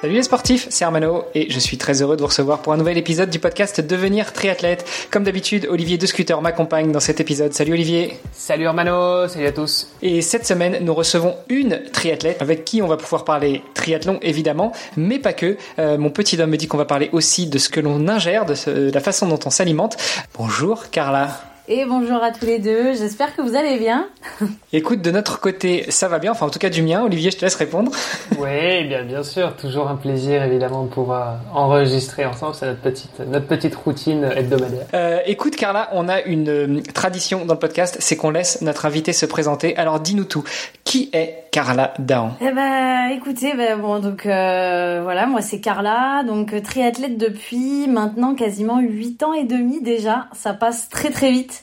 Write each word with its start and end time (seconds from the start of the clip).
Salut 0.00 0.14
les 0.14 0.22
sportifs, 0.22 0.66
c'est 0.70 0.86
Armano 0.86 1.24
et 1.34 1.50
je 1.50 1.58
suis 1.58 1.76
très 1.76 2.00
heureux 2.00 2.16
de 2.16 2.22
vous 2.22 2.28
recevoir 2.28 2.62
pour 2.62 2.72
un 2.72 2.78
nouvel 2.78 2.96
épisode 2.96 3.28
du 3.28 3.38
podcast 3.38 3.82
Devenir 3.82 4.32
triathlète. 4.32 4.86
Comme 5.10 5.24
d'habitude, 5.24 5.66
Olivier 5.68 5.98
de 5.98 6.06
Scooter 6.06 6.40
m'accompagne 6.40 6.90
dans 6.90 7.00
cet 7.00 7.20
épisode. 7.20 7.52
Salut 7.52 7.74
Olivier. 7.74 8.16
Salut 8.32 8.66
Armano, 8.66 9.28
salut 9.28 9.44
à 9.44 9.52
tous. 9.52 9.88
Et 10.00 10.22
cette 10.22 10.46
semaine, 10.46 10.78
nous 10.80 10.94
recevons 10.94 11.36
une 11.50 11.82
triathlète 11.92 12.40
avec 12.40 12.64
qui 12.64 12.80
on 12.80 12.86
va 12.86 12.96
pouvoir 12.96 13.26
parler 13.26 13.62
triathlon 13.74 14.18
évidemment, 14.22 14.72
mais 14.96 15.18
pas 15.18 15.34
que. 15.34 15.58
Euh, 15.78 15.98
mon 15.98 16.08
petit 16.08 16.40
homme 16.40 16.48
me 16.48 16.56
dit 16.56 16.66
qu'on 16.66 16.78
va 16.78 16.86
parler 16.86 17.10
aussi 17.12 17.46
de 17.48 17.58
ce 17.58 17.68
que 17.68 17.80
l'on 17.80 18.08
ingère, 18.08 18.46
de, 18.46 18.54
de 18.88 18.90
la 18.94 19.00
façon 19.00 19.28
dont 19.28 19.40
on 19.44 19.50
s'alimente. 19.50 19.98
Bonjour 20.38 20.88
Carla. 20.88 21.49
Et 21.72 21.84
bonjour 21.84 22.20
à 22.20 22.32
tous 22.32 22.46
les 22.46 22.58
deux, 22.58 22.94
j'espère 22.94 23.36
que 23.36 23.42
vous 23.42 23.54
allez 23.54 23.78
bien. 23.78 24.08
Écoute, 24.72 25.02
de 25.02 25.12
notre 25.12 25.38
côté, 25.38 25.88
ça 25.88 26.08
va 26.08 26.18
bien, 26.18 26.32
enfin 26.32 26.46
en 26.46 26.50
tout 26.50 26.58
cas 26.58 26.68
du 26.68 26.82
mien. 26.82 27.04
Olivier, 27.04 27.30
je 27.30 27.36
te 27.36 27.44
laisse 27.44 27.54
répondre. 27.54 27.92
Oui, 28.40 28.84
bien, 28.84 29.04
bien 29.04 29.22
sûr, 29.22 29.54
toujours 29.54 29.88
un 29.88 29.96
plaisir 29.96 30.42
évidemment 30.42 30.84
de 30.84 30.88
pouvoir 30.88 31.40
enregistrer 31.52 32.24
ensemble, 32.24 32.54
c'est 32.54 32.66
notre 32.66 32.80
petite, 32.80 33.20
notre 33.20 33.46
petite 33.46 33.74
routine 33.74 34.24
hebdomadaire. 34.24 34.86
Euh, 34.94 35.18
écoute 35.26 35.56
Carla, 35.56 35.90
on 35.92 36.08
a 36.08 36.22
une 36.22 36.48
euh, 36.48 36.80
tradition 36.94 37.44
dans 37.44 37.54
le 37.54 37.60
podcast, 37.60 37.98
c'est 38.00 38.16
qu'on 38.16 38.30
laisse 38.30 38.62
notre 38.62 38.86
invité 38.86 39.12
se 39.12 39.26
présenter. 39.26 39.76
Alors 39.76 40.00
dis-nous 40.00 40.24
tout, 40.24 40.42
qui 40.84 41.10
est 41.12 41.44
Carla 41.50 41.94
Dahan? 41.98 42.32
Eh 42.40 42.52
ben, 42.52 43.10
écoutez, 43.10 43.54
ben, 43.54 43.78
bon, 43.78 43.98
donc 43.98 44.26
euh, 44.26 45.00
voilà, 45.02 45.26
moi 45.26 45.40
c'est 45.40 45.60
Carla, 45.60 46.22
donc 46.24 46.52
euh, 46.52 46.60
triathlète 46.60 47.18
depuis 47.18 47.88
maintenant 47.88 48.34
quasiment 48.34 48.80
8 48.80 49.22
ans 49.22 49.32
et 49.32 49.44
demi 49.44 49.82
déjà, 49.82 50.28
ça 50.32 50.54
passe 50.54 50.88
très 50.88 51.10
très 51.10 51.30
vite. 51.30 51.59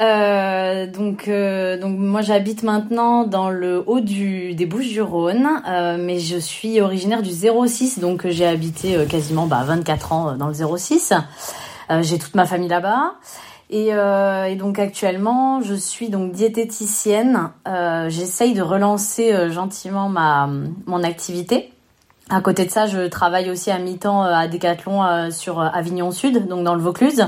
Euh, 0.00 0.86
donc, 0.86 1.26
euh, 1.26 1.76
donc 1.76 1.98
moi 1.98 2.22
j'habite 2.22 2.62
maintenant 2.62 3.24
dans 3.24 3.50
le 3.50 3.82
haut 3.84 3.98
du, 3.98 4.54
des 4.54 4.64
Bouches-du-Rhône, 4.64 5.48
euh, 5.68 5.96
mais 5.98 6.20
je 6.20 6.36
suis 6.36 6.80
originaire 6.80 7.22
du 7.22 7.30
06, 7.30 7.98
donc 7.98 8.26
j'ai 8.28 8.46
habité 8.46 9.04
quasiment 9.08 9.46
bah, 9.46 9.64
24 9.66 10.12
ans 10.12 10.36
dans 10.36 10.46
le 10.46 10.54
06. 10.54 11.14
Euh, 11.90 12.02
j'ai 12.02 12.18
toute 12.18 12.34
ma 12.34 12.46
famille 12.46 12.68
là-bas. 12.68 13.14
Et, 13.70 13.88
et, 13.88 14.56
donc 14.56 14.78
actuellement, 14.78 15.60
je 15.60 15.74
suis 15.74 16.08
donc 16.08 16.32
diététicienne. 16.32 17.50
J'essaye 18.08 18.54
de 18.54 18.62
relancer 18.62 19.50
gentiment 19.50 20.08
ma 20.08 20.48
mon 20.86 21.02
activité. 21.02 21.70
À 22.30 22.40
côté 22.40 22.64
de 22.64 22.70
ça, 22.70 22.86
je 22.86 23.08
travaille 23.08 23.50
aussi 23.50 23.70
à 23.70 23.78
mi-temps 23.78 24.22
à 24.22 24.48
Décathlon 24.48 25.30
sur 25.30 25.60
Avignon 25.60 26.12
Sud, 26.12 26.48
donc 26.48 26.64
dans 26.64 26.74
le 26.74 26.80
Vaucluse. 26.80 27.26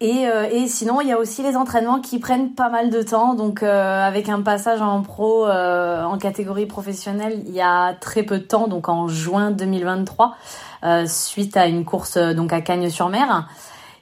Et, 0.00 0.28
euh, 0.28 0.46
et, 0.50 0.66
sinon, 0.68 1.00
il 1.00 1.08
y 1.08 1.12
a 1.12 1.18
aussi 1.18 1.42
les 1.42 1.56
entraînements 1.56 2.00
qui 2.00 2.18
prennent 2.18 2.50
pas 2.50 2.68
mal 2.68 2.90
de 2.90 3.00
temps. 3.00 3.34
Donc, 3.34 3.62
euh, 3.62 4.06
avec 4.06 4.28
un 4.28 4.42
passage 4.42 4.82
en 4.82 5.00
pro, 5.02 5.46
euh, 5.46 6.04
en 6.04 6.18
catégorie 6.18 6.66
professionnelle, 6.66 7.42
il 7.46 7.54
y 7.54 7.62
a 7.62 7.94
très 7.94 8.22
peu 8.22 8.38
de 8.38 8.44
temps, 8.44 8.68
donc 8.68 8.90
en 8.90 9.08
juin 9.08 9.50
2023, 9.50 10.36
euh, 10.84 11.06
suite 11.06 11.56
à 11.56 11.66
une 11.66 11.84
course 11.86 12.18
donc 12.18 12.52
à 12.52 12.60
Cagnes-sur-Mer. 12.60 13.48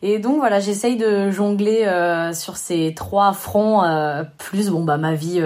Et 0.03 0.19
donc 0.19 0.39
voilà, 0.39 0.59
j'essaye 0.61 0.97
de 0.97 1.31
jongler 1.31 1.89
sur 2.35 2.59
ces 2.59 2.93
trois 2.95 3.33
fronts, 3.33 3.83
plus 4.37 4.69
bon 4.69 4.85
bah 4.85 4.99
ma 4.99 5.15
vie, 5.15 5.43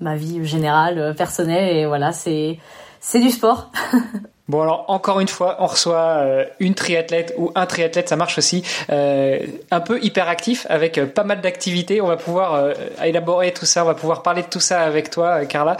ma 0.00 0.16
vie 0.16 0.46
générale, 0.46 1.14
personnelle. 1.14 1.76
Et 1.76 1.84
voilà, 1.84 2.12
c'est 2.12 2.58
c'est 3.00 3.20
du 3.20 3.28
sport. 3.28 3.70
Bon 4.48 4.62
alors 4.62 4.86
encore 4.88 5.20
une 5.20 5.28
fois, 5.28 5.56
on 5.60 5.66
reçoit 5.66 6.20
euh, 6.20 6.44
une 6.58 6.74
triathlète 6.74 7.34
ou 7.36 7.52
un 7.54 7.66
triathlète, 7.66 8.08
ça 8.08 8.16
marche 8.16 8.38
aussi, 8.38 8.64
euh, 8.88 9.40
un 9.70 9.80
peu 9.80 10.02
hyperactif 10.02 10.66
avec 10.70 10.96
euh, 10.96 11.04
pas 11.04 11.22
mal 11.22 11.42
d'activités. 11.42 12.00
On 12.00 12.06
va 12.06 12.16
pouvoir 12.16 12.54
euh, 12.54 12.72
élaborer 13.04 13.52
tout 13.52 13.66
ça, 13.66 13.84
on 13.84 13.86
va 13.86 13.94
pouvoir 13.94 14.22
parler 14.22 14.40
de 14.40 14.46
tout 14.48 14.60
ça 14.60 14.80
avec 14.80 15.10
toi, 15.10 15.44
Carla. 15.44 15.76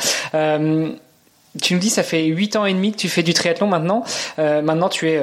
tu 1.63 1.75
me 1.75 1.81
dis, 1.81 1.89
ça 1.89 2.03
fait 2.03 2.25
8 2.25 2.57
ans 2.57 2.67
et 2.67 2.75
demi 2.75 2.93
que 2.93 2.99
tu 2.99 3.09
fais 3.09 3.23
du 3.23 3.33
triathlon 3.33 3.69
maintenant. 3.69 4.05
maintenant, 4.37 4.91
tu 4.91 5.09
es 5.09 5.19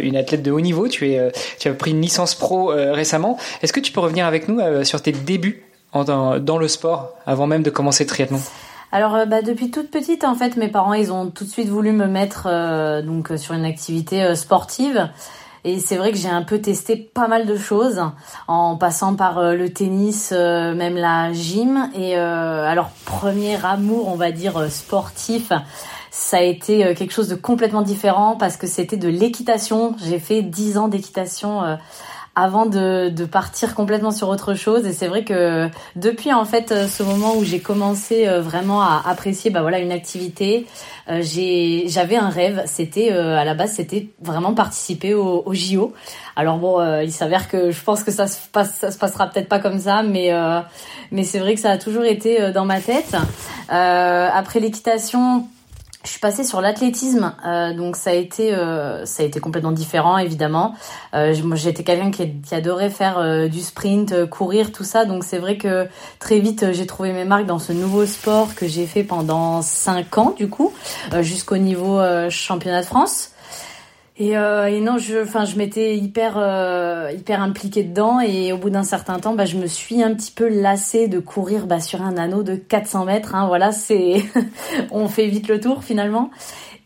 une 0.00 0.16
athlète 0.16 0.42
de 0.42 0.50
haut 0.50 0.60
niveau. 0.60 0.88
Tu, 0.88 1.12
es, 1.12 1.32
tu 1.60 1.68
as 1.68 1.74
pris 1.74 1.92
une 1.92 2.02
licence 2.02 2.34
pro 2.34 2.72
récemment. 2.74 3.38
Est-ce 3.62 3.72
que 3.72 3.80
tu 3.80 3.92
peux 3.92 4.00
revenir 4.00 4.26
avec 4.26 4.48
nous 4.48 4.60
sur 4.84 5.00
tes 5.00 5.12
débuts 5.12 5.62
en, 5.92 6.02
dans, 6.02 6.38
dans, 6.40 6.58
le 6.58 6.66
sport 6.66 7.14
avant 7.26 7.46
même 7.46 7.62
de 7.62 7.70
commencer 7.70 8.02
le 8.04 8.08
triathlon? 8.08 8.40
Alors 8.90 9.14
euh, 9.14 9.26
bah, 9.26 9.42
depuis 9.42 9.70
toute 9.70 9.90
petite 9.90 10.24
en 10.24 10.34
fait 10.34 10.56
mes 10.56 10.68
parents 10.68 10.94
ils 10.94 11.12
ont 11.12 11.30
tout 11.30 11.44
de 11.44 11.50
suite 11.50 11.68
voulu 11.68 11.92
me 11.92 12.06
mettre 12.06 12.46
euh, 12.50 13.02
donc 13.02 13.32
sur 13.36 13.54
une 13.54 13.64
activité 13.64 14.22
euh, 14.22 14.34
sportive. 14.34 15.10
Et 15.64 15.80
c'est 15.80 15.96
vrai 15.96 16.12
que 16.12 16.16
j'ai 16.16 16.28
un 16.28 16.44
peu 16.44 16.60
testé 16.60 16.96
pas 16.96 17.26
mal 17.26 17.44
de 17.44 17.56
choses 17.56 18.00
en 18.46 18.76
passant 18.76 19.16
par 19.16 19.42
le 19.42 19.70
tennis 19.70 20.30
même 20.30 20.94
la 20.94 21.32
gym. 21.32 21.90
Et 21.96 22.16
alors 22.16 22.90
premier 23.04 23.62
amour 23.66 24.06
on 24.06 24.14
va 24.14 24.30
dire 24.30 24.70
sportif 24.70 25.52
ça 26.10 26.38
a 26.38 26.42
été 26.42 26.94
quelque 26.94 27.10
chose 27.12 27.28
de 27.28 27.34
complètement 27.34 27.82
différent 27.82 28.36
parce 28.36 28.56
que 28.56 28.68
c'était 28.68 28.96
de 28.96 29.08
l'équitation. 29.08 29.96
J'ai 29.98 30.20
fait 30.20 30.42
10 30.42 30.78
ans 30.78 30.88
d'équitation 30.88 31.76
avant 32.38 32.66
de, 32.66 33.24
partir 33.24 33.74
complètement 33.74 34.12
sur 34.12 34.28
autre 34.28 34.54
chose. 34.54 34.86
Et 34.86 34.92
c'est 34.92 35.08
vrai 35.08 35.24
que 35.24 35.68
depuis 35.96 36.32
en 36.32 36.44
fait 36.44 36.70
euh, 36.70 36.86
ce 36.86 37.02
moment 37.02 37.36
où 37.36 37.42
j'ai 37.42 37.58
commencé 37.58 38.28
euh, 38.28 38.40
vraiment 38.40 38.80
à 38.80 39.02
apprécier 39.06 39.50
bah 39.50 39.60
voilà 39.60 39.80
une 39.80 39.90
activité, 39.90 40.64
euh, 41.10 41.20
j'avais 41.22 42.16
un 42.16 42.28
rêve. 42.28 42.62
C'était 42.66 43.10
à 43.10 43.44
la 43.44 43.54
base 43.54 43.72
c'était 43.72 44.10
vraiment 44.22 44.54
participer 44.54 45.14
au, 45.14 45.42
au 45.44 45.52
JO. 45.52 45.92
Alors 46.36 46.58
bon, 46.58 46.80
il 47.00 47.10
s'avère 47.10 47.48
que 47.48 47.72
je 47.72 47.82
pense 47.82 48.04
que 48.04 48.12
ça 48.12 48.28
se 48.28 48.38
passe 48.52 48.74
ça 48.74 48.92
se 48.92 48.98
passera 48.98 49.26
peut-être 49.26 49.48
pas 49.48 49.58
comme 49.58 49.80
ça, 49.80 50.04
mais 50.04 50.30
mais 51.10 51.24
c'est 51.24 51.40
vrai 51.40 51.54
que 51.54 51.60
ça 51.60 51.72
a 51.72 51.78
toujours 51.78 52.04
été 52.04 52.52
dans 52.52 52.64
ma 52.64 52.80
tête. 52.80 53.16
après 53.68 54.60
l'équitation 54.60 55.48
je 56.08 56.12
suis 56.12 56.20
passée 56.20 56.42
sur 56.42 56.62
l'athlétisme, 56.62 57.34
euh, 57.44 57.74
donc 57.74 57.94
ça 57.94 58.10
a 58.10 58.14
été 58.14 58.54
euh, 58.54 59.04
ça 59.04 59.22
a 59.22 59.26
été 59.26 59.40
complètement 59.40 59.72
différent 59.72 60.16
évidemment. 60.16 60.74
Euh, 61.12 61.34
j'étais 61.54 61.84
quelqu'un 61.84 62.10
qui, 62.10 62.40
qui, 62.40 62.54
adorait 62.54 62.88
faire 62.88 63.18
euh, 63.18 63.46
du 63.48 63.60
sprint, 63.60 64.24
courir, 64.24 64.72
tout 64.72 64.84
ça, 64.84 65.04
donc 65.04 65.22
c'est 65.22 65.36
vrai 65.36 65.58
que 65.58 65.86
très 66.18 66.38
vite 66.38 66.72
j'ai 66.72 66.86
trouvé 66.86 67.12
mes 67.12 67.26
marques 67.26 67.44
dans 67.44 67.58
ce 67.58 67.74
nouveau 67.74 68.06
sport 68.06 68.54
que 68.54 68.66
j'ai 68.66 68.86
fait 68.86 69.04
pendant 69.04 69.60
cinq 69.60 70.16
ans 70.16 70.34
du 70.34 70.48
coup, 70.48 70.72
jusqu'au 71.20 71.58
niveau 71.58 72.00
championnat 72.30 72.80
de 72.80 72.86
France. 72.86 73.32
Et, 74.20 74.36
euh, 74.36 74.66
et, 74.66 74.80
non, 74.80 74.98
je, 74.98 75.22
enfin, 75.22 75.44
je 75.44 75.56
m'étais 75.56 75.96
hyper, 75.96 76.34
euh, 76.38 77.12
hyper 77.16 77.40
impliquée 77.40 77.84
dedans 77.84 78.18
et 78.18 78.52
au 78.52 78.56
bout 78.58 78.70
d'un 78.70 78.82
certain 78.82 79.20
temps, 79.20 79.34
bah, 79.34 79.44
je 79.44 79.56
me 79.56 79.66
suis 79.68 80.02
un 80.02 80.12
petit 80.12 80.32
peu 80.32 80.48
lassée 80.48 81.06
de 81.06 81.20
courir 81.20 81.66
bah, 81.66 81.78
sur 81.78 82.02
un 82.02 82.16
anneau 82.16 82.42
de 82.42 82.56
400 82.56 83.04
mètres. 83.04 83.36
Hein, 83.36 83.46
voilà, 83.46 83.70
c'est, 83.70 84.24
on 84.90 85.06
fait 85.06 85.28
vite 85.28 85.46
le 85.46 85.60
tour 85.60 85.84
finalement. 85.84 86.30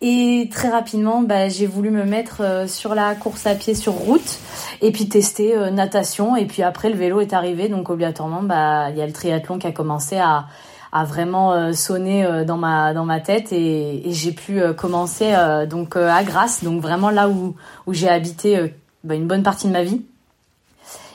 Et 0.05 0.49
très 0.51 0.69
rapidement, 0.69 1.23
bah, 1.23 1.49
j'ai 1.49 1.67
voulu 1.67 1.91
me 1.91 2.05
mettre 2.05 2.43
euh, 2.43 2.67
sur 2.67 2.95
la 2.97 3.15
course 3.15 3.47
à 3.47 3.55
pied 3.55 3.77
sur 3.77 3.93
route 3.93 4.41
et 4.81 4.91
puis 4.91 5.09
tester 5.09 5.57
euh, 5.57 5.71
natation. 5.71 6.37
Et 6.37 6.45
puis 6.45 6.63
après, 6.63 6.91
le 6.91 6.97
vélo 6.97 7.21
est 7.21 7.33
arrivé, 7.33 7.69
donc 7.69 7.89
obligatoirement, 7.89 8.43
bah, 8.43 8.91
il 8.91 8.99
y 8.99 9.01
a 9.01 9.07
le 9.07 9.13
triathlon 9.13 9.59
qui 9.59 9.69
a 9.69 9.73
commencé 9.73 10.19
à 10.19 10.47
a 10.93 11.05
vraiment 11.05 11.53
euh, 11.53 11.73
sonné 11.73 12.25
euh, 12.25 12.45
dans 12.45 12.59
ma 12.59 13.21
tête 13.21 13.53
et, 13.53 14.03
j'ai 14.07 14.33
pu 14.33 14.61
euh, 14.61 14.75
commencer 14.75 15.35
donc 15.69 15.97
à 15.97 16.23
Grasse, 16.23 16.63
donc 16.63 16.83
vraiment 16.83 17.11
là 17.11 17.29
où 17.29 17.55
j'ai 17.89 18.09
habité 18.09 18.75
bah, 19.03 19.15
une 19.15 19.27
bonne 19.27 19.43
partie 19.43 19.67
de 19.67 19.73
ma 19.73 19.83
vie. 19.83 20.03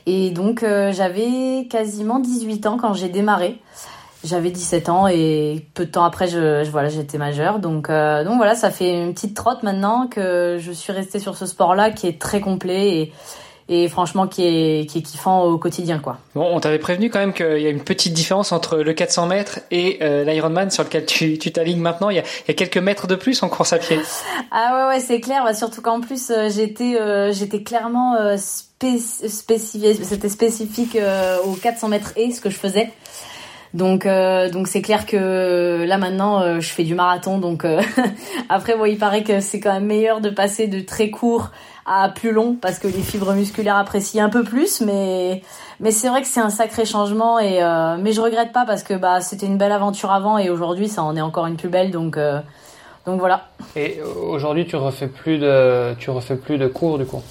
Et 0.08 0.32
donc 0.32 0.64
j'avais 0.64 1.68
quasiment 1.70 2.20
18 2.20 2.66
ans 2.66 2.78
quand 2.78 2.94
j'ai 2.94 3.10
démarré. 3.10 3.60
J'avais 4.24 4.50
17 4.50 4.90
ans 4.90 5.08
et 5.08 5.68
peu 5.74 5.86
de 5.86 5.92
temps 5.92 6.04
après, 6.04 6.28
je, 6.28 6.68
voilà, 6.72 6.90
j'étais 6.90 7.18
majeure. 7.18 7.60
Donc, 7.60 7.88
voilà, 7.88 8.56
ça 8.56 8.72
fait 8.72 9.04
une 9.04 9.14
petite 9.14 9.36
trotte 9.36 9.64
maintenant 9.64 10.08
que 10.08 10.58
je 10.60 10.72
suis 10.72 10.92
restée 10.92 11.20
sur 11.20 11.38
ce 11.38 11.46
sport-là 11.46 11.92
qui 11.92 12.08
est 12.08 12.20
très 12.20 12.42
complet 12.42 12.98
et, 12.98 13.14
et 13.70 13.88
franchement 13.90 14.28
qui 14.28 14.44
est, 14.44 14.90
qui 14.90 15.00
est 15.00 15.02
kiffant 15.02 15.44
au 15.44 15.58
quotidien 15.58 16.00
quoi. 16.00 16.18
Bon, 16.36 16.48
on 16.52 16.60
t'avait 16.60 16.80
prévenu 16.80 17.10
quand 17.10 17.20
même 17.20 17.34
qu'il 17.34 17.60
y 17.60 17.68
a 17.68 17.70
une 17.70 17.84
petite 17.84 18.14
différence 18.14 18.52
entre 18.52 18.78
le 18.78 18.94
400 18.94 19.28
mètres 19.28 19.60
et 19.72 20.00
euh, 20.02 20.24
l'Ironman 20.24 20.70
sur 20.70 20.84
lequel 20.84 21.06
tu 21.06 21.38
t'alignes 21.38 21.80
maintenant. 21.82 22.10
Il 22.10 22.16
y, 22.16 22.20
a, 22.20 22.24
il 22.24 22.50
y, 22.50 22.52
a, 22.52 22.54
quelques 22.54 22.78
mètres 22.78 23.08
de 23.08 23.16
plus 23.16 23.44
en 23.44 23.50
course 23.50 23.74
à 23.74 23.78
pied. 23.78 24.00
Ah 24.52 24.90
ouais 24.90 24.96
ouais 24.96 25.00
c'est 25.02 25.20
clair. 25.20 25.44
Bah, 25.44 25.54
surtout 25.54 25.82
qu'en 25.82 26.00
plus 26.00 26.30
euh, 26.30 26.50
j'étais 26.50 27.00
euh, 27.00 27.32
j'étais 27.34 27.62
clairement 27.62 28.16
euh, 28.16 28.38
spécifique 28.38 30.04
c'était 30.04 30.30
spécifique 30.30 30.98
aux 31.46 31.54
400 31.54 31.90
mètres 31.90 32.14
et 32.16 32.32
ce 32.32 32.42
que 32.42 32.50
je 32.50 32.56
faisais. 32.56 32.92
Donc 33.78 34.08
donc 34.52 34.68
c'est 34.68 34.82
clair 34.82 35.06
que 35.06 35.86
là 35.88 35.98
maintenant 35.98 36.60
je 36.60 36.70
fais 36.70 36.84
du 36.84 36.96
marathon 36.96 37.38
donc 37.38 37.66
après 38.50 38.76
bon 38.76 38.86
il 38.86 38.98
paraît 38.98 39.24
que 39.24 39.40
c'est 39.40 39.60
quand 39.60 39.72
même 39.72 39.86
meilleur 39.86 40.20
de 40.20 40.30
passer 40.30 40.68
de 40.68 40.80
très 40.80 41.10
court 41.12 41.52
à 41.86 42.10
plus 42.10 42.32
long 42.32 42.58
parce 42.60 42.80
que 42.80 42.88
les 42.88 43.02
fibres 43.02 43.34
musculaires 43.34 43.78
apprécient 43.78 44.26
un 44.26 44.30
peu 44.30 44.44
plus 44.44 44.82
mais 44.82 45.44
mais 45.80 45.92
c'est 45.92 46.10
vrai 46.10 46.22
que 46.24 46.28
c'est 46.28 46.40
un 46.40 46.50
sacré 46.50 46.86
changement 46.86 47.38
et 47.40 47.60
mais 48.00 48.14
je 48.14 48.22
regrette 48.22 48.52
pas 48.52 48.66
parce 48.66 48.82
que 48.82 48.96
bah 48.96 49.22
c'était 49.22 49.46
une 49.46 49.58
belle 49.58 49.72
aventure 49.72 50.12
avant 50.12 50.40
et 50.40 50.50
aujourd'hui 50.50 50.88
ça 50.88 51.04
en 51.04 51.16
est 51.16 51.22
encore 51.22 51.46
une 51.46 51.58
plus 51.58 51.70
belle 51.70 51.92
donc 51.92 52.18
donc 53.08 53.20
voilà. 53.22 53.46
Et 53.78 54.02
aujourd'hui, 54.02 54.68
tu 54.68 54.76
refais 54.76 55.08
plus 55.08 55.38
de, 55.38 55.96
tu 55.98 56.10
refais 56.10 56.36
plus 56.36 56.58
de 56.58 56.68
cours 56.68 56.98
du 56.98 57.06
coup? 57.06 57.24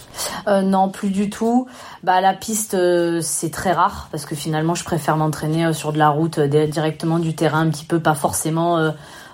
Euh, 0.49 0.63
Non, 0.63 0.89
plus 0.89 1.11
du 1.11 1.29
tout. 1.29 1.69
Bah 2.03 2.23
la 2.23 2.33
piste, 2.33 2.73
euh, 2.73 3.21
c'est 3.21 3.51
très 3.51 3.73
rare 3.73 4.09
parce 4.11 4.25
que 4.25 4.35
finalement, 4.35 4.75
je 4.75 4.85
préfère 4.85 5.19
m'entraîner 5.19 5.67
euh, 5.67 5.73
sur 5.75 5.93
de 5.93 5.99
la 5.99 6.09
route 6.09 6.41
directement 6.41 7.19
du 7.19 7.35
terrain, 7.37 7.61
un 7.61 7.69
petit 7.69 7.85
peu 7.85 8.01
pas 8.01 8.15
forcément 8.15 8.91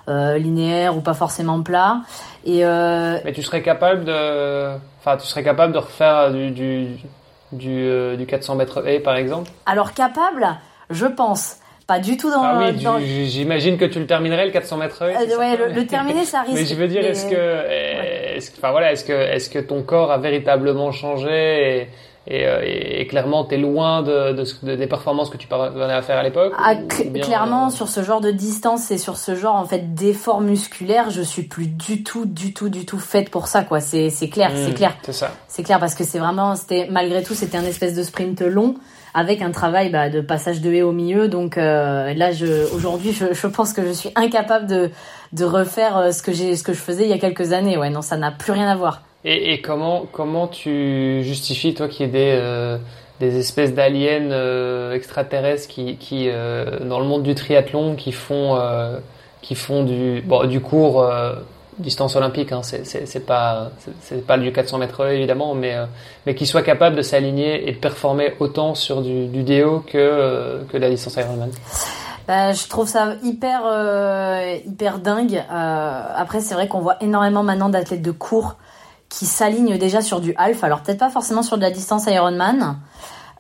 linéaire 0.08 0.96
ou 0.96 1.00
pas 1.00 1.14
forcément 1.14 1.62
plat. 1.62 2.00
Et 2.44 2.64
mais 2.64 3.32
tu 3.32 3.42
serais 3.42 3.62
capable 3.62 4.04
de, 4.04 4.74
enfin, 4.98 5.16
tu 5.16 5.26
serais 5.28 5.44
capable 5.44 5.72
de 5.72 5.78
refaire 5.78 6.32
du 6.32 6.50
du 6.50 6.96
du, 7.52 8.16
du 8.16 8.26
400 8.26 8.56
mètres 8.56 8.84
et 8.88 8.98
par 8.98 9.14
exemple? 9.14 9.48
Alors 9.64 9.92
capable, 9.92 10.56
je 10.90 11.06
pense. 11.06 11.58
Pas 11.92 11.98
du 11.98 12.16
tout 12.16 12.30
dans. 12.30 12.42
Ah 12.42 12.70
oui, 12.96 13.28
j'imagine 13.28 13.76
que 13.76 13.84
tu 13.84 13.98
le 13.98 14.06
terminerais 14.06 14.46
le 14.46 14.50
400 14.50 14.78
mètres. 14.78 15.02
Euh, 15.02 15.38
ouais, 15.38 15.58
le, 15.74 15.86
terminer, 15.86 16.24
ça 16.24 16.40
risque. 16.40 16.54
Mais 16.54 16.64
je 16.64 16.74
veux 16.74 16.88
dire, 16.88 17.04
est-ce 17.04 17.26
que, 17.26 18.56
enfin 18.58 18.70
voilà, 18.70 18.92
est-ce 18.92 19.04
que, 19.04 19.12
est-ce 19.12 19.50
que 19.50 19.58
ton 19.58 19.82
corps 19.82 20.10
a 20.10 20.16
véritablement 20.16 20.90
changé 20.90 21.88
et, 22.26 22.46
euh, 22.46 22.62
et, 22.64 23.02
et, 23.02 23.06
clairement, 23.06 23.44
tu 23.44 23.56
es 23.56 23.58
loin 23.58 24.00
de, 24.02 24.32
de, 24.32 24.74
des 24.74 24.86
performances 24.86 25.28
que 25.28 25.36
tu 25.36 25.48
parvenais 25.48 25.92
à 25.92 26.00
faire 26.00 26.16
à 26.16 26.22
l'époque 26.22 26.54
ah, 26.56 26.76
Clairement, 27.20 27.66
euh, 27.66 27.70
sur 27.70 27.88
ce 27.88 28.02
genre 28.02 28.22
de 28.22 28.30
distance 28.30 28.90
et 28.90 28.96
sur 28.96 29.18
ce 29.18 29.34
genre 29.34 29.56
en 29.56 29.66
fait 29.66 29.92
d'effort 29.92 30.40
musculaire, 30.40 31.10
je 31.10 31.20
suis 31.20 31.42
plus 31.42 31.66
du 31.66 32.04
tout, 32.04 32.24
du 32.24 32.54
tout, 32.54 32.70
du 32.70 32.86
tout 32.86 33.00
faite 33.00 33.28
pour 33.28 33.48
ça. 33.48 33.64
quoi. 33.64 33.80
C'est 33.80 34.08
clair, 34.30 34.50
c'est 34.54 34.70
mmh, 34.70 34.74
clair. 34.74 34.96
C'est 35.02 35.12
ça. 35.12 35.32
C'est 35.46 35.62
clair 35.62 35.78
parce 35.78 35.94
que 35.94 36.04
c'est 36.04 36.20
vraiment, 36.20 36.56
c'était 36.56 36.88
malgré 36.90 37.22
tout, 37.22 37.34
c'était 37.34 37.58
un 37.58 37.64
espèce 37.64 37.94
de 37.94 38.02
sprint 38.02 38.40
long 38.40 38.76
avec 39.14 39.42
un 39.42 39.50
travail 39.50 39.90
bah, 39.90 40.08
de 40.08 40.20
passage 40.20 40.60
de 40.60 40.72
haie 40.72 40.82
au 40.82 40.92
milieu. 40.92 41.28
Donc 41.28 41.58
euh, 41.58 42.14
là, 42.14 42.32
je, 42.32 42.72
aujourd'hui, 42.74 43.12
je, 43.12 43.46
pense 43.46 43.72
que 43.72 43.84
je 43.84 43.92
suis 43.92 44.10
incapable 44.14 44.66
de, 44.66 44.90
de 45.32 45.44
refaire 45.44 45.96
euh, 45.96 46.12
ce 46.12 46.22
que 46.22 46.32
j'ai, 46.32 46.56
ce 46.56 46.62
que 46.62 46.72
je 46.72 46.80
faisais 46.80 47.04
il 47.04 47.10
y 47.10 47.14
a 47.14 47.18
quelques 47.18 47.52
années. 47.52 47.76
Ouais, 47.76 47.90
non, 47.90 48.02
ça 48.02 48.16
n'a 48.16 48.30
plus 48.30 48.52
rien 48.52 48.68
à 48.68 48.76
voir. 48.76 49.02
Et, 49.24 49.60
comment, 49.60 50.06
comment 50.10 50.48
tu 50.48 51.22
justifies, 51.22 51.74
toi, 51.74 51.86
qu'il 51.86 52.06
y 52.06 52.08
ait 52.08 52.12
des, 52.12 52.34
euh, 52.40 52.76
des 53.20 53.38
espèces 53.38 53.72
d'aliens 53.72 54.90
extraterrestres 54.92 55.68
qui, 55.68 55.96
qui 55.96 56.28
dans 56.28 56.98
le 56.98 57.04
monde 57.04 57.22
du 57.22 57.36
triathlon, 57.36 57.94
qui 57.94 58.10
font, 58.10 58.58
qui 59.40 59.54
font 59.54 59.84
du, 59.84 60.22
bon, 60.22 60.44
du 60.48 60.58
cours 60.58 61.06
distance 61.78 62.16
olympique, 62.16 62.52
hein, 62.52 62.60
c'est 62.62 63.26
pas 63.26 63.70
c'est 64.02 64.26
pas 64.26 64.38
du 64.38 64.52
400 64.52 64.78
mètres 64.78 65.06
évidemment, 65.08 65.54
mais 65.54 65.74
euh, 65.74 65.86
mais 66.26 66.36
soit 66.44 66.62
capable 66.62 66.96
de 66.96 67.02
s'aligner 67.02 67.68
et 67.68 67.72
de 67.72 67.78
performer 67.78 68.34
autant 68.40 68.74
sur 68.74 69.02
du, 69.02 69.26
du 69.26 69.42
DO 69.42 69.80
que 69.80 69.96
euh, 69.96 70.64
que 70.70 70.76
la 70.76 70.90
distance 70.90 71.16
Ironman. 71.16 71.50
Bah, 72.28 72.52
je 72.52 72.68
trouve 72.68 72.86
ça 72.86 73.14
hyper 73.22 73.62
euh, 73.64 74.56
hyper 74.66 74.98
dingue. 74.98 75.42
après, 75.50 76.40
c'est 76.40 76.54
vrai 76.54 76.68
qu'on 76.68 76.80
voit 76.80 76.96
énormément 77.02 77.42
maintenant 77.42 77.68
d'athlètes 77.68 78.02
de 78.02 78.12
cours 78.12 78.56
qui 79.08 79.26
s'alignent 79.26 79.78
déjà 79.78 80.00
sur 80.00 80.20
du 80.20 80.34
half. 80.36 80.62
Alors 80.64 80.82
peut-être 80.82 81.00
pas 81.00 81.10
forcément 81.10 81.42
sur 81.42 81.56
de 81.56 81.62
la 81.62 81.70
distance 81.70 82.06
Ironman. 82.06 82.76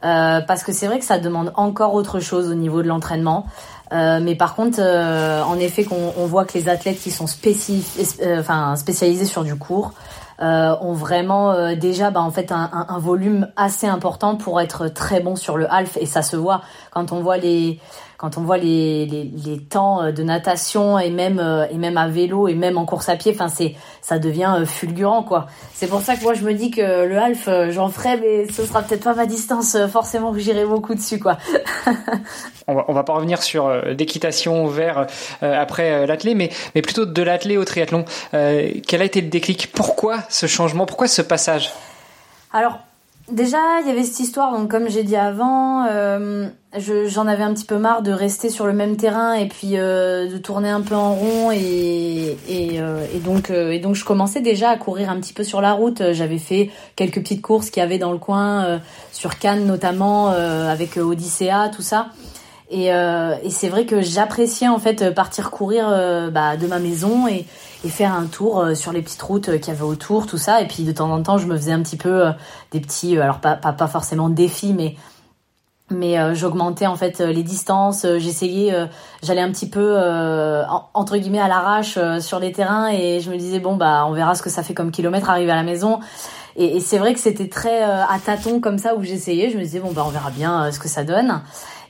parce 0.00 0.64
que 0.64 0.72
c'est 0.72 0.86
vrai 0.86 0.98
que 0.98 1.04
ça 1.04 1.18
demande 1.18 1.52
encore 1.54 1.94
autre 1.94 2.18
chose 2.18 2.50
au 2.50 2.54
niveau 2.54 2.82
de 2.82 2.88
l'entraînement. 2.88 3.46
Euh, 3.92 4.20
mais 4.22 4.34
par 4.34 4.54
contre, 4.54 4.78
euh, 4.80 5.42
en 5.42 5.58
effet, 5.58 5.84
qu'on 5.84 6.12
on 6.16 6.26
voit 6.26 6.44
que 6.44 6.56
les 6.56 6.68
athlètes 6.68 6.98
qui 6.98 7.10
sont 7.10 7.26
euh, 7.26 8.40
enfin, 8.40 8.76
spécialisés 8.76 9.26
sur 9.26 9.44
du 9.44 9.56
court 9.56 9.92
ont 10.40 10.92
vraiment 10.92 11.72
déjà 11.76 12.10
bah, 12.10 12.20
en 12.20 12.32
fait 12.32 12.50
un, 12.50 12.68
un, 12.72 12.86
un, 12.88 12.98
volume 12.98 13.46
assez 13.54 13.86
important 13.86 14.34
pour 14.34 14.60
être 14.60 14.88
très 14.88 15.20
bon 15.20 15.36
sur 15.36 15.56
le 15.56 15.72
half. 15.72 15.96
Et 15.98 16.06
ça 16.06 16.22
se 16.22 16.34
voit. 16.34 16.62
Quand 16.90 17.12
on 17.12 17.20
voit 17.20 17.36
les 17.36 17.78
quand 18.22 18.38
on 18.38 18.42
voit 18.42 18.56
les, 18.56 19.04
les, 19.04 19.24
les, 19.24 19.58
temps 19.58 20.00
euh, 20.00 20.12
de 20.12 20.22
natation 20.22 20.96
et 20.96 21.10
même 21.10 21.40
euh, 21.40 21.66
et 21.72 21.74
même 21.74 21.96
à 21.96 22.06
vélo 22.06 22.46
et 22.46 22.54
même 22.54 22.78
en 22.78 22.84
course 22.84 23.08
à 23.08 23.16
pied, 23.16 23.32
enfin 23.34 23.48
c'est 23.48 23.74
ça 24.00 24.20
devient 24.20 24.54
euh, 24.60 24.64
fulgurant 24.64 25.24
quoi. 25.24 25.48
C'est 25.74 25.88
pour 25.88 26.02
ça 26.02 26.14
que 26.14 26.22
moi 26.22 26.32
je 26.32 26.44
me 26.44 26.54
dis 26.54 26.70
que 26.70 27.04
le 27.04 27.18
half 27.18 27.48
j'en 27.70 27.88
ferai 27.88 28.18
mais 28.18 28.46
ce 28.46 28.64
sera 28.64 28.82
peut-être 28.82 29.02
pas 29.02 29.14
ma 29.14 29.26
distance 29.26 29.76
forcément 29.88 30.32
que 30.32 30.38
j'irai 30.38 30.64
beaucoup 30.64 30.94
dessus 30.94 31.18
quoi. 31.18 31.36
on 32.68 32.74
va 32.74 32.84
on 32.86 32.92
va 32.92 33.02
pas 33.02 33.14
revenir 33.14 33.42
sur 33.42 33.68
l'équitation 33.86 34.68
vers 34.68 35.08
après 35.40 36.06
l'athlé 36.06 36.36
mais 36.36 36.50
mais 36.76 36.82
plutôt 36.82 37.06
de 37.06 37.22
l'athlé 37.22 37.56
au 37.56 37.64
triathlon. 37.64 38.04
quel 38.30 39.02
a 39.02 39.04
été 39.04 39.20
le 39.20 39.28
déclic? 39.30 39.72
Pourquoi 39.72 40.18
ce 40.28 40.46
changement? 40.46 40.86
Pourquoi 40.86 41.08
ce 41.08 41.22
passage? 41.22 41.72
Alors 42.52 42.78
Déjà, 43.30 43.80
il 43.80 43.86
y 43.86 43.90
avait 43.90 44.02
cette 44.02 44.18
histoire, 44.18 44.52
donc 44.52 44.68
comme 44.68 44.90
j'ai 44.90 45.04
dit 45.04 45.14
avant, 45.14 45.86
euh, 45.86 46.48
j'en 47.06 47.26
avais 47.28 47.44
un 47.44 47.54
petit 47.54 47.64
peu 47.64 47.78
marre 47.78 48.02
de 48.02 48.10
rester 48.10 48.50
sur 48.50 48.66
le 48.66 48.72
même 48.72 48.96
terrain 48.96 49.34
et 49.34 49.46
puis 49.46 49.78
euh, 49.78 50.28
de 50.28 50.38
tourner 50.38 50.68
un 50.68 50.80
peu 50.80 50.96
en 50.96 51.14
rond 51.14 51.52
et, 51.52 52.36
et, 52.48 52.80
euh, 52.80 53.06
et 53.14 53.20
donc 53.20 53.50
et 53.50 53.78
donc 53.78 53.94
je 53.94 54.04
commençais 54.04 54.40
déjà 54.40 54.70
à 54.70 54.76
courir 54.76 55.08
un 55.08 55.20
petit 55.20 55.32
peu 55.32 55.44
sur 55.44 55.60
la 55.60 55.72
route. 55.72 56.02
J'avais 56.12 56.38
fait 56.38 56.70
quelques 56.96 57.20
petites 57.20 57.42
courses 57.42 57.70
qu'il 57.70 57.80
y 57.80 57.84
avait 57.84 57.98
dans 57.98 58.12
le 58.12 58.18
coin, 58.18 58.80
sur 59.12 59.38
Cannes 59.38 59.66
notamment, 59.66 60.28
avec 60.28 60.96
Odyssea, 60.96 61.70
tout 61.74 61.82
ça. 61.82 62.08
Et, 62.74 62.86
et 62.86 63.50
c'est 63.50 63.68
vrai 63.68 63.84
que 63.84 64.00
j'appréciais 64.00 64.66
en 64.66 64.78
fait 64.78 65.14
partir 65.14 65.50
courir 65.50 65.88
bah, 66.32 66.56
de 66.56 66.66
ma 66.66 66.78
maison 66.78 67.28
et 67.28 67.44
faire 67.88 68.14
un 68.14 68.26
tour 68.26 68.60
euh, 68.60 68.74
sur 68.74 68.92
les 68.92 69.02
petites 69.02 69.22
routes 69.22 69.48
euh, 69.48 69.58
qu'il 69.58 69.68
y 69.68 69.76
avait 69.76 69.82
autour, 69.84 70.26
tout 70.26 70.38
ça. 70.38 70.60
Et 70.60 70.66
puis 70.66 70.84
de 70.84 70.92
temps 70.92 71.10
en 71.10 71.22
temps, 71.22 71.38
je 71.38 71.46
me 71.46 71.56
faisais 71.56 71.72
un 71.72 71.82
petit 71.82 71.96
peu 71.96 72.26
euh, 72.26 72.32
des 72.70 72.80
petits, 72.80 73.18
alors 73.18 73.38
pas, 73.38 73.54
pas, 73.56 73.72
pas 73.72 73.88
forcément 73.88 74.28
défis, 74.28 74.72
mais 74.72 74.96
mais 75.90 76.16
j'augmentais 76.34 76.86
en 76.86 76.96
fait 76.96 77.20
les 77.20 77.42
distances, 77.42 78.06
j'essayais, 78.16 78.74
j'allais 79.22 79.42
un 79.42 79.50
petit 79.50 79.68
peu 79.68 79.94
entre 80.94 81.18
guillemets 81.18 81.40
à 81.40 81.48
l'arrache 81.48 81.98
sur 82.20 82.38
les 82.38 82.50
terrains 82.50 82.88
et 82.88 83.20
je 83.20 83.30
me 83.30 83.36
disais 83.36 83.58
bon 83.58 83.76
bah 83.76 84.06
on 84.08 84.12
verra 84.12 84.34
ce 84.34 84.42
que 84.42 84.48
ça 84.48 84.62
fait 84.62 84.72
comme 84.72 84.90
kilomètre 84.90 85.28
arrivé 85.28 85.50
à 85.50 85.54
la 85.54 85.64
maison. 85.64 86.00
Et, 86.56 86.76
et 86.76 86.80
c'est 86.80 86.96
vrai 86.96 87.12
que 87.12 87.20
c'était 87.20 87.48
très 87.48 87.82
à 87.82 88.18
tâtons 88.24 88.58
comme 88.58 88.78
ça 88.78 88.94
où 88.94 89.02
j'essayais, 89.02 89.50
je 89.50 89.58
me 89.58 89.62
disais 89.62 89.80
bon 89.80 89.92
bah 89.92 90.04
on 90.06 90.10
verra 90.10 90.30
bien 90.30 90.72
ce 90.72 90.78
que 90.78 90.88
ça 90.88 91.04
donne. 91.04 91.42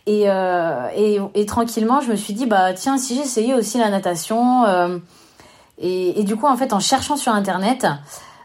Et, 0.06 0.25
et, 0.25 1.19
et, 1.34 1.46
tranquillement 1.46 2.00
je 2.00 2.10
me 2.10 2.16
suis 2.16 2.34
dit 2.34 2.46
bah 2.46 2.72
tiens 2.72 2.99
si 2.99 3.14
j'essayais 3.14 3.54
aussi 3.54 3.78
la 3.78 3.88
natation 3.88 4.64
et, 5.82 6.20
et, 6.20 6.25
du 6.25 6.37
coup, 6.37 6.46
en 6.46 6.56
fait, 6.56 6.72
en 6.72 6.81
cherchant 6.81 7.16
sur 7.16 7.32
Internet, 7.32 7.87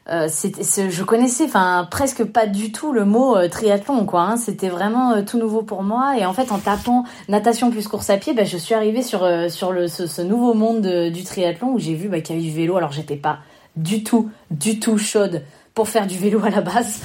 euh, 0.09 0.27
je 0.29 1.03
connaissais 1.03 1.43
enfin 1.43 1.85
presque 1.91 2.23
pas 2.23 2.47
du 2.47 2.71
tout 2.71 2.93
le 2.93 3.03
mot 3.03 3.35
euh, 3.35 3.49
triathlon 3.49 4.05
quoi 4.05 4.21
hein. 4.21 4.37
c'était 4.37 4.69
vraiment 4.69 5.11
euh, 5.11 5.21
tout 5.21 5.37
nouveau 5.37 5.63
pour 5.63 5.83
moi. 5.83 6.17
Et 6.17 6.25
en 6.25 6.31
fait 6.31 6.53
en 6.53 6.59
tapant 6.59 7.03
natation 7.27 7.71
plus 7.71 7.89
course 7.89 8.09
à 8.09 8.15
pied 8.15 8.33
bah, 8.33 8.45
je 8.45 8.55
suis 8.55 8.73
arrivée 8.73 9.01
sur 9.01 9.25
euh, 9.25 9.49
sur 9.49 9.73
le 9.73 9.89
ce, 9.89 10.07
ce, 10.07 10.21
nouveau 10.21 10.53
monde 10.53 10.87
du 11.11 11.23
triathlon 11.25 11.73
où 11.73 11.79
j'ai 11.79 11.93
vu 11.93 12.07
bah, 12.07 12.21
qu'il 12.21 12.37
y 12.37 12.39
avait 12.39 12.47
du 12.47 12.55
vélo. 12.55 12.77
Alors 12.77 12.93
j'étais 12.93 13.17
pas 13.17 13.39
du 13.75 14.01
tout 14.01 14.29
du 14.49 14.79
tout 14.79 14.97
chaude 14.97 15.43
pour 15.77 15.87
faire 15.87 16.07
du 16.07 16.17
vélo 16.17 16.43
à 16.43 16.49
la 16.49 16.61
base. 16.61 17.01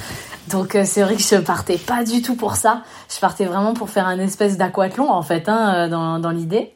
Donc 0.49 0.75
c'est 0.83 1.03
vrai 1.03 1.15
que 1.15 1.21
je 1.21 1.35
partais 1.35 1.77
pas 1.77 2.03
du 2.03 2.23
tout 2.23 2.35
pour 2.35 2.55
ça. 2.55 2.81
Je 3.07 3.19
partais 3.19 3.45
vraiment 3.45 3.75
pour 3.75 3.91
faire 3.91 4.07
un 4.07 4.17
espèce 4.17 4.57
d'aquathlon 4.57 5.11
en 5.11 5.21
fait 5.21 5.47
hein, 5.47 5.87
dans 5.89 6.17
dans 6.17 6.31
l'idée. 6.31 6.73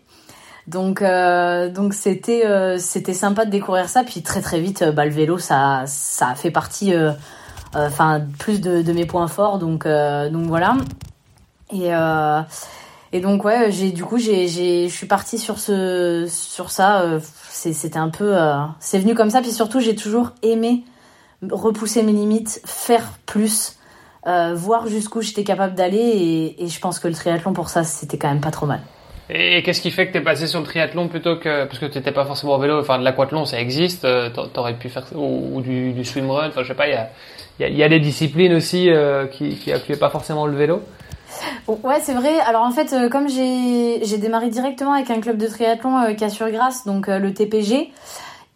Donc 0.68 1.02
euh, 1.02 1.72
donc 1.72 1.96
c'était 1.96 2.46
euh, 2.46 2.78
c'était 2.78 3.16
sympa 3.16 3.46
de 3.46 3.50
découvrir 3.50 3.90
ça. 3.90 4.04
Puis 4.04 4.22
très 4.22 4.42
très 4.42 4.60
vite 4.60 4.84
bah, 4.84 5.06
le 5.06 5.12
vélo 5.12 5.40
ça 5.40 5.84
ça 5.88 6.36
fait 6.36 6.52
partie 6.52 6.94
euh, 6.94 7.14
enfin 7.74 8.22
plus 8.38 8.62
de, 8.62 8.92
mes 8.92 9.06
points 9.08 9.28
forts. 9.28 9.58
Donc 9.58 9.88
donc 9.88 10.46
voilà. 10.46 10.78
Et 11.74 11.90
et 13.14 13.22
donc 13.22 13.44
ouais 13.44 13.72
j'ai 13.72 13.92
du 13.92 14.04
coup 14.04 14.20
j'ai 14.20 14.48
je 14.48 14.94
suis 14.94 15.08
partie 15.08 15.40
sur 15.40 15.58
ce 15.58 16.28
sur 16.30 16.70
ça. 16.70 17.04
C'était 17.50 17.98
un 17.98 18.10
peu 18.10 18.36
c'est 18.80 19.00
venu 19.00 19.16
comme 19.16 19.32
ça. 19.32 19.42
Puis 19.42 19.52
surtout 19.52 19.80
j'ai 19.80 19.96
toujours 19.96 20.34
aimé 20.44 20.84
repousser 21.52 22.04
mes 22.04 22.14
limites 22.14 22.62
faire 22.66 23.12
plus 23.26 23.74
voir 24.56 24.88
jusqu'où 24.88 25.22
j'étais 25.22 25.46
capable 25.46 25.74
d'aller 25.74 25.98
et, 25.98 26.64
et 26.64 26.68
je 26.68 26.80
pense 26.82 27.00
que 27.00 27.08
le 27.08 27.14
triathlon 27.14 27.54
pour 27.54 27.70
ça 27.70 27.86
c'était 27.86 28.18
quand 28.18 28.28
même 28.28 28.42
pas 28.42 28.52
trop 28.52 28.66
mal 28.66 28.82
et 29.30 29.62
qu'est-ce 29.62 29.82
qui 29.82 29.92
fait 29.92 30.08
que 30.08 30.14
tu 30.14 30.20
es 30.20 30.22
passé 30.22 30.48
sur 30.48 30.60
le 30.60 30.66
triathlon 30.66 31.10
plutôt 31.10 31.36
que 31.36 31.66
parce 31.66 31.80
que 31.80 31.86
tu 31.86 31.98
n'étais 31.98 32.14
pas 32.14 32.26
forcément 32.26 32.56
au 32.56 32.60
vélo, 32.60 32.80
enfin 32.80 32.98
de 32.98 33.04
l'aquathlon 33.04 33.44
ça 33.46 33.60
existe, 33.60 34.06
euh, 34.06 34.30
t'aurais 34.54 34.76
pu 34.76 34.88
faire 34.88 35.06
ou, 35.14 35.60
du, 35.60 35.92
du 35.92 36.06
swimrun, 36.06 36.48
enfin 36.48 36.64
je 36.64 36.70
sais 36.70 36.74
pas, 36.74 36.88
il 36.88 36.94
y 36.94 36.96
a, 36.96 37.10
y, 37.60 37.64
a, 37.66 37.70
y 37.70 37.84
a 37.84 37.90
des 37.90 38.00
disciplines 38.00 38.54
aussi 38.54 38.90
euh, 38.90 39.28
qui 39.28 39.56
qui 39.56 39.74
appuyaient 39.74 40.00
pas 40.00 40.10
forcément 40.10 40.46
le 40.48 40.56
vélo. 40.56 40.82
Ouais, 41.68 42.00
c'est 42.02 42.14
vrai. 42.14 42.40
Alors 42.40 42.62
en 42.62 42.72
fait, 42.72 42.94
euh, 42.94 43.10
comme 43.10 43.28
j'ai 43.28 44.00
j'ai 44.06 44.18
démarré 44.18 44.48
directement 44.50 44.94
avec 44.94 45.10
un 45.10 45.20
club 45.20 45.38
de 45.38 45.48
triathlon 45.48 46.16
qui 46.16 46.24
a 46.24 46.30
sur 46.30 46.50
Grasse, 46.50 46.86
donc 46.86 47.08
le 47.08 47.34
TPG. 47.34 47.92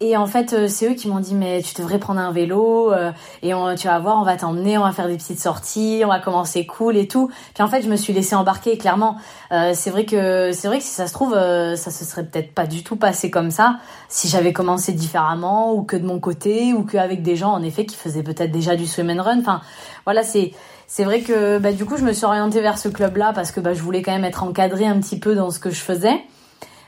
Et 0.04 0.16
en 0.16 0.26
fait, 0.26 0.52
euh, 0.52 0.66
c'est 0.66 0.90
eux 0.90 0.94
qui 0.94 1.06
m'ont 1.06 1.20
dit 1.20 1.36
mais 1.36 1.62
tu 1.62 1.80
devrais 1.80 2.00
prendre 2.00 2.18
un 2.18 2.32
vélo 2.32 2.92
euh, 2.92 3.12
et 3.42 3.54
on, 3.54 3.72
tu 3.76 3.86
vas 3.86 4.00
voir, 4.00 4.18
on 4.18 4.24
va 4.24 4.36
t'emmener, 4.36 4.76
on 4.76 4.82
va 4.82 4.90
faire 4.90 5.06
des 5.06 5.16
petites 5.16 5.38
sorties, 5.38 6.02
on 6.04 6.08
va 6.08 6.18
commencer 6.18 6.66
cool 6.66 6.96
et 6.96 7.06
tout. 7.06 7.30
Puis 7.54 7.62
en 7.62 7.68
fait, 7.68 7.82
je 7.82 7.88
me 7.88 7.94
suis 7.94 8.12
laissée 8.12 8.34
embarquer. 8.34 8.76
Clairement, 8.76 9.16
euh, 9.52 9.70
c'est 9.76 9.90
vrai 9.90 10.04
que 10.04 10.50
c'est 10.52 10.66
vrai 10.66 10.78
que 10.78 10.84
si 10.84 10.90
ça 10.90 11.06
se 11.06 11.12
trouve, 11.12 11.34
ça 11.34 11.90
se 11.92 12.04
serait 12.04 12.24
peut-être 12.24 12.52
pas 12.52 12.66
du 12.66 12.82
tout 12.82 12.96
passé 12.96 13.30
comme 13.30 13.52
ça 13.52 13.76
si 14.08 14.26
j'avais 14.26 14.52
commencé 14.52 14.92
différemment 14.92 15.72
ou 15.72 15.84
que 15.84 15.96
de 15.96 16.04
mon 16.04 16.18
côté 16.18 16.72
ou 16.72 16.82
qu'avec 16.82 17.22
des 17.22 17.36
gens 17.36 17.52
en 17.52 17.62
effet 17.62 17.86
qui 17.86 17.94
faisaient 17.94 18.24
peut-être 18.24 18.50
déjà 18.50 18.74
du 18.74 18.88
swim 18.88 19.08
and 19.08 19.22
run. 19.22 19.38
Enfin, 19.38 19.60
voilà, 20.04 20.24
c'est 20.24 20.50
c'est 20.88 21.04
vrai 21.04 21.20
que 21.20 21.58
bah, 21.58 21.70
du 21.70 21.84
coup, 21.84 21.96
je 21.96 22.02
me 22.02 22.12
suis 22.12 22.24
orientée 22.24 22.60
vers 22.60 22.76
ce 22.76 22.88
club-là 22.88 23.32
parce 23.32 23.52
que 23.52 23.60
bah, 23.60 23.72
je 23.72 23.82
voulais 23.82 24.02
quand 24.02 24.12
même 24.12 24.24
être 24.24 24.42
encadrée 24.42 24.86
un 24.86 24.98
petit 24.98 25.20
peu 25.20 25.36
dans 25.36 25.52
ce 25.52 25.60
que 25.60 25.70
je 25.70 25.80
faisais. 25.80 26.24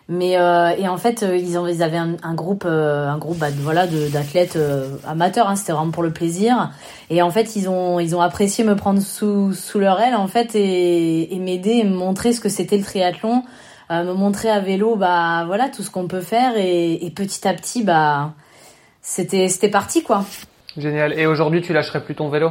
Mais 0.09 0.37
euh, 0.37 0.69
et 0.77 0.87
en 0.87 0.99
fait, 0.99 1.23
euh, 1.23 1.35
ils, 1.35 1.57
ont, 1.57 1.67
ils 1.67 1.83
avaient 1.83 1.97
un, 1.97 2.35
groupe, 2.35 2.65
euh, 2.67 3.09
un 3.09 3.17
groupe, 3.17 3.39
bah, 3.39 3.49
voilà, 3.51 3.87
d'athlètes 3.87 4.59
amateurs. 5.07 5.49
Hein, 5.49 5.57
C'était 5.57 5.73
vraiment 5.73 5.93
pour 5.93 6.03
le 6.03 6.13
plaisir. 6.13 6.71
Et 7.09 7.23
en 7.23 7.31
fait, 7.31 7.57
ils 7.57 7.69
ont, 7.71 7.99
ils 8.01 8.15
ont 8.15 8.21
apprécié 8.21 8.65
me 8.65 8.77
prendre 8.77 9.01
sous, 9.01 9.55
sous 9.55 9.79
leur 9.79 10.01
aile 10.01 10.15
en 10.15 10.27
fait 10.27 10.55
et, 10.55 11.39
m'aider, 11.41 11.71
et 11.71 11.85
me 11.85 11.97
montrer 11.97 12.33
ce 12.33 12.41
que 12.41 12.51
c'était 12.51 12.77
le 12.77 12.85
triathlon, 12.85 13.45
me 13.91 14.13
montrer 14.13 14.51
à 14.51 14.61
vélo, 14.61 14.97
bah 14.97 15.45
voilà, 15.47 15.69
tout 15.69 15.83
ce 15.83 15.91
qu'on 15.91 16.07
peut 16.07 16.21
faire. 16.21 16.57
Et, 16.57 17.05
et, 17.05 17.11
petit 17.11 17.47
à 17.49 17.55
petit, 17.55 17.83
bah 17.83 18.35
c'était, 19.01 19.49
c'était 19.49 19.71
parti 19.71 20.03
quoi. 20.03 20.25
Génial. 20.77 21.19
Et 21.19 21.27
aujourd'hui, 21.27 21.63
tu 21.63 21.73
lâcherais 21.73 22.05
plus 22.05 22.15
ton 22.15 22.29
vélo? 22.29 22.51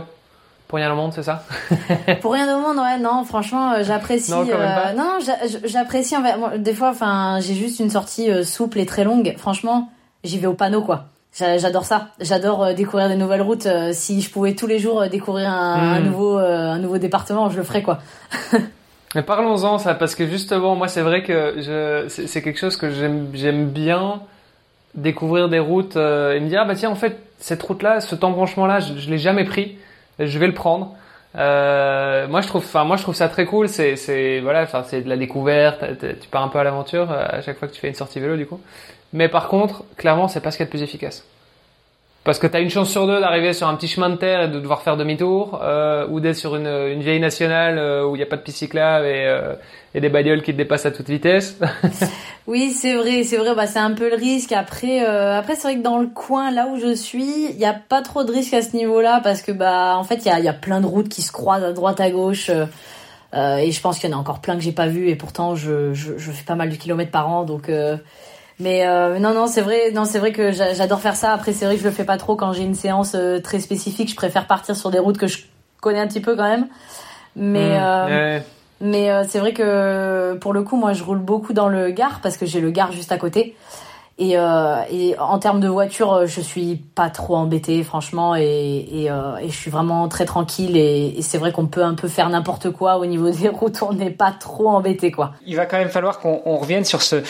Pour 0.74 0.80
rien 0.80 0.92
au 0.92 0.96
monde, 0.96 1.13
c'est 1.13 1.22
ça 1.22 1.44
Pour 2.22 2.34
rien 2.34 2.58
au 2.58 2.60
monde, 2.60 2.77
ouais, 2.77 2.98
non, 2.98 3.24
franchement, 3.25 3.74
euh, 3.74 3.84
j'apprécie. 3.84 4.32
Non, 4.32 4.44
euh, 4.50 4.94
non, 4.94 5.20
j'apprécie. 5.65 6.15
des 6.58 6.74
fois, 6.74 6.89
enfin, 6.89 7.38
j'ai 7.42 7.53
juste 7.53 7.80
une 7.80 7.92
sortie 7.92 8.32
euh, 8.32 8.42
souple 8.42 8.80
et 8.80 8.88
très 8.88 9.03
longue. 9.03 9.36
Franchement, 9.38 9.92
j'y 10.24 10.39
vais 10.39 10.48
au 10.48 10.56
panneau, 10.56 10.82
quoi. 10.82 11.06
J'adore 11.32 11.86
ça. 11.86 12.08
J'adore 12.20 12.74
découvrir 12.74 13.08
des 13.08 13.15
nouvelles 13.15 13.44
routes. 13.44 13.68
si 13.92 14.20
je 14.22 14.32
pouvais 14.32 14.56
tous 14.56 14.65
les 14.65 14.80
jours 14.80 15.08
découvrir 15.10 15.48
un, 15.48 16.00
hmm. 16.00 16.06
nouveau, 16.06 16.38
un 16.38 16.80
nouveau 16.80 16.98
département, 16.98 17.51
je 17.51 17.58
le 17.58 17.63
ferais, 17.63 17.84
quoi. 17.84 18.00
Mais 19.13 19.22
parlons-en, 19.22 19.77
ça, 19.77 19.94
parce 19.94 20.15
que 20.15 20.25
justement, 20.25 20.75
moi, 20.75 20.88
c'est 20.88 21.01
vrai 21.01 21.22
que 21.22 21.53
je, 21.58 22.06
c'est 22.10 22.42
quelque 22.42 22.60
chose 22.60 22.77
que 22.77 22.89
j'aime 22.89 23.68
bien 23.68 24.22
découvrir 24.96 25.50
des 25.50 25.60
routes 25.60 25.98
et 25.98 26.39
me 26.39 26.48
dire, 26.48 26.62
ah, 26.63 26.65
bah 26.65 26.74
tiens, 26.74 26.89
en 26.89 26.96
fait, 26.96 27.20
cette 27.38 27.62
route-là, 27.62 28.01
ce 28.01 28.15
embranchement-là, 28.20 28.80
je, 28.80 28.96
je 28.98 29.12
l'ai 29.12 29.20
jamais 29.20 29.44
pris 29.44 29.77
je 30.20 30.39
vais 30.39 30.48
le 30.48 30.53
prendre. 30.53 30.96
Euh, 31.36 32.27
moi 32.27 32.41
je 32.41 32.48
trouve, 32.48 32.63
enfin 32.63 32.84
moi 32.84 32.98
je 32.98 33.03
trouve 33.03 33.15
ça 33.15 33.29
très 33.29 33.46
cool. 33.46 33.67
C'est, 33.67 33.96
c'est 33.96 34.39
voilà, 34.41 34.63
enfin 34.63 34.84
c'est 34.88 35.01
de 35.01 35.10
la 35.10 35.17
découverte. 35.17 35.84
Tu 36.00 36.27
pars 36.29 36.43
un 36.43 36.50
peu 36.50 36.60
à 36.60 36.63
l'aventure 36.63 37.12
euh, 37.12 37.25
à 37.27 37.41
chaque 37.41 37.58
fois 37.58 37.67
que 37.67 37.74
tu 37.74 37.82
fais 37.82 37.89
une 37.89 37.96
sortie 37.96 38.20
vélo 38.20 38.38
du 38.38 38.46
coup. 38.46 38.60
Mais 39.13 39.29
par 39.29 39.48
contre, 39.48 39.84
clairement, 39.98 40.27
c'est 40.27 40.41
pas 40.41 40.51
ce 40.51 40.58
qui 40.58 40.63
est 40.63 40.65
le 40.65 40.70
plus 40.70 40.84
efficace. 40.84 41.24
Parce 42.24 42.39
que 42.39 42.48
tu 42.48 42.56
as 42.56 42.62
une 42.62 42.70
chance 42.70 42.89
sur 42.89 43.06
deux 43.06 43.20
d'arriver 43.20 43.51
sur 43.51 43.68
un 43.68 43.75
petit 43.75 43.89
chemin 43.89 44.10
de 44.10 44.15
terre 44.15 44.44
et 44.44 44.48
de 44.48 44.58
devoir 44.58 44.82
faire 44.82 44.96
demi-tour, 44.96 45.60
euh, 45.62 46.08
ou 46.10 46.22
d'être 46.22 46.38
sur 46.38 46.56
une, 46.56 46.68
une 46.68 47.01
vieille 47.01 47.20
nationale 47.20 47.77
euh, 47.77 48.06
où 48.06 48.15
il 48.15 48.20
n'y 48.20 48.24
a 48.24 48.27
pas 48.27 48.38
de 48.38 48.42
piste 48.42 48.63
et, 48.63 48.70
euh, 48.77 49.56
et 49.94 50.00
des 50.00 50.08
bagnoles 50.08 50.42
qui 50.42 50.53
te 50.53 50.58
dépassent 50.58 50.86
à 50.86 50.92
toute 50.92 51.10
vitesse. 51.10 51.58
oui, 52.48 52.72
c'est 52.72 52.96
vrai, 52.96 53.24
c'est 53.24 53.36
vrai. 53.36 53.53
Bah, 53.56 53.68
c'est 53.68 53.80
un 53.80 53.92
peu 53.92 54.10
le 54.10 54.15
risque. 54.15 54.53
Après, 54.53 55.06
euh, 55.06 55.38
après 55.38 55.56
c'est 55.56 55.63
vrai 55.63 55.75
que 55.75 55.82
dans 55.82 55.98
le 55.98 56.08
coin 56.08 56.50
là 56.50 56.68
où 56.68 56.80
je 56.80 56.96
suis, 56.96 57.50
il 57.50 57.58
n'y 57.58 57.65
a 57.65 57.74
pas 57.74 58.01
trop 58.01 58.24
de 58.24 58.32
risque 58.32 58.53
à 58.53 58.62
ce 58.62 58.74
niveau-là 58.77 59.20
parce 59.22 59.42
que 59.42 59.51
bah 59.51 59.98
en 59.98 60.06
fait 60.06 60.25
il 60.25 60.27
y 60.27 60.32
a, 60.32 60.39
y 60.39 60.48
a 60.48 60.53
plein 60.53 60.80
de 60.80 60.86
routes 60.86 61.10
qui 61.10 61.24
se 61.24 61.32
croisent 61.34 61.65
à 61.65 61.74
droite 61.74 62.00
à 62.00 62.10
gauche. 62.10 62.50
et 62.50 63.72
je 63.72 63.82
pense 63.82 64.00
qu'il 64.00 64.10
y 64.10 64.13
en 64.13 64.18
a 64.18 64.20
encore 64.20 64.39
plein 64.39 64.56
que 64.56 64.62
j'ai 64.62 64.72
pas 64.72 64.88
vu 64.88 65.10
et 65.10 65.15
pourtant 65.15 65.56
je, 65.56 65.94
je, 65.94 66.18
je, 66.18 66.32
fais 66.32 66.46
pas 66.46 66.56
mal 66.56 66.70
de 66.70 66.75
kilomètres 66.75 67.12
par 67.12 67.27
an 67.27 67.44
donc 67.44 67.70
mais 68.60 68.86
euh, 68.86 69.20
non, 69.20 69.34
non, 69.34 69.48
c'est 69.48 69.62
vrai, 69.62 69.92
non, 69.94 70.06
c'est 70.06 70.20
vrai 70.20 70.32
que 70.32 70.52
j'adore 70.52 71.02
faire 71.02 71.16
ça. 71.16 71.34
Après, 71.34 71.54
c'est 71.54 71.66
vrai 71.66 71.76
que 71.76 71.82
je 71.82 71.88
le 71.88 71.94
fais 71.94 72.06
pas 72.06 72.18
trop 72.18 72.36
quand 72.36 72.54
j'ai 72.54 72.64
une 72.64 72.76
séance 72.76 73.14
euh, 73.16 73.40
très 73.40 73.60
spécifique. 73.60 74.10
Je 74.10 74.16
préfère 74.16 74.48
partir 74.48 74.76
sur 74.76 74.92
des 74.92 75.00
routes 75.00 75.18
que 75.18 75.28
je 75.28 75.40
connais 75.82 76.00
un 76.00 76.08
petit 76.08 76.22
peu 76.22 76.36
quand 76.36 76.48
même. 76.48 76.68
Mais 77.36 77.80
mmh, 77.80 77.84
euh, 77.84 78.40
mais 78.82 79.10
euh, 79.10 79.24
c'est 79.28 79.40
vrai 79.40 79.54
que 79.54 80.36
pour 80.36 80.54
le 80.54 80.64
coup, 80.64 80.76
moi, 80.76 80.94
je 80.94 81.04
roule 81.04 81.20
beaucoup 81.20 81.54
dans 81.54 81.70
le 81.70 81.90
Gard 81.90 82.20
parce 82.22 82.38
que 82.38 82.46
j'ai 82.46 82.62
le 82.62 82.70
Gard 82.70 82.92
juste 82.92 83.12
à 83.12 83.18
côté. 83.18 83.56
Et, 84.20 84.38
euh, 84.38 84.75
et, 84.91 85.15
en 85.17 85.39
termes 85.39 85.60
de 85.60 85.67
voiture, 85.67 86.13
euh, 86.13 86.25
je 86.27 86.39
suis 86.39 86.75
pas 86.75 87.10
trop 87.10 87.36
embêtée, 87.36 87.82
franchement, 87.82 88.36
et, 88.36 88.86
et, 88.91 89.10
euh, 89.10 89.38
je 89.43 89.51
suis 89.51 89.72
vraiment 89.72 90.08
très 90.08 90.25
tranquille. 90.25 90.77
Et, 90.77 91.15
c'est 91.22 91.39
vrai 91.39 91.51
qu'on 91.51 91.65
peut 91.65 91.84
un 91.84 91.96
peu 91.96 92.08
faire 92.08 92.29
n'importe 92.29 92.70
quoi 92.70 92.98
au 92.98 93.08
niveau 93.08 93.32
des 93.32 93.50
routes, 93.50 93.82
on 93.82 93.93
n'est 93.93 94.12
pas 94.12 94.32
trop 94.32 94.70
embêté, 94.70 95.12
quoi. 95.12 95.32
Il 95.48 95.55
va 95.55 95.65
quand 95.65 95.77
même 95.77 95.89
falloir 95.89 96.20
qu'on 96.20 96.58
revienne 96.58 96.86
sur 96.86 97.01
ce 97.01 97.24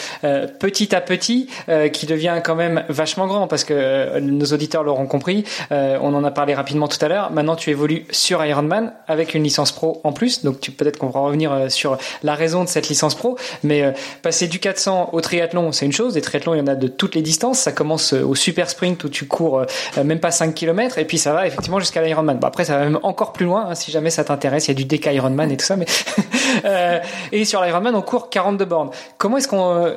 petit 0.60 0.94
à 0.96 1.02
petit 1.02 1.48
qui 1.94 2.06
devient 2.06 2.42
quand 2.44 2.56
même 2.56 2.84
vachement 2.90 3.28
grand, 3.28 3.48
parce 3.48 3.64
que 3.64 4.20
nos 4.20 4.46
auditeurs 4.46 4.84
l'auront 4.84 5.08
compris. 5.08 5.46
on 5.72 6.14
en 6.14 6.24
a 6.24 6.32
parlé 6.32 6.54
rapidement 6.54 6.88
tout 6.88 7.04
à 7.04 7.08
l'heure. 7.08 7.32
Maintenant, 7.32 7.56
tu 7.56 7.70
évolues 7.70 8.06
sur 8.12 8.44
Ironman 8.44 8.94
avec 9.08 9.34
une 9.34 9.44
licence 9.44 9.72
pro 9.72 10.02
en 10.04 10.12
plus, 10.12 10.44
donc 10.44 10.60
peut-être 10.78 10.98
qu'on 10.98 11.10
va 11.10 11.20
revenir 11.22 11.72
sur 11.72 11.98
la 12.24 12.36
raison 12.36 12.64
de 12.64 12.70
cette 12.70 12.90
licence 12.90 13.16
pro. 13.16 13.38
Mais 13.64 13.94
passer 14.22 14.48
du 14.48 14.60
400 14.60 15.10
au 15.14 15.22
triathlon, 15.22 15.72
c'est 15.72 15.86
une 15.86 15.94
chose. 15.94 16.16
Des 16.16 16.22
triathlons, 16.22 16.56
il 16.56 16.60
y 16.60 16.62
en 16.62 16.68
a 16.68 16.73
de 16.76 16.88
toutes 16.88 17.16
les 17.16 17.22
distances. 17.22 17.60
Ça 17.60 17.72
commence 17.72 18.14
euh, 18.14 18.24
au 18.24 18.36
super 18.36 18.70
sprint 18.70 19.04
où 19.04 19.10
tu 19.10 19.28
cours 19.28 19.60
euh, 19.60 20.04
même 20.04 20.20
pas 20.20 20.32
5 20.32 20.54
km 20.54 20.98
et 20.98 21.06
puis 21.06 21.18
ça 21.18 21.34
va 21.34 21.48
effectivement 21.48 21.80
jusqu'à 21.80 22.02
l'Ironman. 22.02 22.38
Bon, 22.38 22.48
après, 22.48 22.66
ça 22.66 22.78
va 22.78 22.84
même 22.84 23.00
encore 23.04 23.34
plus 23.34 23.46
loin 23.46 23.68
hein, 23.70 23.76
si 23.76 23.92
jamais 23.92 24.10
ça 24.10 24.24
t'intéresse. 24.24 24.68
Il 24.68 24.70
y 24.70 24.84
a 24.84 24.84
du 24.84 24.86
DK 24.86 25.08
Ironman 25.14 25.52
et 25.52 25.58
tout 25.58 25.66
ça. 25.66 25.76
Mais 25.76 25.86
euh, 26.66 27.00
et 27.32 27.46
sur 27.46 27.64
l'Ironman, 27.64 27.96
on 27.96 28.02
court 28.02 28.30
42 28.30 28.66
bornes. 28.66 28.90
Comment 29.18 29.38
est-ce 29.38 29.48
qu'on 29.48 29.96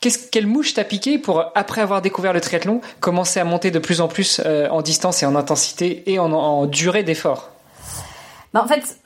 Qu'est-ce, 0.00 0.28
quelle 0.28 0.46
mouche 0.46 0.74
t'a 0.74 0.84
piqué 0.84 1.18
pour, 1.18 1.44
après 1.54 1.80
avoir 1.80 2.02
découvert 2.02 2.34
le 2.34 2.40
triathlon, 2.40 2.82
commencer 3.00 3.40
à 3.40 3.44
monter 3.44 3.70
de 3.70 3.78
plus 3.78 4.02
en 4.02 4.08
plus 4.08 4.40
en 4.44 4.82
distance 4.82 5.22
et 5.22 5.26
en 5.26 5.34
intensité 5.34 6.02
et 6.06 6.18
en, 6.18 6.66
durée 6.66 7.02
d'effort? 7.02 7.48
Bah 8.52 8.62
En 8.62 8.68
fait, 8.68 8.98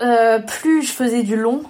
plus 0.49 0.83
je 0.83 0.91
faisais 0.91 1.23
du 1.23 1.37
long, 1.37 1.62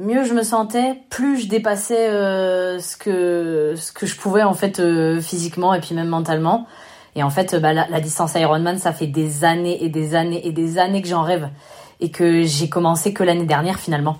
mieux 0.00 0.24
je 0.24 0.34
me 0.34 0.42
sentais, 0.42 1.02
plus 1.10 1.42
je 1.42 1.48
dépassais 1.48 2.08
euh, 2.08 2.78
ce 2.78 2.96
que 2.96 3.74
ce 3.76 3.92
que 3.92 4.06
je 4.06 4.16
pouvais 4.16 4.42
en 4.42 4.54
fait 4.54 4.80
euh, 4.80 5.20
physiquement 5.20 5.74
et 5.74 5.80
puis 5.80 5.94
même 5.94 6.08
mentalement. 6.08 6.66
Et 7.16 7.22
en 7.22 7.30
fait, 7.30 7.56
bah, 7.56 7.72
la, 7.72 8.00
distance 8.00 8.34
Ironman, 8.36 8.78
ça 8.78 8.92
fait 8.92 9.08
des 9.08 9.44
années 9.44 9.82
et 9.82 9.88
des 9.88 10.14
années 10.14 10.46
et 10.46 10.52
des 10.52 10.78
années 10.78 11.02
que 11.02 11.08
j'en 11.08 11.22
rêve 11.22 11.48
et 11.98 12.10
que 12.10 12.42
j'ai 12.42 12.68
commencé 12.68 13.12
que 13.12 13.24
l'année 13.24 13.46
dernière 13.46 13.78
finalement. 13.78 14.18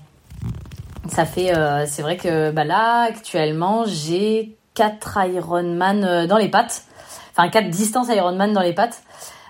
Ça 1.09 1.25
fait, 1.25 1.57
euh, 1.57 1.87
c'est 1.87 2.03
vrai 2.03 2.17
que 2.17 2.51
bah, 2.51 2.65
là 2.65 3.07
actuellement 3.09 3.85
j'ai 3.87 4.57
quatre 4.75 5.19
Ironman 5.25 6.27
dans 6.27 6.37
les 6.37 6.49
pattes, 6.49 6.85
enfin 7.33 7.49
quatre 7.49 7.71
distances 7.71 8.09
Ironman 8.09 8.53
dans 8.53 8.61
les 8.61 8.75
pattes. 8.75 9.03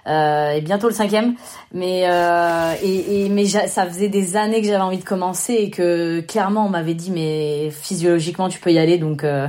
Euh, 0.06 0.52
et 0.52 0.60
bientôt 0.60 0.88
le 0.88 0.94
cinquième. 0.94 1.34
Mais 1.72 2.04
euh, 2.06 2.74
et, 2.82 3.24
et, 3.24 3.28
mais 3.28 3.46
ça 3.46 3.86
faisait 3.86 4.08
des 4.08 4.36
années 4.36 4.60
que 4.60 4.66
j'avais 4.66 4.82
envie 4.82 4.98
de 4.98 5.04
commencer 5.04 5.54
et 5.54 5.70
que 5.70 6.20
clairement 6.20 6.66
on 6.66 6.70
m'avait 6.70 6.94
dit 6.94 7.10
mais 7.10 7.70
physiologiquement 7.70 8.48
tu 8.48 8.58
peux 8.58 8.72
y 8.72 8.78
aller 8.78 8.98
donc 8.98 9.24
euh, 9.24 9.46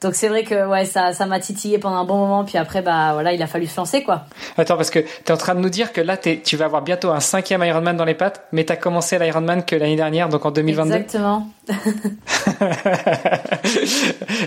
donc 0.00 0.14
c'est 0.14 0.28
vrai 0.28 0.44
que 0.44 0.66
ouais, 0.66 0.84
ça, 0.84 1.12
ça 1.12 1.26
m'a 1.26 1.40
titillé 1.40 1.78
pendant 1.78 1.96
un 1.96 2.04
bon 2.04 2.18
moment, 2.18 2.44
puis 2.44 2.56
après 2.56 2.82
bah 2.82 3.12
voilà, 3.14 3.32
il 3.32 3.42
a 3.42 3.48
fallu 3.48 3.66
se 3.66 3.76
lancer 3.76 4.04
quoi. 4.04 4.26
Attends 4.56 4.76
parce 4.76 4.90
que 4.90 5.00
tu 5.00 5.06
es 5.26 5.32
en 5.32 5.36
train 5.36 5.56
de 5.56 5.60
nous 5.60 5.70
dire 5.70 5.92
que 5.92 6.00
là 6.00 6.16
tu 6.16 6.56
vas 6.56 6.66
avoir 6.66 6.82
bientôt 6.82 7.10
un 7.10 7.20
cinquième 7.20 7.64
Ironman 7.64 7.96
dans 7.96 8.04
les 8.04 8.14
pattes, 8.14 8.44
mais 8.52 8.64
tu 8.64 8.72
as 8.72 8.76
commencé 8.76 9.18
l'Ironman 9.18 9.64
que 9.64 9.74
l'année 9.74 9.96
dernière, 9.96 10.28
donc 10.28 10.46
en 10.46 10.52
2022. 10.52 10.94
Exactement. 10.94 11.48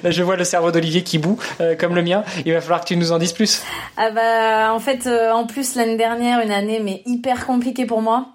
là 0.03 0.11
je 0.11 0.23
vois 0.23 0.37
le 0.37 0.43
cerveau 0.43 0.71
d'Olivier 0.71 1.03
qui 1.03 1.17
boue 1.17 1.37
euh, 1.59 1.75
comme 1.75 1.95
le 1.95 2.01
mien. 2.01 2.23
Il 2.45 2.53
va 2.53 2.61
falloir 2.61 2.81
que 2.81 2.85
tu 2.85 2.95
nous 2.95 3.11
en 3.11 3.19
dises 3.19 3.33
plus. 3.33 3.61
Ah 3.97 4.11
bah 4.11 4.73
en 4.73 4.79
fait 4.79 5.05
euh, 5.05 5.31
en 5.31 5.45
plus 5.45 5.75
l'année 5.75 5.97
dernière 5.97 6.39
une 6.39 6.51
année 6.51 6.79
mais 6.81 7.01
hyper 7.05 7.45
compliquée 7.45 7.85
pour 7.85 8.01
moi. 8.01 8.27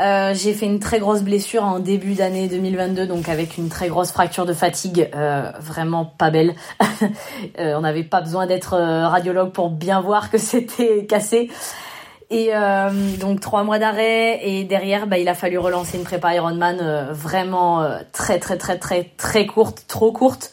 Euh, 0.00 0.34
j'ai 0.34 0.54
fait 0.54 0.66
une 0.66 0.80
très 0.80 0.98
grosse 0.98 1.22
blessure 1.22 1.62
en 1.62 1.78
début 1.78 2.14
d'année 2.14 2.48
2022, 2.48 3.06
donc 3.06 3.28
avec 3.28 3.56
une 3.58 3.68
très 3.68 3.88
grosse 3.88 4.10
fracture 4.10 4.44
de 4.44 4.52
fatigue, 4.52 5.08
euh, 5.14 5.52
vraiment 5.60 6.04
pas 6.04 6.30
belle. 6.30 6.54
euh, 7.60 7.74
on 7.76 7.82
n'avait 7.82 8.02
pas 8.02 8.20
besoin 8.20 8.46
d'être 8.46 8.74
euh, 8.74 9.06
radiologue 9.06 9.52
pour 9.52 9.70
bien 9.70 10.00
voir 10.00 10.30
que 10.30 10.38
c'était 10.38 11.06
cassé. 11.06 11.48
Et 12.30 12.48
euh, 12.52 12.90
donc 13.20 13.38
trois 13.38 13.62
mois 13.62 13.78
d'arrêt 13.78 14.40
et 14.42 14.64
derrière, 14.64 15.06
bah, 15.06 15.18
il 15.18 15.28
a 15.28 15.34
fallu 15.34 15.58
relancer 15.58 15.96
une 15.96 16.04
prépa 16.04 16.34
Ironman 16.34 17.12
vraiment 17.12 17.86
très 18.12 18.40
très 18.40 18.56
très 18.56 18.78
très 18.78 19.04
très 19.16 19.46
courte, 19.46 19.84
trop 19.86 20.10
courte, 20.10 20.52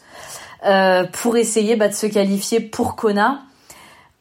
pour 1.12 1.36
essayer 1.36 1.74
bah, 1.74 1.88
de 1.88 1.94
se 1.94 2.06
qualifier 2.06 2.60
pour 2.60 2.94
Kona. 2.94 3.42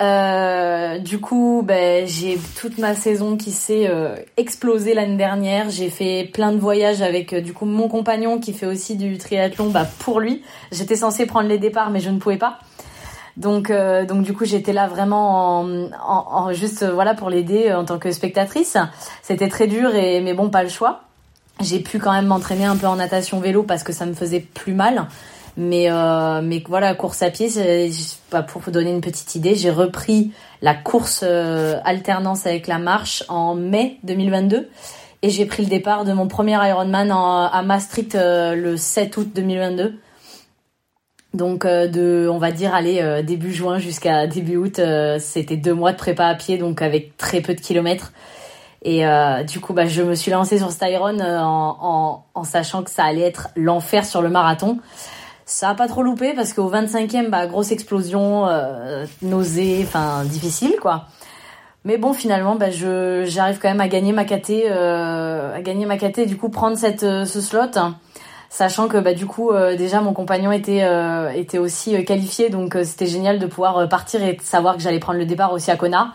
Euh, 0.02 0.98
du 0.98 1.20
coup, 1.20 1.62
ben, 1.64 2.08
j'ai 2.08 2.40
toute 2.60 2.80
ma 2.80 2.96
saison 2.96 3.38
qui 3.38 3.52
s'est 3.52 3.88
euh, 3.88 4.16
explosée 4.36 4.96
l'année 4.96 5.18
dernière. 5.18 5.70
J'ai 5.70 5.90
fait 5.90 6.30
plein 6.34 6.52
de 6.52 6.58
voyages 6.58 7.04
avec 7.04 7.34
euh, 7.34 7.42
du 7.42 7.54
coup 7.54 7.66
mon 7.66 7.88
compagnon 7.88 8.40
qui 8.40 8.54
fait 8.54 8.66
aussi 8.66 8.96
du 8.96 9.20
triathlon 9.20 9.70
bah, 9.70 9.86
pour 10.00 10.20
lui. 10.20 10.42
J'étais 10.72 10.96
censée 10.96 11.28
prendre 11.28 11.48
les 11.48 11.60
départs 11.60 11.92
mais 11.92 12.00
je 12.00 12.10
ne 12.10 12.18
pouvais 12.18 12.38
pas. 12.38 12.60
Donc, 13.38 13.72
du 13.72 14.34
coup, 14.34 14.44
j'étais 14.44 14.74
là 14.74 14.88
vraiment 14.88 15.62
en, 15.62 15.90
en, 16.06 16.52
juste 16.52 16.84
voilà 16.84 17.16
pour 17.16 17.30
l'aider 17.30 17.74
en 17.74 17.86
tant 17.86 17.98
que 17.98 18.12
spectatrice. 18.12 18.76
C'était 19.22 19.48
très 19.48 19.68
dur 19.68 19.96
et 19.96 20.20
mais 20.20 20.34
bon, 20.34 20.50
pas 20.50 20.64
le 20.64 20.70
choix. 20.70 21.04
J'ai 21.62 21.80
pu 21.80 21.98
quand 21.98 22.12
même 22.12 22.26
m'entraîner 22.26 22.66
un 22.66 22.76
peu 22.76 22.88
en 22.88 22.98
natation 22.98 23.40
vélo 23.40 23.64
parce 23.64 23.84
que 23.84 23.94
ça 23.94 24.06
me 24.06 24.14
faisait 24.14 24.42
plus 24.42 24.74
mal. 24.74 25.08
Mais 25.58 25.90
mais 26.42 26.64
voilà, 26.68 26.96
course 26.96 27.22
à 27.22 27.30
pied, 27.30 27.50
pas 28.30 28.42
pour 28.42 28.62
vous 28.62 28.72
donner 28.72 28.92
une 28.92 29.02
petite 29.02 29.36
idée, 29.36 29.56
j'ai 29.56 29.70
repris 29.70 30.32
la 30.62 30.74
course 30.74 31.24
alternance 31.24 32.46
avec 32.46 32.68
la 32.68 32.80
marche 32.80 33.24
en 33.28 33.56
mai 33.56 33.98
2022 34.04 34.70
et 35.24 35.30
j'ai 35.30 35.46
pris 35.46 35.64
le 35.64 35.70
départ 35.70 36.06
de 36.06 36.14
mon 36.14 36.28
premier 36.28 36.58
Ironman 36.70 37.12
à 37.12 37.62
Maastricht 37.64 38.16
le 38.16 38.76
7 38.78 39.18
août 39.18 39.30
2022. 39.36 40.00
Donc 41.34 41.64
euh, 41.64 41.88
de, 41.88 42.28
on 42.30 42.38
va 42.38 42.52
dire, 42.52 42.76
aller 42.76 43.02
euh, 43.02 43.22
début 43.22 43.54
juin 43.54 43.80
jusqu'à 43.80 44.28
début 44.28 44.58
août, 44.58 44.80
euh, 44.80 45.18
c'était 45.20 45.56
deux 45.56 45.74
mois 45.74 45.94
de 45.94 45.98
prépa 45.98 46.26
à 46.26 46.36
pied, 46.36 46.58
donc 46.58 46.82
avec 46.82 47.16
très 47.18 47.42
peu 47.42 47.54
de 47.54 47.62
kilomètres. 47.62 48.12
Et 48.84 49.04
du 49.48 49.60
coup, 49.60 49.74
bah, 49.74 49.86
je 49.86 50.02
me 50.02 50.16
suis 50.16 50.32
lancée 50.32 50.58
sur 50.58 50.72
cet 50.72 50.90
Iron 50.90 51.20
en, 51.20 51.78
en, 51.80 52.26
en, 52.34 52.44
sachant 52.44 52.82
que 52.82 52.90
ça 52.90 53.04
allait 53.04 53.22
être 53.22 53.50
l'enfer 53.56 54.04
sur 54.04 54.24
le 54.24 54.30
marathon. 54.30 54.80
Ça 55.46 55.70
a 55.70 55.76
pas 55.76 55.88
trop 55.88 56.04
loupé 56.04 56.34
parce 56.34 56.54
qu'au 56.54 56.72
25e, 56.72 57.30
bah, 57.30 57.48
grosse 57.48 57.72
explosion, 57.72 58.48
nausée, 59.22 59.86
enfin 59.88 60.24
difficile 60.26 60.76
quoi. 60.82 61.08
Mais 61.84 61.98
bon, 61.98 62.14
finalement, 62.14 62.56
bah, 62.56 62.70
je 62.70 63.26
j'arrive 63.26 63.58
quand 63.60 63.68
même 63.68 63.82
à 63.82 63.88
gagner 63.88 64.14
ma 64.14 64.24
KT, 64.24 64.68
à 64.70 65.62
gagner 65.62 65.86
ma 65.86 65.98
KT 65.98 66.20
et 66.20 66.26
du 66.26 66.38
coup 66.38 66.50
prendre 66.50 66.78
cette 66.78 67.02
ce 67.02 67.42
slot 67.42 67.78
sachant 68.52 68.90
que 68.90 68.98
bah 68.98 69.14
du 69.14 69.26
coup 69.26 69.50
euh, 69.50 69.76
déjà 69.76 70.02
mon 70.02 70.14
compagnon 70.14 70.52
était 70.52 70.84
euh, 70.84 71.32
était 71.32 71.58
aussi 71.58 71.96
euh, 71.96 72.04
qualifié 72.04 72.50
donc 72.50 72.78
c'était 72.84 73.08
génial 73.08 73.40
de 73.40 73.46
pouvoir 73.48 73.88
partir 73.88 74.22
et 74.22 74.34
de 74.34 74.42
savoir 74.42 74.76
que 74.76 74.82
j'allais 74.84 75.00
prendre 75.00 75.18
le 75.18 75.26
départ 75.26 75.54
aussi 75.54 75.72
à 75.72 75.78
Kona. 75.78 76.14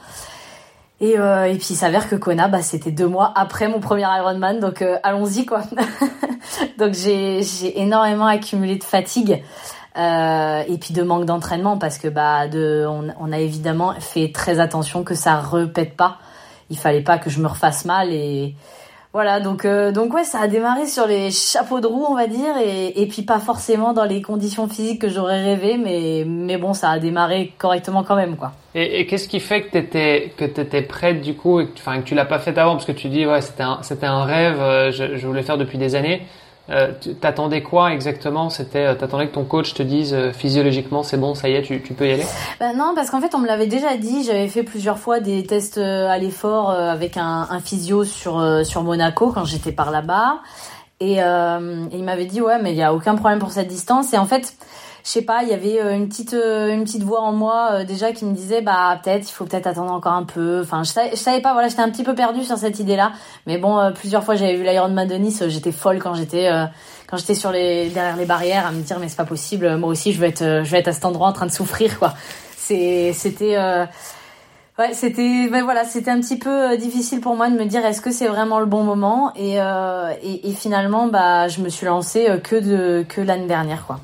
Et, 1.00 1.12
et 1.12 1.56
puis 1.58 1.66
il 1.70 1.76
s'avère 1.76 2.08
que 2.08 2.16
Kona 2.16 2.48
bah 2.48 2.62
c'était 2.62 2.90
deux 2.90 3.06
mois 3.06 3.30
après 3.36 3.68
mon 3.68 3.80
premier 3.80 4.06
Ironman 4.18 4.60
donc 4.60 4.82
allons-y 5.02 5.44
quoi. 5.44 5.60
donc 6.78 6.94
j'ai 6.94 7.42
j'ai 7.42 7.80
énormément 7.82 8.26
accumulé 8.26 8.76
de 8.76 8.84
fatigue. 8.84 9.42
et 9.94 10.78
puis 10.80 10.94
de 10.94 11.02
manque 11.02 11.26
d'entraînement 11.26 11.76
parce 11.76 11.98
que 11.98 12.08
bah 12.08 12.48
de 12.48 12.86
on, 12.88 13.08
on, 13.20 13.30
a 13.30 13.38
évidemment 13.38 13.92
fait 14.00 14.30
très 14.32 14.58
attention 14.58 15.04
que 15.04 15.14
ça 15.14 15.38
repète 15.38 15.96
pas 15.96 16.16
il 16.70 16.78
fallait 16.78 17.02
pas 17.02 17.18
que 17.18 17.30
je 17.30 17.40
me 17.40 17.46
refasse 17.46 17.84
mal 17.84 18.12
et 18.12 18.54
voilà, 19.16 19.40
donc 19.40 19.64
euh, 19.64 19.92
donc 19.92 20.12
ouais, 20.12 20.25
ça 20.25 20.40
a 20.40 20.46
démarré 20.46 20.85
sur 20.85 21.06
les 21.06 21.30
chapeaux 21.30 21.80
de 21.80 21.87
roue, 21.87 22.04
on 22.06 22.14
va 22.14 22.26
dire, 22.26 22.54
et, 22.62 23.00
et 23.00 23.06
puis 23.06 23.23
pas 23.23 23.38
forcément 23.38 23.94
dans 23.94 24.04
les 24.04 24.20
conditions 24.20 24.68
physiques 24.68 25.00
que 25.00 25.08
j'aurais 25.08 25.42
rêvé, 25.42 25.78
mais 25.78 26.25
mais 26.26 26.58
bon, 26.58 26.75
ça 26.75 26.90
a 26.90 26.99
démarré 26.99 27.54
correctement 27.56 28.02
quand 28.02 28.14
même, 28.14 28.37
quoi. 28.37 28.52
Et, 28.75 29.06
qu'est-ce 29.06 29.26
qui 29.26 29.40
fait 29.40 29.62
que 29.62 29.70
t'étais 29.70 30.35
que 30.37 30.44
t'étais 30.44 30.82
prête 30.82 31.23
du 31.23 31.35
coup, 31.35 31.61
et 31.61 31.66
que, 31.66 31.78
enfin 31.78 32.02
que 32.02 32.06
tu 32.06 32.14
l'as 32.14 32.26
pas 32.26 32.38
fait 32.38 32.58
avant, 32.58 32.73
parce 32.73 32.85
que 32.85 32.92
tu 32.92 33.08
dis 33.08 33.25
ouais, 33.25 33.40
c'était 33.40 33.62
un 33.62 33.78
c'était 33.80 34.04
un 34.04 34.25
rêve, 34.25 34.61
euh, 34.61 34.90
je, 34.92 35.16
je 35.16 35.26
voulais 35.26 35.42
faire 35.42 35.56
depuis 35.56 35.78
des 35.78 35.94
années. 35.94 36.20
Euh, 36.68 36.92
t'attendais 37.20 37.62
quoi 37.62 37.92
exactement? 37.92 38.50
C'était, 38.50 38.87
euh, 38.87 38.94
t'attendais 38.94 39.28
que 39.28 39.35
ton 39.35 39.44
coach 39.44 39.75
te 39.75 39.85
dise 39.85 40.12
euh, 40.12 40.32
physiologiquement 40.32 41.04
c'est 41.04 41.16
bon, 41.16 41.35
ça 41.35 41.49
y 41.49 41.54
est, 41.54 41.62
tu, 41.62 41.78
peux 41.78 42.08
y 42.08 42.12
aller? 42.12 42.26
Bah 42.58 42.73
Non, 42.75 42.92
parce 42.94 43.11
qu'en 43.11 43.20
fait 43.20 43.35
on 43.35 43.38
me 43.38 43.46
l'avait 43.46 43.68
déjà 43.68 43.96
dit. 43.96 44.25
J'avais 44.25 44.49
fait 44.49 44.64
plusieurs 44.64 44.99
fois 44.99 45.20
des 45.20 45.46
tests 45.46 45.78
à 45.78 46.18
l'effort 46.18 46.70
avec 46.70 47.16
un, 47.16 47.46
un, 47.50 47.61
physio 47.61 48.04
sur 48.04 48.44
sur 48.64 48.82
Monaco 48.82 49.30
quand 49.32 49.44
j'étais 49.44 49.73
par 49.73 49.90
là-bas, 49.90 50.40
et, 50.99 51.18
et 51.18 51.96
il 51.96 52.04
m'avait 52.04 52.25
dit 52.25 52.40
ouais 52.40 52.61
mais 52.61 52.73
il 52.73 52.76
y 52.76 52.82
a 52.82 52.92
aucun 52.92 53.14
problème 53.14 53.38
pour 53.38 53.52
cette 53.52 53.68
distance. 53.68 54.12
Et 54.12 54.18
en 54.18 54.26
fait 54.26 54.54
je 55.06 55.12
sais 55.12 55.22
pas, 55.22 55.44
il 55.44 55.48
y 55.48 55.54
avait 55.54 55.80
euh, 55.80 55.94
une 55.94 56.08
petite 56.08 56.34
euh, 56.34 56.75
une 56.75 56.82
petite 56.82 57.04
voix 57.04 57.20
en 57.20 57.30
moi 57.30 57.68
euh, 57.70 57.84
déjà 57.84 58.10
qui 58.10 58.25
me 58.25 58.34
disait 58.34 58.60
bah 58.60 58.98
peut-être 59.00 59.28
il 59.28 59.32
faut 59.32 59.44
peut-être 59.44 59.68
attendre 59.68 59.92
encore 59.92 60.14
un 60.14 60.25
peu. 60.25 60.62
Enfin, 60.62 60.82
je 60.82 60.90
savais, 60.90 61.14
savais 61.14 61.40
pas, 61.40 61.52
voilà, 61.52 61.68
j'étais 61.68 61.82
un 61.82 61.90
petit 61.90 62.02
peu 62.02 62.16
perdue 62.16 62.42
sur 62.42 62.58
cette 62.58 62.80
idée-là. 62.80 63.12
Mais 63.46 63.56
bon, 63.56 63.92
plusieurs 63.94 64.25
fois 64.25 64.34
j'avais 64.34 64.56
vu 64.56 64.64
l'Ironman 64.64 65.06
de 65.06 65.14
Nice, 65.14 65.44
j'étais 65.46 65.70
folle 65.70 66.00
quand 66.00 66.14
j'étais 66.14 66.50
quand 67.06 67.18
j'étais 67.18 67.36
sur 67.36 67.52
les 67.52 67.88
derrière 67.90 68.16
les 68.16 68.26
barrières 68.26 68.66
à 68.66 68.72
me 68.72 68.82
dire 68.82 68.98
mais 68.98 69.08
c'est 69.08 69.16
pas 69.16 69.25
possible, 69.25 69.76
moi 69.76 69.90
aussi 69.90 70.12
je 70.12 70.20
vais 70.20 70.28
être 70.28 70.64
je 70.64 70.70
vais 70.72 70.78
être 70.78 70.88
à 70.88 70.92
cet 70.92 71.04
endroit 71.04 71.28
en 71.28 71.32
train 71.32 71.46
de 71.46 71.52
souffrir 71.52 72.00
quoi. 72.00 72.14
C'était 72.56 73.46
Ouais, 74.78 74.92
c'était 74.92 75.48
voilà, 75.62 75.84
c'était 75.84 76.10
un 76.10 76.20
petit 76.20 76.36
peu 76.36 76.76
difficile 76.76 77.20
pour 77.20 77.36
moi 77.36 77.48
de 77.48 77.54
me 77.54 77.64
dire 77.64 77.86
est-ce 77.86 78.00
que 78.00 78.10
c'est 78.10 78.26
vraiment 78.26 78.58
le 78.58 78.66
bon 78.66 78.82
moment? 78.82 79.32
Et, 79.36 79.54
et, 79.54 80.48
et 80.48 80.52
finalement 80.52 81.06
bah 81.06 81.46
je 81.46 81.60
me 81.60 81.68
suis 81.68 81.86
lancée 81.86 82.26
que 82.42 82.56
de 82.56 83.04
que 83.08 83.20
l'année 83.20 83.46
dernière 83.46 83.86
quoi. 83.86 84.00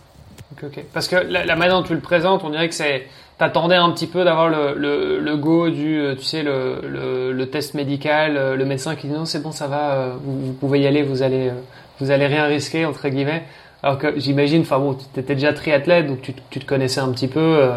Parce 0.92 1.09
que 1.09 1.16
la, 1.16 1.45
la, 1.45 1.57
manière 1.57 1.76
dont 1.76 1.87
tu 1.87 1.95
le 1.95 2.00
présentes, 2.00 2.45
on 2.45 2.50
dirait 2.50 2.69
que 2.69 2.75
c'est 2.75 3.07
t'attendais 3.42 3.75
un 3.75 3.90
petit 3.90 4.07
peu 4.07 4.25
d'avoir 4.25 4.49
le, 4.49 4.75
le, 4.76 5.19
le, 5.19 5.37
go 5.37 5.69
du, 5.69 5.99
euh, 5.99 6.14
tu 6.14 6.23
sais, 6.23 6.42
le, 6.45 7.33
le, 7.33 7.50
test 7.50 7.75
médical, 7.75 8.37
euh, 8.37 8.57
le 8.57 8.64
médecin 8.64 8.95
qui 8.95 9.09
dit 9.09 9.12
non, 9.12 9.25
c'est 9.25 9.42
bon, 9.42 9.50
ça 9.50 9.66
va, 9.66 9.92
euh, 9.95 10.14
vous, 10.23 10.52
pouvez 10.52 10.81
y 10.81 10.87
aller, 10.87 11.02
vous 11.02 11.23
allez, 11.23 11.50
vous 11.99 12.12
allez 12.12 12.26
rien 12.26 12.45
risquer 12.45 12.85
entre 12.85 13.09
guillemets. 13.09 13.42
Alors 13.83 13.99
que 13.99 14.19
j'imagine, 14.19 14.61
enfin 14.61 14.78
bon, 14.78 14.95
tu 14.95 15.19
étais 15.19 15.35
déjà 15.35 15.52
triathlète, 15.52 16.07
donc 16.07 16.23
tu, 16.23 16.35
tu, 16.50 16.61
te 16.61 16.66
connaissais 16.66 17.00
un 17.00 17.11
petit 17.11 17.27
peu, 17.27 17.68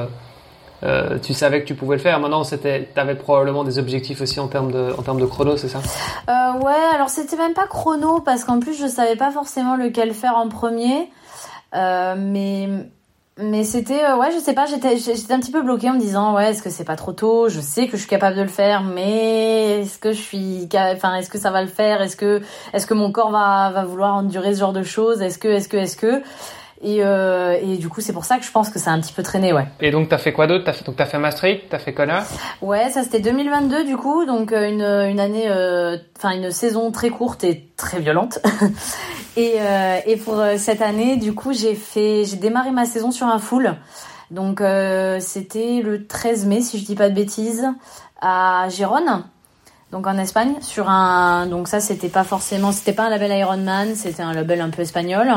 tu 1.23 1.33
savais 1.33 1.61
que 1.61 1.65
tu 1.65 1.73
pouvais 1.73 1.95
le 1.95 2.01
faire. 2.01 2.19
Maintenant, 2.19 2.43
c'était, 2.43 2.87
t'avais 2.93 3.15
probablement 3.15 3.63
des 3.63 3.79
objectifs 3.79 4.21
aussi 4.21 4.39
en 4.39 4.47
termes 4.47 4.71
de, 4.71 4.93
en 4.95 5.01
termes 5.01 5.19
de 5.19 5.25
chrono, 5.25 5.57
c'est 5.57 5.67
ça? 5.67 5.79
Ouais, 6.27 6.93
alors 6.93 7.09
c'était 7.09 7.37
même 7.37 7.55
pas 7.55 7.65
chrono 7.65 8.19
parce 8.19 8.43
qu'en 8.43 8.59
plus 8.59 8.79
je 8.79 8.85
savais 8.85 9.15
pas 9.15 9.31
forcément 9.31 9.75
lequel 9.77 10.13
faire 10.13 10.35
en 10.35 10.47
premier. 10.47 11.09
Euh, 11.75 12.15
mais 12.17 12.69
mais 13.37 13.65
c'était 13.65 14.05
euh, 14.05 14.15
ouais 14.15 14.31
je 14.31 14.39
sais 14.39 14.53
pas 14.53 14.65
j'étais 14.65 14.97
j'étais 14.97 15.33
un 15.33 15.39
petit 15.41 15.51
peu 15.51 15.61
bloquée 15.61 15.89
en 15.89 15.95
me 15.95 15.99
disant 15.99 16.33
ouais 16.35 16.51
est-ce 16.51 16.61
que 16.61 16.69
c'est 16.69 16.85
pas 16.85 16.95
trop 16.95 17.11
tôt? 17.11 17.49
Je 17.49 17.59
sais 17.59 17.87
que 17.87 17.93
je 17.93 17.97
suis 17.97 18.07
capable 18.09 18.37
de 18.37 18.43
le 18.43 18.47
faire 18.47 18.81
mais 18.83 19.81
est-ce 19.81 19.97
que 19.97 20.13
je 20.13 20.21
suis 20.21 20.69
enfin 20.73 21.15
est-ce 21.15 21.29
que 21.29 21.37
ça 21.37 21.51
va 21.51 21.61
le 21.61 21.67
faire? 21.67 22.01
Est-ce 22.01 22.15
que 22.15 22.41
est-ce 22.73 22.87
que 22.87 22.93
mon 22.93 23.11
corps 23.11 23.31
va 23.31 23.71
va 23.71 23.83
vouloir 23.83 24.15
endurer 24.15 24.53
ce 24.53 24.59
genre 24.61 24.73
de 24.73 24.83
choses? 24.83 25.21
Est-ce 25.21 25.37
que 25.37 25.49
est-ce 25.49 25.67
que 25.67 25.77
est-ce 25.77 25.97
que? 25.97 26.23
Et, 26.85 26.99
euh, 27.01 27.57
et 27.59 27.77
du 27.77 27.89
coup, 27.89 27.99
c'est 27.99 28.13
pour 28.13 28.25
ça 28.25 28.37
que 28.37 28.45
je 28.45 28.51
pense 28.51 28.69
que 28.69 28.77
ça 28.77 28.91
a 28.91 28.93
un 28.93 29.01
petit 29.01 29.11
peu 29.11 29.23
traîné, 29.23 29.51
ouais. 29.53 29.65
Et 29.81 29.89
donc, 29.89 30.07
t'as 30.07 30.19
fait 30.19 30.31
quoi 30.31 30.45
d'autre? 30.45 30.65
T'as 30.65 30.73
fait 30.73 30.85
donc 30.85 30.95
t'as 30.95 31.07
fait 31.07 31.17
Maastricht, 31.17 31.63
t'as 31.67 31.79
fait 31.79 31.93
Kona 31.95 32.23
Ouais, 32.61 32.91
ça 32.91 33.01
c'était 33.01 33.21
2022 33.21 33.85
du 33.85 33.97
coup, 33.97 34.23
donc 34.25 34.51
euh, 34.51 34.69
une 34.69 34.83
une 34.83 35.19
année, 35.19 35.45
euh, 35.47 35.97
enfin 36.15 36.35
une 36.35 36.51
saison 36.51 36.91
très 36.91 37.09
courte 37.09 37.43
et 37.43 37.69
très 37.75 37.99
violente. 37.99 38.37
et 39.35 39.53
euh, 39.61 39.97
et 40.05 40.15
pour 40.17 40.39
cette 40.57 40.83
année, 40.83 41.17
du 41.17 41.33
coup, 41.33 41.53
j'ai 41.53 41.73
fait, 41.73 42.23
j'ai 42.23 42.37
démarré 42.37 42.69
ma 42.69 42.85
saison 42.85 43.09
sur 43.09 43.25
un 43.25 43.39
full. 43.39 43.73
Donc 44.29 44.61
c'était 45.21 45.81
le 45.83 46.05
13 46.05 46.45
mai, 46.45 46.61
si 46.61 46.77
je 46.77 46.85
dis 46.85 46.95
pas 46.95 47.09
de 47.09 47.15
bêtises, 47.15 47.65
à 48.21 48.67
Gérone 48.69 49.23
donc 49.91 50.07
en 50.07 50.17
Espagne 50.17 50.55
sur 50.61 50.89
un 50.89 51.45
donc 51.45 51.67
ça 51.67 51.79
c'était 51.79 52.09
pas 52.09 52.23
forcément 52.23 52.71
c'était 52.71 52.91
pas 52.91 53.03
un 53.03 53.09
label 53.09 53.31
Ironman 53.31 53.95
c'était 53.95 54.23
un 54.23 54.33
label 54.33 54.59
un 54.61 54.71
peu 54.71 54.81
espagnol 54.81 55.31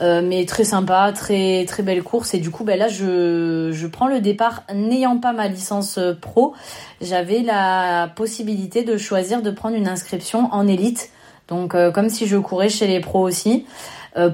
euh, 0.00 0.22
mais 0.24 0.44
très 0.44 0.64
sympa, 0.64 1.12
très 1.12 1.64
très 1.66 1.82
belle 1.82 2.02
course. 2.02 2.34
Et 2.34 2.38
du 2.38 2.50
coup, 2.50 2.64
ben 2.64 2.78
là, 2.78 2.88
je, 2.88 3.70
je 3.72 3.86
prends 3.86 4.06
le 4.06 4.20
départ 4.20 4.62
n'ayant 4.72 5.18
pas 5.18 5.32
ma 5.32 5.48
licence 5.48 5.98
euh, 5.98 6.14
pro. 6.14 6.54
J'avais 7.00 7.40
la 7.40 8.08
possibilité 8.14 8.84
de 8.84 8.96
choisir 8.96 9.42
de 9.42 9.50
prendre 9.50 9.76
une 9.76 9.88
inscription 9.88 10.48
en 10.52 10.68
élite. 10.68 11.10
Donc, 11.48 11.74
euh, 11.74 11.90
comme 11.90 12.10
si 12.10 12.26
je 12.26 12.36
courais 12.36 12.68
chez 12.68 12.86
les 12.86 13.00
pros 13.00 13.20
aussi, 13.20 13.66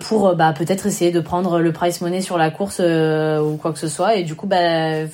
pour 0.01 0.35
bah, 0.35 0.55
peut-être 0.57 0.87
essayer 0.87 1.11
de 1.11 1.21
prendre 1.21 1.59
le 1.59 1.71
price 1.71 2.01
money 2.01 2.23
sur 2.23 2.39
la 2.39 2.51
course 2.51 2.81
ou 2.81 3.59
quoi 3.59 3.71
que 3.71 3.79
ce 3.79 3.89
soit. 3.89 4.17
Et 4.17 4.23
du 4.23 4.35
coup, 4.35 4.47
bah, 4.47 5.05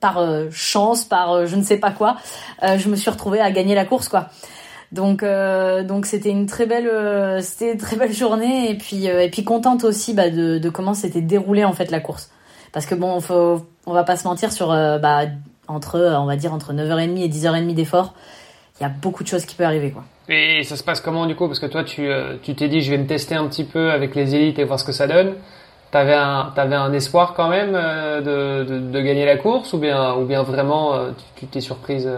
par 0.00 0.18
chance, 0.50 1.04
par 1.04 1.46
je 1.46 1.54
ne 1.54 1.62
sais 1.62 1.76
pas 1.76 1.92
quoi, 1.92 2.16
je 2.62 2.88
me 2.88 2.96
suis 2.96 3.10
retrouvée 3.10 3.38
à 3.38 3.52
gagner 3.52 3.76
la 3.76 3.84
course, 3.84 4.08
quoi. 4.08 4.28
Donc 4.92 5.22
euh, 5.22 5.82
donc 5.82 6.06
c'était 6.06 6.30
une 6.30 6.46
très 6.46 6.66
belle 6.66 6.86
euh, 6.86 7.40
c'était 7.40 7.76
très 7.76 7.96
belle 7.96 8.12
journée 8.12 8.70
et 8.70 8.74
puis 8.74 9.08
euh, 9.08 9.22
et 9.22 9.28
puis 9.28 9.42
contente 9.42 9.82
aussi 9.84 10.14
bah, 10.14 10.30
de, 10.30 10.58
de 10.58 10.68
comment 10.70 10.94
s'était 10.94 11.20
déroulée 11.20 11.64
en 11.64 11.72
fait 11.72 11.90
la 11.90 12.00
course. 12.00 12.30
Parce 12.72 12.86
que 12.86 12.94
bon, 12.94 13.20
faut, 13.20 13.66
on 13.86 13.92
va 13.92 14.04
pas 14.04 14.16
se 14.16 14.28
mentir 14.28 14.52
sur 14.52 14.68
bah, 14.68 15.22
entre 15.66 15.98
on 16.18 16.26
va 16.26 16.36
dire 16.36 16.52
entre 16.52 16.72
9h30 16.72 17.18
et 17.18 17.28
10h30 17.28 17.74
d'effort, 17.74 18.14
il 18.78 18.84
y 18.84 18.86
a 18.86 18.88
beaucoup 18.90 19.22
de 19.22 19.28
choses 19.28 19.44
qui 19.44 19.56
peuvent 19.56 19.66
arriver 19.66 19.90
quoi. 19.90 20.04
Et 20.28 20.62
ça 20.62 20.76
se 20.76 20.84
passe 20.84 21.00
comment 21.00 21.26
du 21.26 21.34
coup? 21.34 21.46
Parce 21.46 21.58
que 21.58 21.66
toi 21.66 21.82
tu 21.82 22.08
tu 22.42 22.54
t'es 22.54 22.68
dit 22.68 22.80
je 22.80 22.90
vais 22.90 22.98
me 22.98 23.06
tester 23.06 23.34
un 23.34 23.46
petit 23.48 23.64
peu 23.64 23.90
avec 23.90 24.14
les 24.14 24.34
élites 24.34 24.58
et 24.58 24.64
voir 24.64 24.78
ce 24.78 24.84
que 24.84 24.92
ça 24.92 25.06
donne. 25.08 25.34
T'avais 25.90 26.14
un 26.14 26.52
un 26.56 26.92
espoir 26.92 27.34
quand 27.34 27.48
même 27.48 27.72
de, 27.72 28.64
de, 28.64 28.78
de, 28.78 29.00
gagner 29.00 29.24
la 29.24 29.36
course 29.36 29.72
ou 29.72 29.78
bien 29.78 30.14
ou 30.14 30.26
bien 30.26 30.42
vraiment 30.42 30.92
tu 31.36 31.46
t'es 31.46 31.60
surprise 31.60 32.08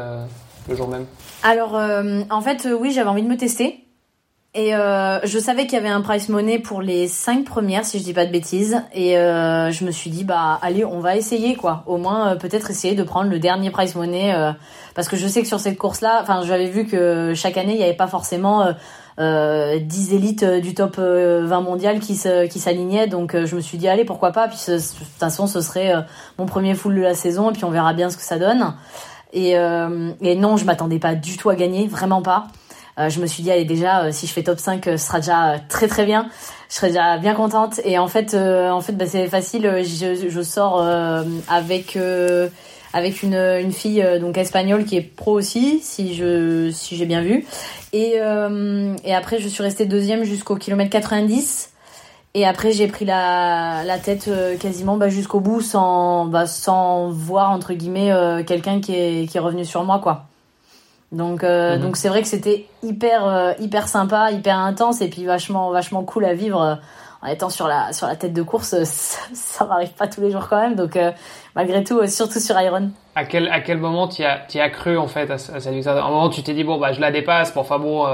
le 0.68 0.86
même 0.86 1.06
alors, 1.42 1.76
euh, 1.76 2.22
en 2.30 2.40
fait, 2.40 2.66
euh, 2.66 2.72
oui, 2.72 2.90
j'avais 2.90 3.08
envie 3.08 3.22
de 3.22 3.28
me 3.28 3.36
tester. 3.36 3.84
Et 4.54 4.74
euh, 4.74 5.20
je 5.24 5.38
savais 5.38 5.66
qu'il 5.66 5.74
y 5.74 5.76
avait 5.76 5.88
un 5.88 6.00
price 6.00 6.28
money 6.30 6.58
pour 6.58 6.80
les 6.80 7.06
cinq 7.06 7.44
premières, 7.44 7.84
si 7.84 7.98
je 7.98 8.04
dis 8.04 8.14
pas 8.14 8.26
de 8.26 8.32
bêtises. 8.32 8.82
Et 8.92 9.12
je 9.12 9.84
me 9.84 9.90
suis 9.90 10.10
dit, 10.10 10.24
bah 10.24 10.58
allez, 10.62 10.84
on 10.84 11.00
va 11.00 11.16
essayer 11.16 11.54
quoi. 11.54 11.84
Au 11.86 11.96
moins, 11.96 12.34
peut-être 12.34 12.70
essayer 12.70 12.94
de 12.94 13.02
prendre 13.02 13.30
le 13.30 13.38
dernier 13.38 13.70
price 13.70 13.94
money, 13.94 14.34
parce 14.94 15.06
que 15.08 15.16
je 15.16 15.28
sais 15.28 15.42
que 15.42 15.46
sur 15.46 15.60
cette 15.60 15.76
course-là, 15.76 16.24
j'avais 16.44 16.66
vu 16.66 16.86
que 16.86 17.34
chaque 17.36 17.58
année, 17.58 17.74
il 17.74 17.78
n'y 17.78 17.84
avait 17.84 17.92
pas 17.92 18.08
forcément 18.08 18.66
10 19.18 20.14
élites 20.14 20.44
du 20.44 20.74
top 20.74 20.98
20 20.98 21.60
mondial 21.60 22.00
qui 22.00 22.18
qui 22.50 22.58
s'alignaient. 22.58 23.06
Donc, 23.06 23.36
je 23.36 23.54
me 23.54 23.60
suis 23.60 23.76
dit, 23.78 23.86
allez, 23.86 24.06
pourquoi 24.06 24.32
pas? 24.32 24.48
Puis, 24.48 24.58
de 24.66 24.78
toute 24.78 25.06
façon, 25.20 25.46
ce 25.46 25.60
serait 25.60 25.92
mon 26.38 26.46
premier 26.46 26.74
full 26.74 26.96
de 26.96 27.02
la 27.02 27.14
saison, 27.14 27.50
et 27.50 27.52
puis 27.52 27.64
on 27.64 27.70
verra 27.70 27.92
bien 27.92 28.08
ce 28.10 28.16
que 28.16 28.24
ça 28.24 28.38
donne. 28.38 28.74
Et, 29.32 29.58
euh, 29.58 30.10
et 30.20 30.34
non, 30.34 30.56
je 30.56 30.64
m'attendais 30.64 30.98
pas 30.98 31.14
du 31.14 31.36
tout 31.36 31.50
à 31.50 31.54
gagner, 31.54 31.86
vraiment 31.86 32.22
pas. 32.22 32.48
je 32.96 33.20
me 33.20 33.26
suis 33.26 33.42
dit 33.42 33.50
allez 33.50 33.64
déjà 33.64 34.10
si 34.10 34.26
je 34.26 34.32
fais 34.32 34.42
top 34.42 34.58
5 34.58 34.84
ce 34.84 34.96
sera 34.96 35.20
déjà 35.20 35.60
très 35.68 35.86
très 35.86 36.04
bien. 36.04 36.28
Je 36.68 36.74
serais 36.74 36.88
déjà 36.88 37.18
bien 37.18 37.34
contente. 37.34 37.80
Et 37.84 37.98
en 37.98 38.08
fait 38.08 38.34
en 38.34 38.80
fait 38.80 38.92
bah, 38.92 39.06
c'est 39.06 39.28
facile. 39.28 39.62
Je, 39.84 40.28
je 40.28 40.42
sors 40.42 40.82
avec 41.48 41.98
avec 42.94 43.22
une, 43.22 43.34
une 43.34 43.72
fille 43.72 44.04
donc 44.20 44.38
espagnole 44.38 44.84
qui 44.84 44.96
est 44.96 45.02
pro 45.02 45.32
aussi 45.32 45.80
si 45.80 46.14
je 46.14 46.70
si 46.72 46.96
j'ai 46.96 47.06
bien 47.06 47.22
vu. 47.22 47.46
Et 47.92 48.14
et 49.04 49.14
après 49.14 49.38
je 49.38 49.48
suis 49.48 49.62
restée 49.62 49.86
deuxième 49.86 50.24
jusqu'au 50.24 50.56
kilomètre 50.56 50.90
90 50.90 51.70
et 52.34 52.46
après, 52.46 52.72
j'ai 52.72 52.88
pris 52.88 53.04
la, 53.04 53.82
la 53.84 53.98
tête 53.98 54.28
euh, 54.28 54.56
quasiment 54.58 54.96
bah, 54.96 55.08
jusqu'au 55.08 55.40
bout 55.40 55.60
sans, 55.60 56.26
bah, 56.26 56.46
sans 56.46 57.08
voir, 57.08 57.50
entre 57.50 57.72
guillemets, 57.72 58.12
euh, 58.12 58.44
quelqu'un 58.44 58.80
qui 58.80 58.94
est, 58.94 59.30
qui 59.30 59.38
est 59.38 59.40
revenu 59.40 59.64
sur 59.64 59.82
moi, 59.84 59.98
quoi. 59.98 60.24
Donc, 61.10 61.42
euh, 61.42 61.76
mhm. 61.76 61.82
donc 61.82 61.96
c'est 61.96 62.10
vrai 62.10 62.20
que 62.20 62.28
c'était 62.28 62.66
hyper, 62.82 63.54
hyper 63.58 63.88
sympa, 63.88 64.30
hyper 64.30 64.58
intense 64.58 65.00
et 65.00 65.08
puis 65.08 65.24
vachement, 65.24 65.70
vachement 65.70 66.04
cool 66.04 66.26
à 66.26 66.34
vivre 66.34 66.78
en 67.22 67.26
étant 67.26 67.48
sur 67.48 67.66
la, 67.66 67.94
sur 67.94 68.06
la 68.06 68.14
tête 68.14 68.34
de 68.34 68.42
course. 68.42 68.74
Ça, 68.84 69.20
ça 69.32 69.64
m'arrive 69.64 69.94
pas 69.94 70.06
tous 70.06 70.20
les 70.20 70.30
jours 70.30 70.48
quand 70.50 70.60
même. 70.60 70.74
Donc, 70.74 70.98
malgré 71.56 71.82
tout, 71.82 72.06
surtout 72.06 72.40
sur 72.40 72.60
Iron. 72.60 72.90
À 73.14 73.24
quel, 73.24 73.48
à 73.48 73.60
quel 73.62 73.78
moment 73.78 74.06
tu 74.06 74.22
as, 74.22 74.44
as 74.54 74.68
cru, 74.68 74.98
en 74.98 75.08
fait, 75.08 75.30
à, 75.30 75.34
à 75.34 75.38
cette 75.38 75.72
victoire? 75.72 75.96
À 75.96 76.06
un 76.06 76.10
moment, 76.10 76.28
tu 76.28 76.42
t'es 76.42 76.52
dit, 76.52 76.62
bon, 76.62 76.78
bah, 76.78 76.92
je 76.92 77.00
la 77.00 77.10
dépasse, 77.10 77.54
bon, 77.54 77.62
enfin 77.62 77.78
bon 77.78 78.06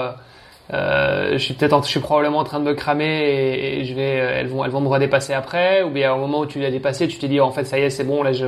euh, 0.73 1.33
je 1.33 1.39
suis 1.39 1.55
peut-être, 1.55 1.85
je 1.85 1.91
suis 1.91 2.01
probablement 2.01 2.39
en 2.39 2.45
train 2.45 2.59
de 2.59 2.65
me 2.65 2.75
cramer 2.75 3.81
et, 3.81 3.85
je 3.85 3.95
vais, 3.95 4.21
euh, 4.21 4.41
elles 4.41 4.49
vont, 4.49 4.65
elles 4.65 4.71
vont 4.71 4.81
me 4.81 4.89
redépasser 4.89 5.35
après. 5.35 5.83
Ou 5.83 5.91
bien 5.91 6.15
au 6.15 6.19
moment 6.19 6.41
où 6.41 6.47
tu 6.47 6.61
l'as 6.61 6.71
dépassé, 6.71 7.07
tu 7.07 7.19
t'es 7.19 7.29
dit 7.29 7.41
en 7.41 7.51
fait 7.51 7.65
ça 7.65 7.79
y 7.79 7.83
est, 7.83 7.91
c'est 7.91 8.05
bon, 8.05 8.23
là 8.23 8.33
je, 8.33 8.47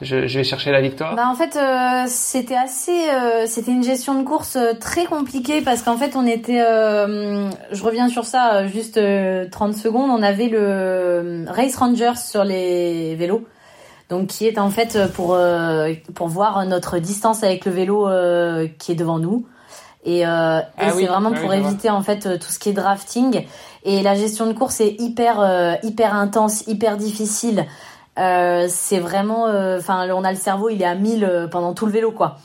je, 0.00 0.16
vais 0.16 0.44
chercher 0.44 0.72
la 0.72 0.80
victoire. 0.80 1.14
Bah 1.14 1.28
en 1.28 1.34
fait, 1.34 1.56
euh, 1.56 2.04
c'était 2.08 2.56
assez, 2.56 3.06
c'était 3.46 3.70
une 3.70 3.84
gestion 3.84 4.18
de 4.18 4.24
course 4.24 4.56
très 4.80 5.04
compliquée 5.04 5.60
parce 5.60 5.82
qu'en 5.82 5.96
fait 5.96 6.16
on 6.16 6.26
était, 6.26 6.58
je 6.58 7.84
reviens 7.84 8.08
sur 8.08 8.24
ça 8.24 8.66
juste 8.66 8.98
30 9.50 9.74
secondes, 9.74 10.10
on 10.10 10.22
avait 10.22 10.48
le 10.48 11.44
Race 11.48 11.76
Rangers 11.76 12.16
sur 12.16 12.44
les 12.44 13.14
vélos. 13.16 13.44
Donc 14.08 14.26
qui 14.26 14.46
est 14.46 14.58
en 14.58 14.68
fait 14.68 14.98
pour 15.14 15.38
pour 16.14 16.28
voir 16.28 16.66
notre 16.66 16.98
distance 16.98 17.44
avec 17.44 17.64
le 17.66 17.72
vélo 17.72 18.08
qui 18.78 18.92
est 18.92 18.96
devant 18.96 19.18
nous. 19.18 19.46
Et, 20.04 20.26
euh, 20.26 20.60
ah 20.60 20.90
c'est 20.90 21.06
vraiment 21.06 21.32
pour 21.32 21.52
éviter 21.54 21.88
en 21.88 22.02
fait 22.02 22.26
euh, 22.26 22.36
tout 22.36 22.50
ce 22.50 22.58
qui 22.58 22.70
est 22.70 22.72
drafting. 22.72 23.44
Et 23.84 24.02
la 24.02 24.14
gestion 24.14 24.46
de 24.46 24.52
course 24.52 24.80
est 24.80 25.00
hyper 25.00 25.40
euh, 25.40 25.74
hyper 25.82 26.14
intense, 26.14 26.66
hyper 26.66 26.96
difficile. 26.96 27.66
Euh, 28.18 28.66
c'est 28.68 28.98
vraiment, 28.98 29.44
enfin, 29.78 30.08
on 30.10 30.24
a 30.24 30.32
le 30.32 30.38
cerveau, 30.38 30.68
il 30.68 30.82
est 30.82 30.86
à 30.86 30.94
1000 30.94 31.48
pendant 31.50 31.72
tout 31.72 31.86
le 31.86 31.92
vélo, 31.92 32.10
quoi. 32.10 32.36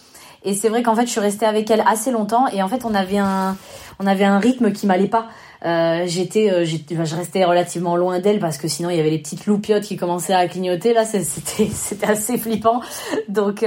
Et 0.44 0.54
c'est 0.54 0.70
vrai 0.70 0.82
qu'en 0.82 0.96
fait, 0.96 1.08
je 1.08 1.12
suis 1.12 1.20
restée 1.20 1.46
avec 1.46 1.70
elle 1.70 1.84
assez 1.86 2.12
longtemps. 2.12 2.48
Et 2.48 2.64
en 2.64 2.70
fait, 2.70 2.86
on 2.86 2.96
avait 2.96 3.18
un, 3.18 3.58
on 4.00 4.08
avait 4.08 4.24
un 4.24 4.40
rythme 4.40 4.72
qui 4.72 4.88
m'allait 4.88 5.08
pas. 5.08 5.28
Euh, 5.66 6.04
j'étais, 6.06 6.64
je 6.64 7.16
restais 7.16 7.44
relativement 7.44 7.98
loin 7.98 8.20
d'elle 8.20 8.40
parce 8.40 8.60
que 8.60 8.68
sinon 8.68 8.92
il 8.92 8.98
y 8.98 9.00
avait 9.00 9.10
les 9.10 9.18
petites 9.18 9.48
loupiottes 9.48 9.84
qui 9.84 9.98
commençaient 9.98 10.36
à 10.36 10.48
clignoter. 10.48 10.94
Là, 10.94 11.04
c'était, 11.04 11.66
c'était 11.74 12.06
assez 12.06 12.38
flippant. 12.38 12.82
Donc, 13.28 13.66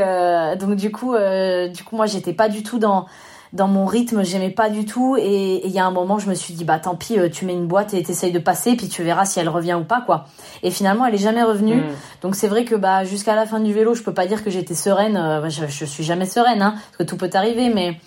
donc 0.59 0.76
du 0.76 0.90
coup, 0.90 1.14
du 1.14 1.85
coup, 1.85 1.96
moi, 1.96 2.07
j'étais 2.07 2.33
pas 2.33 2.48
du 2.48 2.62
tout 2.62 2.79
dans 2.79 3.07
dans 3.52 3.66
mon 3.66 3.84
rythme, 3.84 4.22
j'aimais 4.22 4.50
pas 4.50 4.70
du 4.70 4.84
tout. 4.84 5.16
Et 5.18 5.66
il 5.66 5.72
y 5.72 5.78
a 5.78 5.84
un 5.84 5.90
moment, 5.90 6.18
je 6.18 6.28
me 6.28 6.34
suis 6.34 6.54
dit, 6.54 6.64
bah 6.64 6.78
tant 6.78 6.94
pis, 6.94 7.18
euh, 7.18 7.28
tu 7.28 7.44
mets 7.44 7.52
une 7.52 7.66
boîte 7.66 7.94
et 7.94 8.02
t'essayes 8.02 8.32
de 8.32 8.38
passer, 8.38 8.76
puis 8.76 8.88
tu 8.88 9.02
verras 9.02 9.24
si 9.24 9.40
elle 9.40 9.48
revient 9.48 9.74
ou 9.74 9.84
pas, 9.84 10.00
quoi. 10.00 10.26
Et 10.62 10.70
finalement, 10.70 11.06
elle 11.06 11.14
est 11.14 11.18
jamais 11.18 11.42
revenue. 11.42 11.76
Mm. 11.76 11.94
Donc 12.22 12.36
c'est 12.36 12.48
vrai 12.48 12.64
que 12.64 12.74
bah 12.74 13.04
jusqu'à 13.04 13.34
la 13.34 13.46
fin 13.46 13.60
du 13.60 13.72
vélo, 13.72 13.94
je 13.94 14.02
peux 14.02 14.14
pas 14.14 14.26
dire 14.26 14.44
que 14.44 14.50
j'étais 14.50 14.74
sereine. 14.74 15.16
Euh, 15.16 15.48
je, 15.48 15.66
je, 15.66 15.84
suis 15.84 16.04
jamais 16.04 16.26
sereine, 16.26 16.62
hein, 16.62 16.74
parce 16.76 16.96
que 16.98 17.02
tout 17.02 17.16
peut 17.16 17.30
arriver, 17.32 17.70
mais 17.74 17.98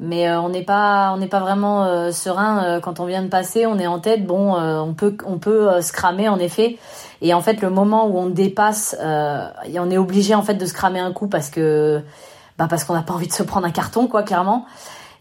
mais 0.00 0.28
euh, 0.28 0.40
on 0.40 0.48
n'est 0.48 0.64
pas 0.64 1.12
on 1.14 1.18
n'est 1.18 1.28
pas 1.28 1.38
vraiment 1.38 2.10
serein 2.10 2.80
quand 2.80 2.98
on 2.98 3.04
vient 3.04 3.22
de 3.22 3.28
passer. 3.28 3.66
On 3.66 3.78
est 3.78 3.86
en 3.86 4.00
tête. 4.00 4.26
Bon, 4.26 4.56
on 4.56 4.94
peut 4.94 5.16
on 5.24 5.38
peut 5.38 5.80
se 5.80 5.92
cramer 5.92 6.28
en 6.28 6.40
effet. 6.40 6.76
Et 7.20 7.34
en 7.34 7.40
fait, 7.40 7.60
le 7.60 7.70
moment 7.70 8.08
où 8.08 8.18
on 8.18 8.26
dépasse, 8.26 8.96
on 9.00 9.90
est 9.90 9.98
obligé 9.98 10.34
en 10.34 10.42
fait 10.42 10.54
de 10.54 10.66
se 10.66 10.74
cramer 10.74 10.98
un 10.98 11.12
coup 11.12 11.28
parce 11.28 11.50
que 11.50 12.02
bah 12.62 12.68
parce 12.68 12.84
qu'on 12.84 12.94
n'a 12.94 13.02
pas 13.02 13.14
envie 13.14 13.26
de 13.26 13.32
se 13.32 13.42
prendre 13.42 13.66
un 13.66 13.72
carton, 13.72 14.06
quoi, 14.06 14.22
clairement. 14.22 14.66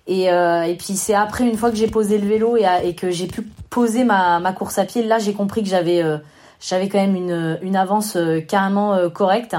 Et, 0.05 0.31
euh, 0.31 0.61
et 0.61 0.75
puis 0.75 0.93
c'est 0.95 1.15
après, 1.15 1.43
une 1.47 1.57
fois 1.57 1.71
que 1.71 1.75
j'ai 1.75 1.87
posé 1.87 2.19
le 2.19 2.27
vélo 2.27 2.55
et, 2.55 2.93
que 2.93 3.09
j'ai 3.09 3.25
pu 3.25 3.41
poser 3.69 4.03
ma, 4.03 4.39
ma, 4.39 4.53
course 4.53 4.77
à 4.77 4.85
pied, 4.85 5.03
là 5.03 5.17
j'ai 5.17 5.33
compris 5.33 5.63
que 5.63 5.69
j'avais 5.69 6.03
euh, 6.03 6.17
quand 6.69 6.93
même 6.93 7.15
une, 7.15 7.59
une 7.63 7.75
avance 7.75 8.15
euh, 8.15 8.41
carrément 8.41 9.09
correcte. 9.09 9.55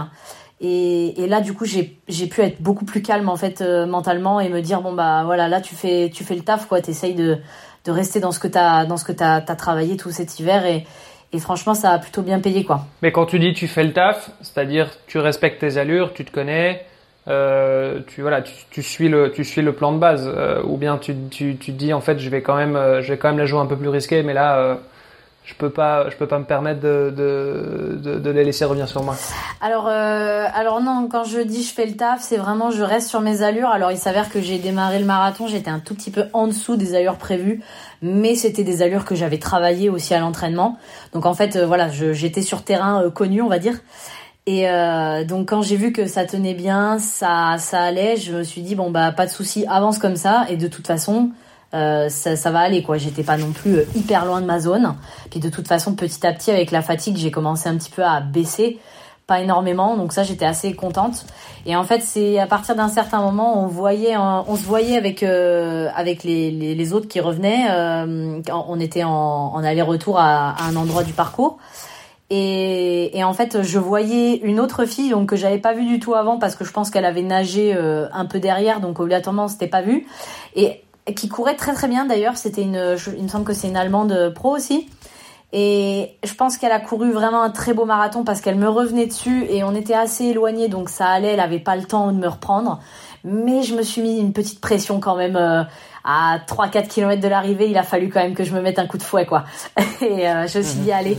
Et, 0.61 1.23
et, 1.23 1.27
là 1.27 1.41
du 1.41 1.55
coup 1.55 1.65
j'ai 1.65 1.99
j'ai 2.07 2.29
pu 2.29 2.41
être 2.41 2.63
beaucoup 2.63 2.85
plus 2.85 3.03
calme 3.03 3.29
en 3.29 3.37
fait 3.37 3.63
mentalement 3.63 4.39
et 4.39 4.49
me 4.49 4.61
dire 4.61 4.81
bon 4.81 4.93
bah 4.93 5.23
voilà 5.25 5.49
là 5.49 5.61
tu 5.61 5.75
fais 5.75 6.09
tu 6.15 6.23
fais 6.23 6.37
le 6.37 6.43
taf 6.43 6.69
quoi, 6.69 6.81
t'essayes 6.81 7.15
de 7.15 7.39
de 7.85 7.91
rester 7.91 8.21
dans 8.21 8.31
ce 8.31 8.39
que 8.39 8.47
t'as 8.47 8.85
dans 8.85 8.97
ce 8.97 9.05
que 9.05 9.11
t'as 9.11 9.39
as 9.39 9.57
travaillé 9.57 9.97
tout 9.97 10.13
cet 10.13 10.39
hiver 10.39 10.65
et 10.65 10.87
et 11.35 11.39
franchement, 11.39 11.75
ça 11.75 11.93
a 11.93 11.99
plutôt 11.99 12.23
bien 12.23 12.41
payé, 12.41 12.63
quoi. 12.65 12.85
Mais 13.01 13.11
quand 13.11 13.25
tu 13.25 13.39
dis 13.39 13.55
tu 13.55 13.67
fais 13.67 13.85
le 13.85 13.93
taf, 13.93 14.31
c'est-à-dire 14.43 14.91
tu 15.07 15.19
respectes 15.19 15.61
tes 15.61 15.79
allures, 15.79 16.13
tu 16.13 16.25
te 16.25 16.31
connais, 16.31 16.85
euh, 17.29 18.01
tu 18.09 18.21
voilà, 18.21 18.43
tu, 18.43 18.53
tu, 18.71 18.83
suis 18.83 19.09
le 19.09 19.31
tu 19.31 19.45
suis 19.45 19.63
le 19.63 19.73
plan 19.73 19.93
de 19.93 19.99
base, 19.99 20.29
euh, 20.29 20.61
ou 20.65 20.77
bien 20.77 20.99
tu, 20.99 21.15
tu 21.31 21.57
tu 21.57 21.71
dis 21.71 21.93
en 21.93 22.01
fait 22.01 22.19
je 22.19 22.29
vais 22.29 22.43
quand 22.43 22.57
même 22.57 22.75
euh, 22.75 23.01
je 23.01 23.13
vais 23.13 23.19
quand 23.19 23.29
même 23.29 23.39
la 23.39 23.47
jouer 23.47 23.61
un 23.61 23.67
peu 23.67 23.77
plus 23.77 23.89
risquée, 23.89 24.25
mais 24.25 24.35
là 24.35 24.59
euh, 24.59 24.75
je 25.45 25.55
peux 25.55 25.71
pas 25.71 26.11
je 26.11 26.17
peux 26.17 26.27
pas 26.27 26.41
me 26.41 26.45
permettre 26.45 26.81
de 26.81 27.13
de, 27.17 27.97
de, 27.97 28.19
de 28.19 28.31
les 28.31 28.43
laisser 28.43 28.65
revenir 28.65 28.89
sur 28.89 29.05
moi. 29.05 29.15
Alors 29.61 29.87
alors 29.87 30.81
non, 30.81 31.09
quand 31.09 31.23
je 31.23 31.39
dis 31.39 31.63
je 31.63 31.73
fais 31.73 31.87
le 31.87 31.95
taf, 31.95 32.21
c'est 32.23 32.39
vraiment 32.39 32.73
je 32.73 32.83
reste 32.83 33.09
sur 33.09 33.21
mes 33.21 33.43
allures. 33.43 33.69
Alors 33.69 33.93
il 33.93 33.99
s'avère 33.99 34.29
que 34.29 34.41
j'ai 34.41 34.59
démarré 34.59 34.99
le 34.99 35.05
marathon, 35.05 35.47
j'étais 35.47 35.71
un 35.71 35.79
tout 35.79 35.95
petit 35.95 36.11
peu 36.11 36.25
en 36.33 36.49
dessous 36.49 36.75
des 36.77 36.97
allures 36.97 37.19
prévues, 37.19 37.61
mais 38.03 38.35
c'était 38.35 38.65
des 38.65 38.83
allures 38.83 39.05
que 39.05 39.15
j'avais 39.15 39.39
travaillé 39.39 39.91
aussi 39.91 40.13
à 40.13 40.19
l'entraînement. 40.19 40.77
Donc 41.13 41.25
en 41.25 41.35
fait 41.35 41.57
voilà, 41.57 41.89
j'étais 41.89 42.43
sur 42.43 42.65
terrain 42.65 43.11
connu, 43.11 43.43
on 43.43 43.49
va 43.49 43.61
dire. 43.61 43.75
Et 44.47 44.69
euh, 44.69 45.25
donc 45.25 45.51
quand 45.51 45.63
j'ai 45.63 45.77
vu 45.77 45.93
que 45.93 46.07
ça 46.07 46.25
tenait 46.25 46.55
bien, 46.55 46.99
ça, 46.99 47.57
ça 47.59 47.83
allait, 47.83 48.17
je 48.17 48.33
me 48.33 48.43
suis 48.43 48.63
dit 48.63 48.75
bon 48.75 48.91
bah 48.91 49.13
pas 49.13 49.27
de 49.27 49.31
souci, 49.31 49.65
avance 49.69 49.99
comme 49.99 50.17
ça 50.17 50.47
et 50.49 50.57
de 50.57 50.67
toute 50.67 50.87
façon 50.87 51.31
euh, 51.75 52.09
ça, 52.09 52.35
ça 52.35 52.51
va 52.51 52.59
aller 52.61 52.83
quoi. 52.83 52.99
J'étais 52.99 53.23
pas 53.23 53.37
non 53.37 53.53
plus 53.53 53.77
euh, 53.77 53.85
hyper 53.95 54.25
loin 54.25 54.41
de 54.41 54.47
ma 54.47 54.59
zone. 54.59 54.97
Puis 55.31 55.39
de 55.39 55.49
toute 55.49 55.69
façon 55.69 55.95
petit 55.95 56.27
à 56.27 56.33
petit 56.33 56.51
avec 56.51 56.73
la 56.73 56.83
fatigue 56.83 57.17
j'ai 57.17 57.31
commencé 57.31 57.69
un 57.69 57.77
petit 57.77 57.91
peu 57.91 58.03
à 58.03 58.21
baisser, 58.21 58.81
pas 59.29 59.41
énormément 59.41 59.97
donc 59.97 60.13
ça 60.13 60.25
j'étais 60.25 60.45
assez 60.45 60.75
contente. 60.75 61.25
Et 61.65 61.77
en 61.77 61.85
fait 61.85 62.03
c'est 62.03 62.41
à 62.41 62.49
partir 62.49 62.75
d'un 62.75 62.89
certain 62.89 63.21
moment 63.21 63.63
on 63.63 63.69
voyait 63.69 64.17
on 64.17 64.57
se 64.57 64.65
voyait 64.65 64.97
avec 64.97 65.23
euh, 65.23 65.89
avec 65.95 66.25
les, 66.25 66.51
les, 66.51 66.93
autres 66.93 67.07
qui 67.07 67.21
revenaient. 67.21 67.67
Euh, 67.71 68.43
on 68.51 68.81
était 68.81 69.05
en, 69.05 69.53
en 69.55 69.63
aller-retour 69.63 70.19
à 70.19 70.57
un 70.65 70.75
endroit 70.75 71.05
du 71.05 71.13
parcours. 71.13 71.59
Et, 72.35 73.23
en 73.25 73.35
fait, 73.35 73.61
je 73.61 73.79
voyais 73.79 74.39
une 74.39 74.59
autre 74.59 74.87
fille 74.87 75.11
donc 75.11 75.29
que 75.29 75.37
j'avais 75.37 75.59
pas 75.59 75.75
vue 75.75 75.85
du 75.85 76.01
tout 76.01 76.15
avant 76.15 76.39
parce 76.39 76.57
que 76.57 76.65
je 76.65 76.73
pense 76.73 76.89
qu'elle 76.89 77.05
avait 77.05 77.21
nagé 77.21 77.75
euh, 77.77 78.09
un 78.11 78.25
peu 78.25 78.41
derrière, 78.41 78.81
donc 78.81 79.01
obligatoirement 79.01 79.49
c'était 79.49 79.67
pas 79.67 79.83
vu. 79.83 80.07
Et 80.57 80.83
qui 81.15 81.29
courait 81.29 81.57
très 81.57 81.75
très 81.75 81.89
bien 81.89 82.07
d'ailleurs. 82.07 82.39
C'était 82.39 82.63
une, 82.63 82.97
il 83.19 83.23
me 83.25 83.29
semble 83.29 83.45
que 83.45 83.53
c'est 83.53 83.69
une 83.69 83.77
allemande 83.77 84.33
pro 84.35 84.57
aussi. 84.57 84.89
Et 85.53 86.17
je 86.25 86.33
pense 86.33 86.57
qu'elle 86.57 86.73
a 86.73 86.81
couru 86.81 87.13
vraiment 87.13 87.43
un 87.43 87.51
très 87.51 87.75
beau 87.75 87.85
marathon 87.85 88.25
parce 88.25 88.41
qu'elle 88.41 88.57
me 88.57 88.69
revenait 88.69 89.07
dessus 89.07 89.45
et 89.51 89.63
on 89.63 89.75
était 89.75 89.93
assez 89.93 90.25
éloignés, 90.25 90.69
donc 90.69 90.89
ça 90.89 91.09
allait. 91.09 91.35
Elle 91.35 91.41
avait 91.41 91.59
pas 91.59 91.77
le 91.77 91.85
temps 91.85 92.11
de 92.13 92.17
me 92.17 92.29
reprendre, 92.29 92.81
mais 93.25 93.63
je 93.63 93.75
me 93.75 93.83
suis 93.83 94.01
mis 94.01 94.19
une 94.19 94.33
petite 94.33 94.63
pression 94.63 95.01
quand 95.01 95.17
même. 95.17 95.37
Euh, 95.37 95.65
à 96.05 96.39
3-4 96.47 96.89
km 96.89 97.21
de 97.21 97.29
l'arrivée, 97.29 97.69
il 97.69 97.79
a 97.79 97.83
fallu 97.83 98.09
quand 98.09 98.21
même 98.21 98.35
que 98.35 98.45
je 98.45 98.53
me 98.53 98.61
mette 98.61 98.79
un 98.79 98.87
coup 98.87 98.99
de 98.99 99.03
fouet, 99.03 99.27
quoi. 99.27 99.45
Et 100.01 100.29
euh, 100.29 100.47
je 100.47 100.59
me 100.59 100.63
suis 100.63 100.79
dit, 100.81 100.89
mhm. 100.89 100.97
allez, 100.97 101.17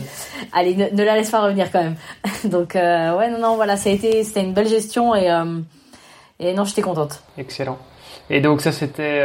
allez, 0.52 0.76
ne, 0.92 1.04
la 1.04 1.16
laisse 1.16 1.30
pas 1.30 1.42
revenir 1.42 1.72
quand 1.72 1.82
même. 1.82 1.96
Donc, 2.46 2.76
euh, 2.76 3.18
ouais, 3.18 3.30
non, 3.30 3.40
non, 3.40 3.56
voilà, 3.56 3.78
ça 3.78 3.90
a 3.90 3.94
été, 3.94 4.24
c'était 4.24 4.44
une 4.44 4.54
belle 4.54 4.68
gestion 4.68 5.16
et, 5.16 5.32
euh, 5.32 5.60
et 6.40 6.54
non, 6.54 6.66
j'étais 6.66 6.82
contente. 6.82 7.24
Excellent. 7.38 7.78
Et 8.30 8.42
donc, 8.42 8.62
ça, 8.62 8.72
c'était 8.72 9.20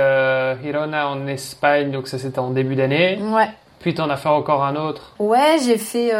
Hirona 0.64 1.08
en 1.08 1.26
Espagne, 1.28 1.90
donc 1.90 2.08
ça, 2.08 2.18
c'était 2.18 2.40
en 2.40 2.50
début 2.50 2.74
d'année. 2.74 3.18
Ouais. 3.22 3.48
Puis 3.78 3.94
t'en 3.94 4.10
as 4.10 4.16
fait 4.16 4.28
encore 4.28 4.64
un 4.64 4.74
autre. 4.74 5.14
Ouais, 5.20 5.58
j'ai 5.64 5.78
fait, 5.78 6.12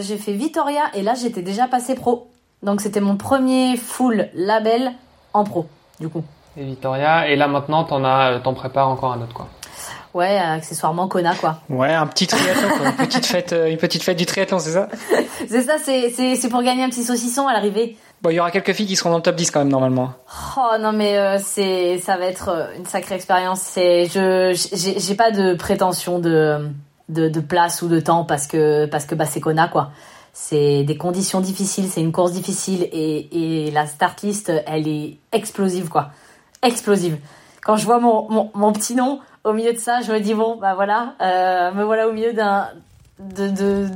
j'ai 0.00 0.16
fait 0.16 0.32
Vitoria 0.32 0.82
et 0.94 1.02
là, 1.02 1.14
j'étais 1.14 1.42
déjà 1.42 1.66
passé 1.66 1.96
pro. 1.96 2.28
Donc, 2.62 2.80
c'était 2.80 3.00
mon 3.00 3.16
premier 3.16 3.76
full 3.76 4.28
label 4.34 4.92
en 5.34 5.42
pro, 5.42 5.66
du 5.98 6.08
coup 6.08 6.22
et 6.56 6.64
Victoria. 6.64 7.28
Et 7.28 7.36
là 7.36 7.48
maintenant, 7.48 7.84
t'en 7.84 8.04
as, 8.04 8.40
t'en 8.40 8.54
prépares 8.54 8.88
encore 8.88 9.12
un 9.12 9.20
autre 9.22 9.34
quoi. 9.34 9.48
Ouais, 10.14 10.36
accessoirement 10.36 11.08
Kona 11.08 11.34
quoi. 11.34 11.60
Ouais, 11.70 11.92
un 11.92 12.06
petit 12.06 12.26
triathlon 12.26 12.68
quoi. 12.68 12.86
Une 12.88 13.06
petite 13.06 13.26
fête, 13.34 13.52
euh, 13.54 13.70
une 13.70 13.78
petite 13.78 14.02
fête 14.02 14.18
du 14.18 14.26
triathlon, 14.26 14.58
c'est 14.58 14.72
ça? 14.72 14.88
C'est 15.48 15.62
ça, 15.62 15.76
c'est, 15.82 16.10
c'est, 16.10 16.36
c'est 16.36 16.48
pour 16.50 16.62
gagner 16.62 16.84
un 16.84 16.90
petit 16.90 17.02
saucisson 17.02 17.48
à 17.48 17.54
l'arrivée. 17.54 17.96
Bon, 18.20 18.30
il 18.30 18.34
y 18.34 18.40
aura 18.40 18.50
quelques 18.50 18.74
filles 18.74 18.86
qui 18.86 18.94
seront 18.94 19.10
dans 19.10 19.16
le 19.16 19.22
top 19.22 19.36
10 19.36 19.50
quand 19.50 19.60
même 19.60 19.70
normalement. 19.70 20.12
Oh 20.56 20.76
non 20.78 20.92
mais 20.92 21.18
euh, 21.18 21.38
c'est 21.42 21.98
ça 21.98 22.16
va 22.18 22.26
être 22.26 22.50
euh, 22.50 22.66
une 22.76 22.84
sacrée 22.84 23.14
expérience. 23.14 23.60
C'est 23.60 24.06
je 24.06 24.52
j'ai, 24.52 25.00
j'ai 25.00 25.14
pas 25.14 25.30
de 25.30 25.54
prétention 25.54 26.18
de, 26.18 26.68
de 27.08 27.28
de 27.28 27.40
place 27.40 27.82
ou 27.82 27.88
de 27.88 27.98
temps 27.98 28.24
parce 28.24 28.46
que 28.46 28.86
parce 28.86 29.06
que 29.06 29.14
bah 29.14 29.24
c'est 29.24 29.40
Kona 29.40 29.66
quoi. 29.68 29.90
C'est 30.34 30.84
des 30.84 30.96
conditions 30.96 31.40
difficiles, 31.40 31.88
c'est 31.88 32.00
une 32.00 32.12
course 32.12 32.32
difficile 32.32 32.88
et 32.92 33.66
et 33.66 33.70
la 33.70 33.86
start 33.86 34.22
list 34.22 34.52
elle 34.66 34.86
est 34.86 35.18
explosive 35.32 35.88
quoi 35.88 36.10
explosive. 36.62 37.18
quand 37.62 37.76
je 37.76 37.84
vois 37.84 37.98
mon, 37.98 38.28
mon, 38.30 38.50
mon, 38.54 38.72
petit 38.72 38.94
nom 38.94 39.20
au 39.44 39.52
milieu 39.52 39.72
de 39.72 39.78
ça, 39.78 40.00
je 40.02 40.12
me 40.12 40.20
dis 40.20 40.34
bon, 40.34 40.56
bah 40.56 40.74
voilà, 40.74 41.14
euh, 41.20 41.72
me 41.72 41.84
voilà 41.84 42.08
au 42.08 42.12
milieu 42.12 42.32
d'un 42.32 42.68
de 43.18 43.48
de, 43.48 43.86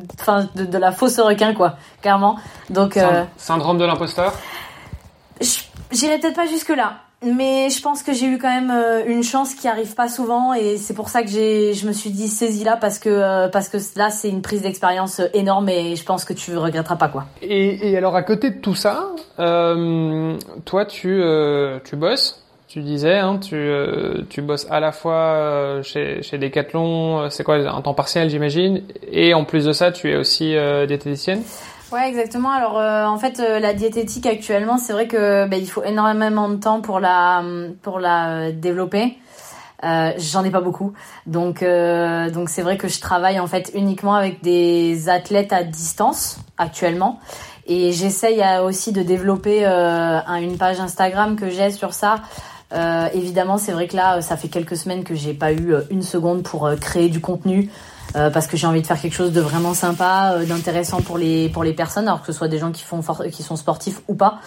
de 0.55 0.64
de 0.64 0.79
la 0.79 0.92
fausse 0.92 1.18
requin 1.18 1.55
quoi, 1.55 1.76
clairement. 2.00 2.37
Donc 2.70 2.96
euh, 2.96 3.24
syndrome 3.37 3.79
de 3.79 3.85
l'imposteur? 3.85 4.33
J'irai 5.90 6.18
peut-être 6.18 6.37
pas 6.37 6.46
jusque 6.46 6.70
là, 6.70 6.98
mais 7.22 7.70
je 7.70 7.81
pense 7.81 8.02
que 8.02 8.12
j'ai 8.12 8.26
eu 8.26 8.38
quand 8.38 8.48
même 8.48 8.70
euh, 8.70 9.05
une 9.07 9.22
chance 9.22 9.55
qui 9.55 9.68
arrive 9.68 9.94
pas 9.94 10.09
souvent 10.09 10.52
et 10.52 10.76
c'est 10.76 10.94
pour 10.94 11.09
ça 11.09 11.22
que 11.22 11.29
j'ai 11.29 11.74
je 11.74 11.87
me 11.87 11.92
suis 11.92 12.11
dit 12.11 12.29
saisis 12.29 12.64
là 12.64 12.76
parce 12.76 12.98
que 12.98 13.48
parce 13.48 13.68
que 13.68 13.79
là 13.96 14.11
c'est 14.11 14.29
une 14.29 14.42
prise 14.42 14.62
d'expérience 14.62 15.20
énorme 15.33 15.68
et 15.68 15.96
je 15.96 16.05
pense 16.05 16.24
que 16.24 16.33
tu 16.33 16.57
regretteras 16.57 16.96
pas 16.96 17.09
quoi. 17.09 17.26
Et, 17.42 17.90
et 17.90 17.96
alors 17.96 18.16
à 18.16 18.22
côté 18.22 18.50
de 18.50 18.61
tout 18.61 18.74
ça, 18.74 19.09
euh, 19.38 20.37
toi 20.64 20.87
tu 20.87 21.22
tu 21.85 21.96
bosses? 21.96 22.45
Tu 22.77 22.83
disais, 22.83 23.17
hein, 23.17 23.39
tu, 23.39 23.71
tu 24.29 24.43
bosses 24.43 24.67
à 24.71 24.81
la 24.81 24.93
fois 24.93 25.81
chez, 25.83 26.21
chez 26.21 26.37
Decathlon, 26.37 27.31
c'est 27.31 27.43
quoi, 27.43 27.55
un 27.57 27.81
temps 27.81 27.95
partiel 27.95 28.29
j'imagine, 28.29 28.83
et 29.11 29.33
en 29.33 29.47
plus 29.47 29.65
de 29.65 29.73
ça, 29.73 29.93
tu 29.93 30.11
es 30.12 30.17
aussi 30.17 30.55
diététicienne? 30.87 31.43
Ouais, 31.91 32.07
exactement. 32.09 32.51
Alors 32.51 32.79
euh, 32.79 33.07
en 33.07 33.17
fait, 33.17 33.41
euh, 33.41 33.61
la 33.61 33.73
diététique 33.73 34.27
actuellement, 34.27 34.77
c'est 34.77 34.93
vrai 34.93 35.07
que 35.07 35.47
bah, 35.47 35.57
il 35.57 35.71
faut 35.71 35.85
énormément 35.85 36.51
de 36.51 36.57
temps 36.57 36.83
pour 36.83 37.01
la 37.01 37.43
pour 37.81 37.99
la 37.99 38.29
euh, 38.29 38.53
développer. 38.53 39.17
J'en 39.83 40.45
ai 40.45 40.51
pas 40.51 40.61
beaucoup, 40.61 40.93
donc 41.27 41.62
donc 41.62 42.49
c'est 42.49 42.62
vrai 42.62 42.77
que 42.77 42.89
je 42.89 43.01
travaille 43.01 43.39
en 43.39 43.47
fait 43.47 43.71
uniquement 43.75 44.15
avec 44.15 44.43
des 44.43 45.09
athlètes 45.09 45.53
à 45.53 45.62
distance 45.62 46.41
actuellement, 46.59 47.21
et 47.67 47.93
j'essaye 47.93 48.43
aussi 48.65 48.91
de 48.91 49.03
développer 49.03 49.65
une 49.65 50.59
page 50.59 50.81
Instagram 50.81 51.37
que 51.37 51.51
j'ai 51.51 51.71
sur 51.71 51.93
ça. 51.93 52.17
Évidemment, 52.72 53.59
c'est 53.59 53.72
vrai 53.72 53.88
que 53.88 53.96
là, 53.96 54.20
ça 54.22 54.37
fait 54.37 54.48
quelques 54.48 54.76
semaines 54.76 55.05
que 55.05 55.14
j'ai 55.14 55.35
pas 55.35 55.52
eu 55.52 55.74
une 55.90 56.02
seconde 56.02 56.42
pour 56.42 56.68
créer 56.81 57.09
du 57.09 57.20
contenu. 57.20 57.70
Euh, 58.14 58.31
parce 58.31 58.46
que 58.46 58.57
j'ai 58.57 58.66
envie 58.66 58.83
de 58.83 58.87
faire 58.87 59.00
quelque 59.00 59.14
chose 59.14 59.33
de 59.33 59.40
vraiment 59.40 59.74
sympa, 59.74 60.35
euh, 60.35 60.46
d'intéressant 60.46 61.00
pour 61.02 61.18
les 61.18 61.48
pour 61.48 61.64
les 61.64 61.72
personnes, 61.72 62.07
alors 62.07 62.20
que 62.20 62.26
ce 62.26 62.33
soit 62.33 62.48
des 62.48 62.59
gens 62.59 62.70
qui 62.70 62.83
font 62.83 63.00
qui 63.33 63.42
sont 63.42 63.57
sportifs 63.57 64.00
ou 64.09 64.14
pas. 64.14 64.38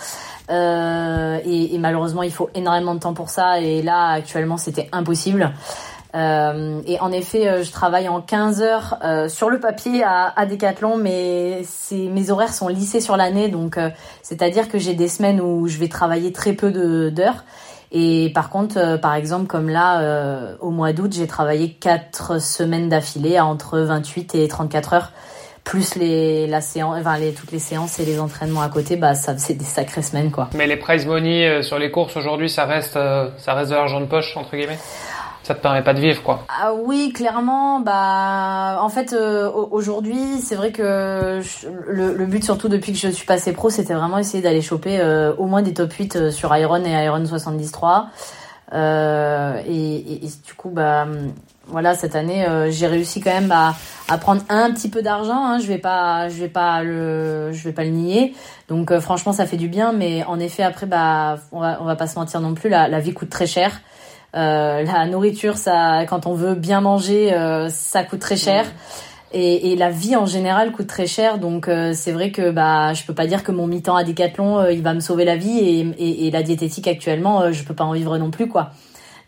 Euh, 0.49 1.39
et, 1.43 1.75
et, 1.75 1.77
malheureusement, 1.77 2.23
il 2.23 2.32
faut 2.32 2.49
énormément 2.55 2.95
de 2.95 2.99
temps 2.99 3.13
pour 3.13 3.29
ça. 3.29 3.60
Et 3.60 3.82
là, 3.84 4.13
actuellement, 4.13 4.58
c'était 4.58 4.89
impossible. 4.91 5.51
Euh, 6.15 6.82
et 6.88 6.99
en 7.01 7.12
effet, 7.12 7.63
je 7.63 7.71
travaille 7.71 8.10
en 8.10 8.19
15 8.19 8.62
heures 8.63 8.97
sur 9.27 9.51
le 9.51 9.60
papier 9.60 10.03
à, 10.03 10.34
à 10.36 10.47
Decathlon, 10.47 10.97
mais 10.97 11.62
mes 11.91 12.32
horaires 12.32 12.53
sont 12.53 12.67
lissés 12.67 13.01
sur 13.01 13.15
l'année, 13.15 13.49
donc 13.49 13.77
c'est-à-dire 14.23 14.69
que 14.69 14.79
j'ai 14.79 14.95
des 14.95 15.08
semaines 15.08 15.39
où 15.39 15.67
je 15.67 15.77
vais 15.77 15.88
travailler 15.88 16.32
très 16.32 16.53
peu 16.53 16.71
d'heures 17.12 17.43
et 17.91 18.32
par 18.34 18.49
contre, 18.49 18.78
euh, 18.78 18.97
par 18.97 19.15
exemple, 19.15 19.47
comme 19.47 19.69
là, 19.69 20.02
euh, 20.02 20.56
au 20.60 20.69
mois 20.69 20.93
d'août, 20.93 21.12
j'ai 21.13 21.28
travaillé 21.28 21.71
quatre 21.71 22.39
semaines 22.39 22.89
d'affilée 22.89 23.38
à 23.38 23.45
entre 23.45 23.80
28 23.80 24.36
et 24.36 24.47
34 24.47 24.93
heures, 24.93 25.12
plus 25.63 25.95
les, 25.95 26.45
la 26.45 26.62
séance, 26.62 26.97
enfin, 26.99 27.17
les, 27.17 27.34
toutes 27.34 27.52
les 27.52 27.60
séances 27.60 27.99
et 27.99 28.06
les 28.06 28.19
entraînements 28.19 28.62
à 28.62 28.69
côté, 28.69 28.95
bah, 28.95 29.15
ça, 29.15 29.38
c'est 29.38 29.56
des 29.56 29.65
sacrées 29.65 30.04
semaines, 30.04 30.30
quoi. 30.30 30.49
Mais 30.56 30.67
les 30.67 30.78
prize 30.78 31.06
money 31.08 31.47
euh, 31.47 31.62
sur 31.63 31.80
les 31.80 31.89
courses 31.89 32.15
aujourd'hui, 32.15 32.49
ça 32.49 32.65
reste, 32.65 32.93
ça 32.93 33.54
reste 33.54 33.71
de 33.71 33.75
l'argent 33.75 34.02
de 34.02 34.06
poche, 34.06 34.38
entre 34.38 34.56
guillemets? 34.56 34.80
Ça 35.49 35.55
te 35.55 35.62
permet 35.62 35.81
pas 35.81 35.95
de 35.95 35.99
vivre 35.99 36.21
quoi. 36.21 36.45
Ah 36.47 36.73
oui, 36.75 37.12
clairement. 37.12 37.79
Bah, 37.79 38.77
en 38.83 38.89
fait, 38.89 39.13
euh, 39.13 39.49
aujourd'hui, 39.49 40.38
c'est 40.43 40.53
vrai 40.53 40.71
que 40.71 41.41
le, 41.88 42.25
but 42.27 42.43
surtout 42.43 42.69
depuis 42.69 42.93
que 42.93 42.99
je 42.99 43.07
suis 43.07 43.25
passé 43.25 43.51
pro, 43.51 43.71
c'était 43.71 43.95
vraiment 43.95 44.19
essayer 44.19 44.43
d'aller 44.43 44.62
choper 44.62 44.99
euh, 44.99 45.33
au 45.39 45.47
moins 45.47 45.63
des 45.63 45.73
top 45.73 45.91
8 45.91 46.15
euh, 46.15 46.29
sur 46.29 46.55
Iron 46.55 46.85
et 46.85 46.91
Iron 47.03 47.25
73. 47.25 48.03
Euh, 48.73 49.59
et, 49.65 50.23
et, 50.23 50.29
du 50.45 50.53
coup, 50.55 50.69
bah, 50.69 51.07
voilà, 51.65 51.95
cette 51.95 52.15
année, 52.15 52.45
j'ai 52.69 52.85
réussi 52.85 53.19
quand 53.19 53.33
même 53.33 53.51
à, 53.51 53.73
à 54.07 54.19
prendre 54.19 54.43
un 54.49 54.71
petit 54.71 54.89
peu 54.89 55.01
d'argent. 55.01 55.47
Hein, 55.47 55.57
je 55.57 55.65
vais 55.65 55.79
pas, 55.79 56.29
je 56.29 56.35
vais 56.35 56.47
pas 56.47 56.83
le, 56.83 57.51
je 57.53 57.63
vais 57.63 57.73
pas 57.73 57.85
le 57.85 57.89
nier. 57.89 58.35
Donc, 58.67 58.95
franchement, 58.99 59.33
ça 59.33 59.47
fait 59.47 59.57
du 59.57 59.67
bien. 59.67 59.93
Mais 59.93 60.23
en 60.25 60.39
effet, 60.39 60.62
après, 60.62 60.85
bah, 60.85 61.39
on 61.51 61.59
va, 61.59 61.79
va 61.81 61.95
pas 61.95 62.05
se 62.05 62.19
mentir 62.19 62.39
non 62.39 62.53
plus. 62.53 62.69
La 62.69 62.99
vie 62.99 63.15
coûte 63.15 63.31
très 63.31 63.47
cher. 63.47 63.81
Euh, 64.36 64.84
la 64.84 65.06
nourriture, 65.08 65.58
ça, 65.58 66.06
quand 66.08 66.28
on 66.28 66.34
veut 66.34 66.56
bien 66.56 66.82
manger, 66.82 67.34
euh, 67.34 67.70
ça 67.70 68.04
coûte 68.04 68.20
très 68.20 68.38
cher. 68.38 68.65
Et, 69.32 69.72
et, 69.72 69.76
la 69.76 69.92
vie 69.92 70.15
en 70.15 70.26
général 70.26 70.72
coûte 70.72 70.88
très 70.88 71.06
cher, 71.06 71.38
donc 71.38 71.68
euh, 71.68 71.94
c'est 71.94 72.12
vrai 72.12 72.32
que 72.32 72.50
bah 72.50 72.94
je 72.96 73.04
peux 73.04 73.13
pas 73.13 73.28
dire 73.28 73.44
que 73.44 73.52
mon 73.52 73.68
mi-temps 73.68 73.96
à 73.96 74.04
Decathlon 74.04 74.68
il 74.70 74.82
va 74.82 74.96
me 74.96 75.02
sauver 75.02 75.24
la 75.24 75.36
vie 75.36 75.60
et, 75.60 75.80
et, 76.00 76.26
et 76.26 76.32
la 76.32 76.42
diététique 76.42 76.88
actuellement 76.88 77.52
je 77.52 77.63
peux 77.63 77.76
pas 77.76 77.84
en 77.84 77.92
vivre 77.94 78.18
non 78.18 78.32
plus 78.32 78.48
quoi. 78.48 78.72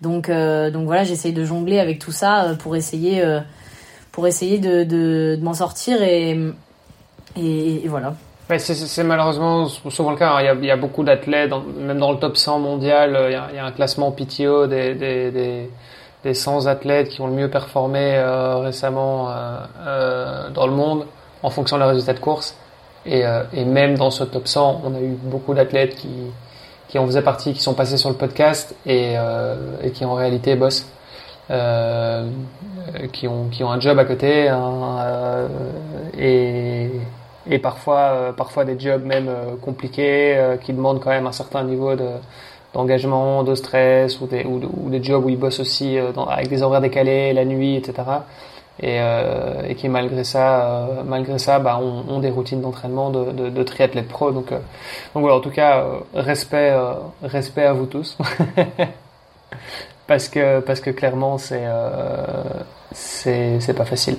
Donc 0.02 0.28
donc 0.32 0.86
voilà 0.86 1.04
j'essaye 1.04 1.34
de 1.34 1.46
jongler 1.46 1.80
avec 1.80 2.00
tout 2.00 2.12
ça 2.12 2.56
pour 2.58 2.76
essayer 2.76 3.24
pour 4.12 4.26
essayer 4.26 4.58
de, 4.58 4.84
de, 4.84 5.36
de 5.36 5.44
m'en 5.44 5.54
sortir 5.54 6.02
et, 6.02 6.36
et, 7.36 7.88
voilà 7.88 8.16
c'est 8.60 9.04
malheureusement 9.04 9.68
souvent 9.68 10.12
le 10.12 10.18
cas. 10.18 10.34
Hein. 10.34 10.56
Il 10.62 10.66
y 10.66 10.72
a, 10.72 10.76
beaucoup 10.78 11.04
d'athlètes, 11.04 11.52
même 11.78 12.00
dans 12.00 12.12
le 12.12 12.18
top 12.18 12.38
100 12.38 12.60
mondial, 12.60 13.16
euh, 13.16 13.30
il 13.30 13.56
y 13.56 13.60
a, 13.60 13.66
un 13.66 13.72
classement 13.72 14.12
PTO 14.12 14.68
des, 14.68 14.96
des, 14.96 15.32
des, 15.32 15.70
des, 16.24 16.34
100 16.34 16.68
athlètes 16.68 17.10
qui 17.10 17.22
ont 17.22 17.28
le 17.28 17.34
mieux 17.34 17.50
performé 17.50 18.16
euh, 18.16 18.58
récemment 18.58 19.30
euh, 19.30 20.50
dans 20.50 20.68
le 20.68 20.74
monde 20.74 21.06
en 21.44 21.50
fonction 21.50 21.78
des 21.78 21.84
résultats 21.84 22.14
de 22.14 22.20
course. 22.20 22.56
Et, 23.06 23.24
même 23.66 23.98
dans 23.98 24.12
ce 24.12 24.24
top 24.24 24.48
100, 24.48 24.82
on 24.86 24.96
a 24.96 25.00
eu 25.00 25.18
beaucoup 25.24 25.54
d'athlètes 25.54 25.96
qui, 25.96 26.10
qui 26.88 27.00
en 27.00 27.06
faisaient 27.08 27.24
partie, 27.24 27.54
qui 27.54 27.62
sont 27.62 27.74
passés 27.74 27.98
sur 27.98 28.10
le 28.10 28.16
podcast 28.16 28.76
et, 28.86 29.16
et 29.82 29.92
qui 29.92 30.06
en 30.06 30.14
réalité 30.14 30.56
bossent. 30.56 30.88
qui 31.50 33.28
ont 33.28 33.48
qui 33.50 33.64
ont 33.64 33.72
un 33.72 33.80
job 33.80 33.98
à 33.98 34.06
côté 34.06 34.50
hein, 34.50 35.48
et 36.18 36.92
et 37.52 37.60
parfois, 37.60 38.00
euh, 38.00 38.32
parfois 38.32 38.64
des 38.64 38.80
jobs 38.80 39.04
même 39.04 39.28
euh, 39.28 39.56
compliqués 39.62 40.38
euh, 40.38 40.56
qui 40.58 40.72
demandent 40.74 41.02
quand 41.02 41.10
même 41.10 41.28
un 41.28 41.34
certain 41.34 41.64
niveau 41.64 41.96
de 41.96 42.08
d'engagement, 42.74 43.44
de 43.44 43.54
stress 43.54 44.22
ou 44.22 44.28
des, 44.28 44.46
ou, 44.46 44.90
des 44.90 45.04
jobs 45.04 45.26
où 45.26 45.28
ils 45.28 45.38
bossent 45.38 45.60
aussi 45.60 45.98
avec 45.98 46.48
des 46.48 46.64
horaires 46.64 46.80
décalés, 46.80 47.34
la 47.34 47.44
nuit, 47.44 47.76
etc. 47.76 47.94
Et, 48.82 49.76
qui 49.76 49.90
malgré 49.90 50.24
ça, 50.24 50.88
malgré 51.06 51.38
ça, 51.38 51.60
bah, 51.60 51.78
ont, 51.78 52.20
des 52.20 52.30
routines 52.30 52.62
d'entraînement 52.62 53.10
de, 53.10 53.34
de, 53.34 53.50
de 53.50 53.64
triathlètes 53.64 54.08
pro. 54.08 54.32
Donc, 54.32 54.52
donc 54.52 54.62
voilà, 55.16 55.36
en 55.36 55.42
tout 55.42 55.50
cas, 55.50 55.86
respect, 56.14 56.74
respect 57.22 57.66
à 57.66 57.74
vous 57.74 57.88
tous. 57.88 58.18
parce 60.08 60.30
que 60.30 60.62
parce 60.62 60.80
que 60.80 60.92
clairement 60.92 61.38
c'est 61.38 61.66
c'est 62.94 63.60
c'est 63.60 63.74
pas 63.74 63.86
facile. 63.86 64.16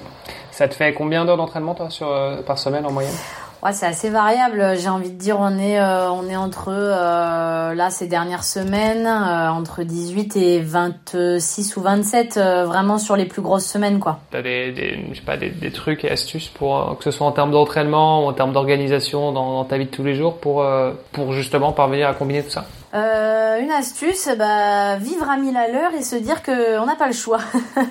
Ça 0.62 0.68
te 0.68 0.74
fait 0.74 0.94
combien 0.94 1.24
d'heures 1.24 1.38
d'entraînement 1.38 1.74
toi 1.74 1.90
sur, 1.90 2.06
euh, 2.12 2.40
par 2.40 2.56
semaine 2.56 2.86
en 2.86 2.92
moyenne? 2.92 3.16
Ouais, 3.64 3.72
c'est 3.72 3.86
assez 3.86 4.10
variable. 4.10 4.74
J'ai 4.78 4.88
envie 4.88 5.10
de 5.10 5.18
dire, 5.18 5.36
on 5.40 5.58
est, 5.58 5.80
euh, 5.80 6.08
on 6.12 6.28
est 6.28 6.36
entre 6.36 6.68
euh, 6.68 7.74
là 7.74 7.90
ces 7.90 8.06
dernières 8.06 8.44
semaines 8.44 9.08
entre 9.08 9.82
18 9.82 10.36
et 10.36 10.60
26 10.60 11.76
ou 11.76 11.80
27, 11.80 12.38
vraiment 12.38 12.98
sur 12.98 13.16
les 13.16 13.24
plus 13.24 13.42
grosses 13.42 13.66
semaines, 13.66 13.98
quoi. 13.98 14.20
T'as 14.30 14.42
des, 14.42 14.70
des, 14.70 15.04
je 15.10 15.18
sais 15.18 15.24
pas, 15.24 15.36
des, 15.36 15.50
des, 15.50 15.72
trucs 15.72 16.04
et 16.04 16.10
astuces 16.12 16.48
pour 16.48 16.96
que 16.96 17.02
ce 17.02 17.10
soit 17.10 17.26
en 17.26 17.32
termes 17.32 17.50
d'entraînement 17.50 18.24
ou 18.24 18.28
en 18.28 18.32
termes 18.32 18.52
d'organisation 18.52 19.32
dans, 19.32 19.54
dans, 19.54 19.64
ta 19.64 19.78
vie 19.78 19.86
de 19.86 19.90
tous 19.90 20.04
les 20.04 20.14
jours 20.14 20.36
pour 20.38 20.64
pour 21.10 21.32
justement 21.32 21.72
parvenir 21.72 22.08
à 22.08 22.14
combiner 22.14 22.44
tout 22.44 22.50
ça? 22.50 22.66
une 22.94 23.70
astuce, 23.70 24.28
bah 24.38 24.96
vivre 24.96 25.28
à 25.28 25.36
1000 25.36 25.56
à 25.56 25.66
l'heure 25.66 25.92
et 25.98 26.02
se 26.02 26.16
dire 26.16 26.42
que 26.42 26.78
on 26.78 26.86
n'a 26.86 26.94
pas 26.94 27.08
le 27.08 27.12
choix. 27.14 27.40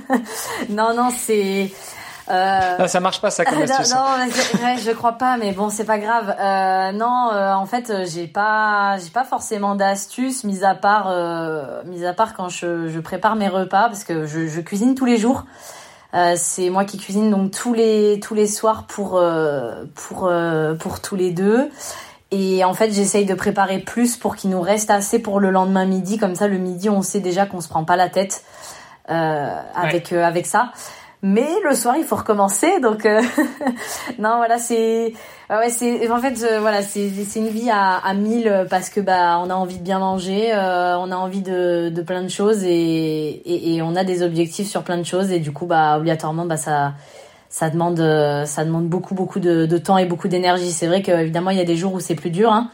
non, 0.69 0.93
non, 0.95 1.09
c'est 1.11 1.69
euh... 2.29 2.87
ça 2.87 2.99
marche 2.99 3.21
pas 3.21 3.31
ça 3.31 3.45
comme 3.45 3.61
astuce. 3.61 3.93
non, 3.93 4.01
non 4.01 4.77
je 4.77 4.91
crois 4.91 5.13
pas, 5.13 5.37
mais 5.37 5.51
bon, 5.51 5.69
c'est 5.69 5.85
pas 5.85 5.97
grave. 5.97 6.35
Euh, 6.39 6.91
non, 6.91 7.29
euh, 7.33 7.53
en 7.53 7.65
fait, 7.65 7.89
euh, 7.89 8.05
j'ai 8.05 8.27
pas, 8.27 8.97
j'ai 8.97 9.09
pas 9.09 9.23
forcément 9.23 9.75
d'astuces, 9.75 10.43
mis 10.43 10.63
à 10.63 10.75
part, 10.75 11.07
euh, 11.09 11.81
mis 11.85 12.05
à 12.05 12.13
part 12.13 12.33
quand 12.33 12.49
je, 12.49 12.87
je, 12.87 12.99
prépare 12.99 13.35
mes 13.35 13.47
repas, 13.47 13.87
parce 13.87 14.03
que 14.03 14.25
je, 14.25 14.47
je 14.47 14.61
cuisine 14.61 14.95
tous 14.95 15.05
les 15.05 15.17
jours. 15.17 15.45
Euh, 16.13 16.33
c'est 16.35 16.69
moi 16.69 16.83
qui 16.83 16.97
cuisine 16.97 17.31
donc 17.31 17.51
tous 17.51 17.73
les 17.73 18.19
tous 18.19 18.33
les 18.33 18.47
soirs 18.47 18.83
pour 18.83 19.21
pour 19.95 20.31
pour 20.79 21.01
tous 21.01 21.15
les 21.15 21.31
deux. 21.31 21.69
Et 22.33 22.63
en 22.63 22.73
fait, 22.73 22.91
j'essaye 22.91 23.25
de 23.25 23.33
préparer 23.33 23.79
plus 23.79 24.15
pour 24.15 24.37
qu'il 24.37 24.51
nous 24.51 24.61
reste 24.61 24.89
assez 24.89 25.19
pour 25.19 25.39
le 25.39 25.51
lendemain 25.51 25.85
midi. 25.85 26.17
Comme 26.17 26.35
ça, 26.35 26.47
le 26.47 26.57
midi, 26.57 26.89
on 26.89 27.01
sait 27.01 27.19
déjà 27.19 27.45
qu'on 27.45 27.61
se 27.61 27.67
prend 27.67 27.83
pas 27.83 27.95
la 27.95 28.09
tête 28.09 28.43
avec 29.07 30.11
avec 30.11 30.45
ça 30.45 30.71
mais 31.23 31.49
le 31.63 31.75
soir 31.75 31.95
il 31.97 32.03
faut 32.03 32.15
recommencer 32.15 32.79
donc 32.79 33.05
euh, 33.05 33.21
non 34.19 34.37
voilà 34.37 34.57
c'est 34.57 35.13
ouais 35.49 35.69
c'est 35.69 36.09
en 36.09 36.19
fait 36.19 36.41
euh, 36.43 36.59
voilà 36.59 36.81
c'est 36.81 37.09
c'est 37.09 37.39
une 37.39 37.49
vie 37.49 37.69
à 37.69 37.97
à 37.97 38.13
mille 38.13 38.65
parce 38.69 38.89
que 38.89 38.99
bah 38.99 39.39
on 39.43 39.49
a 39.49 39.53
envie 39.53 39.77
de 39.77 39.83
bien 39.83 39.99
manger 39.99 40.51
euh, 40.53 40.97
on 40.97 41.11
a 41.11 41.15
envie 41.15 41.41
de 41.41 41.89
de 41.89 42.01
plein 42.01 42.23
de 42.23 42.29
choses 42.29 42.63
et, 42.63 42.69
et, 42.71 43.75
et 43.75 43.81
on 43.83 43.95
a 43.95 44.03
des 44.03 44.23
objectifs 44.23 44.67
sur 44.67 44.83
plein 44.83 44.97
de 44.97 45.03
choses 45.03 45.31
et 45.31 45.39
du 45.39 45.51
coup 45.51 45.67
bah 45.67 45.97
obligatoirement 45.97 46.45
bah 46.45 46.57
ça 46.57 46.93
ça 47.49 47.69
demande 47.69 47.97
ça 48.45 48.65
demande 48.65 48.87
beaucoup 48.87 49.13
beaucoup 49.13 49.39
de, 49.39 49.65
de 49.65 49.77
temps 49.77 49.97
et 49.97 50.05
beaucoup 50.05 50.29
d'énergie. 50.29 50.71
C'est 50.71 50.87
vrai 50.87 51.01
qu'évidemment 51.01 51.49
il 51.49 51.57
y 51.57 51.61
a 51.61 51.65
des 51.65 51.75
jours 51.75 51.93
où 51.93 51.99
c'est 51.99 52.15
plus 52.15 52.29
dur 52.29 52.51
hein 52.51 52.71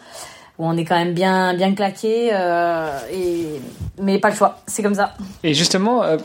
où 0.59 0.65
on 0.65 0.75
est 0.75 0.85
quand 0.85 0.97
même 0.97 1.13
bien 1.13 1.53
bien 1.53 1.73
claqué 1.73 2.29
euh, 2.33 2.99
et 3.11 3.61
mais 4.01 4.19
pas 4.19 4.29
le 4.29 4.35
choix. 4.35 4.59
C'est 4.67 4.83
comme 4.83 4.95
ça. 4.95 5.13
Et 5.43 5.53
justement 5.53 6.03
euh, 6.03 6.17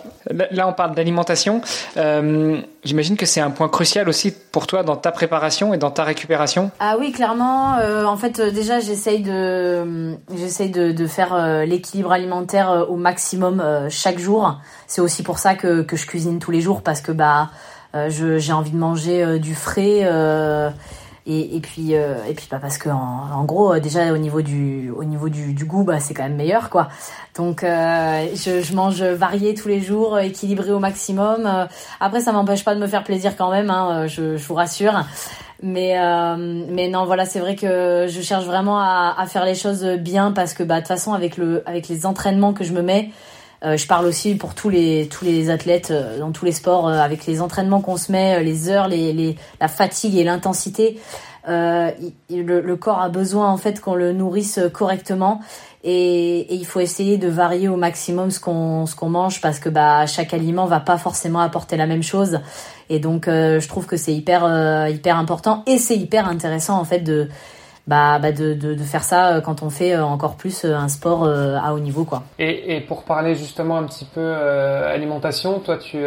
là 0.51 0.69
on 0.69 0.73
parle 0.73 0.95
d'alimentation. 0.95 1.61
Euh, 1.97 2.61
j'imagine 2.85 3.17
que 3.17 3.27
c'est 3.27 3.41
un 3.41 3.51
point 3.51 3.69
crucial 3.69 4.09
aussi 4.09 4.33
pour 4.53 4.67
toi 4.67 4.83
dans 4.83 4.97
ta 4.97 5.13
préparation 5.13 5.75
et 5.75 5.79
dans 5.79 5.91
ta 5.91 6.05
récupération. 6.05 6.71
Ah 6.81 6.97
oui 6.99 7.13
clairement. 7.13 7.77
En 8.07 8.17
fait 8.17 8.41
déjà 8.41 8.81
j'essaye 8.81 9.23
de 9.23 10.17
j'essaye 10.35 10.71
de, 10.71 10.93
de 10.93 11.07
faire 11.07 11.65
l'équilibre 11.67 12.13
alimentaire 12.13 12.87
au 12.89 12.97
maximum 12.97 13.63
chaque 13.91 14.19
jour. 14.19 14.59
C'est 14.87 15.01
aussi 15.01 15.23
pour 15.23 15.39
ça 15.39 15.55
que, 15.55 15.83
que 15.83 15.97
je 15.97 16.07
cuisine 16.07 16.39
tous 16.39 16.51
les 16.51 16.61
jours 16.61 16.83
parce 16.83 17.01
que 17.01 17.13
bah 17.13 17.51
j'ai 18.09 18.53
envie 18.53 18.71
de 18.71 18.79
manger 18.79 19.39
du 19.39 19.55
frais 19.55 20.07
et, 21.27 21.57
et 21.57 21.61
puis 21.61 21.95
euh, 21.95 22.17
et 22.29 22.35
puis 22.35 22.49
bah 22.51 22.59
parce 22.61 22.79
que 22.79 22.89
en, 22.89 22.97
en, 23.33 23.45
gros 23.45 23.79
déjà 23.79 24.13
au 24.13 24.19
niveau 24.19 24.43
du 24.43 24.91
au 24.91 25.05
niveau 25.05 25.29
du, 25.29 25.53
du 25.55 25.65
goût 25.65 25.85
bah 25.85 26.01
c'est 26.01 26.15
quand 26.15 26.25
même 26.25 26.37
meilleur 26.37 26.69
quoi. 26.69 26.89
Donc 27.37 27.63
euh, 27.63 28.27
je, 28.35 28.61
je, 28.61 28.75
mange 28.75 29.03
varié 29.03 29.55
tous 29.55 29.69
les 29.69 29.81
jours 29.81 30.19
équilibré 30.19 30.73
au 30.73 30.81
maximum. 30.81 31.47
Euh, 31.47 31.67
après 32.01 32.21
ça 32.21 32.33
m'empêche 32.33 32.65
pas 32.65 32.75
de 32.75 32.81
me 32.81 32.89
faire 32.89 33.05
plaisir 33.05 33.37
quand 33.37 33.51
même 33.51 33.71
hein, 33.71 34.07
je, 34.09 34.37
je 34.37 34.47
vous 34.47 34.55
rassure. 34.55 35.05
Mais 35.65 35.95
mais 36.37 36.89
non 36.89 37.05
voilà 37.05 37.25
c'est 37.25 37.39
vrai 37.39 37.55
que 37.55 38.07
je 38.09 38.21
cherche 38.21 38.47
vraiment 38.47 38.81
à, 38.81 39.15
à, 39.17 39.27
faire 39.27 39.45
les 39.45 39.55
choses 39.55 39.85
bien 39.85 40.33
parce 40.33 40.55
que 40.55 40.65
bah 40.65 40.77
de 40.77 40.81
toute 40.81 40.89
façon 40.89 41.13
avec 41.13 41.37
le 41.37 41.63
avec 41.67 41.87
les 41.87 42.05
entraînements 42.05 42.53
que 42.53 42.65
je 42.65 42.73
me 42.73 42.83
mets 42.83 43.11
je 43.65 43.87
parle 43.87 44.07
aussi 44.07 44.35
pour 44.35 44.55
tous 44.55 44.69
les 44.69 45.09
tous 45.09 45.25
les 45.25 45.49
athlètes 45.51 45.93
dans 46.19 46.33
tous 46.33 46.45
les 46.45 46.53
sports 46.53 46.89
avec 46.89 47.27
les 47.27 47.41
entraînements 47.41 47.81
qu'on 47.81 47.97
se 47.97 48.11
met, 48.11 48.43
les 48.43 48.69
heures, 48.69 48.89
les, 48.89 49.13
les 49.13 49.37
la 49.61 49.69
fatigue 49.69 50.17
et 50.17 50.25
l'intensité. 50.25 50.99
Euh, 51.49 51.91
le, 52.31 52.61
le, 52.61 52.77
corps 52.77 53.01
a 53.01 53.09
besoin 53.09 53.51
en 53.51 53.57
fait 53.57 53.81
qu'on 53.81 53.95
le 53.97 54.13
nourrisse 54.13 54.61
correctement. 54.73 55.41
Et, 55.83 56.41
et, 56.41 56.55
il 56.55 56.65
faut 56.65 56.79
essayer 56.79 57.19
de 57.19 57.27
varier 57.27 57.69
au 57.69 57.77
maximum 57.77 58.31
ce 58.31 58.39
qu'on 58.39 58.87
ce 58.87 58.95
qu'on 58.95 59.09
mange 59.09 59.41
parce 59.41 59.59
que 59.59 59.69
bah 59.69 60.07
chaque 60.07 60.33
aliment 60.33 60.67
va 60.67 60.79
pas 60.79 60.99
forcément 60.99 61.41
apporter 61.41 61.77
la 61.77 61.87
même 61.87 62.05
chose. 62.05 62.39
Et 62.89 63.01
donc 63.01 63.27
euh, 63.27 63.59
je 63.59 63.67
trouve 63.67 63.87
que 63.87 63.97
c'est 63.97 64.15
hyper 64.15 64.45
euh, 64.45 64.89
hyper 64.89 65.17
important. 65.17 65.65
Et 65.67 65.79
c'est 65.79 65.97
hyper 65.97 66.29
intéressant 66.29 66.79
en 66.79 66.85
fait 66.85 67.01
de 67.01 67.29
bah, 67.89 68.21
bah 68.21 68.31
de, 68.31 68.55
de, 68.55 68.75
de, 68.75 68.83
faire 68.85 69.03
ça 69.03 69.35
euh, 69.35 69.41
quand 69.41 69.63
on 69.63 69.71
fait 69.71 69.95
euh, 69.95 70.05
encore 70.05 70.37
plus 70.37 70.65
euh, 70.65 70.77
un 70.77 70.89
sport 70.89 71.27
à 71.27 71.75
haut 71.75 71.81
niveau 71.81 72.05
quoi. 72.05 72.23
Et, 72.39 72.77
et 72.77 72.81
pour 72.81 73.03
parler 73.03 73.35
justement 73.35 73.77
un 73.77 73.85
petit 73.85 74.05
peu 74.05 74.21
euh, 74.21 74.95
alimentation, 74.95 75.59
toi 75.59 75.79
tu 75.79 75.99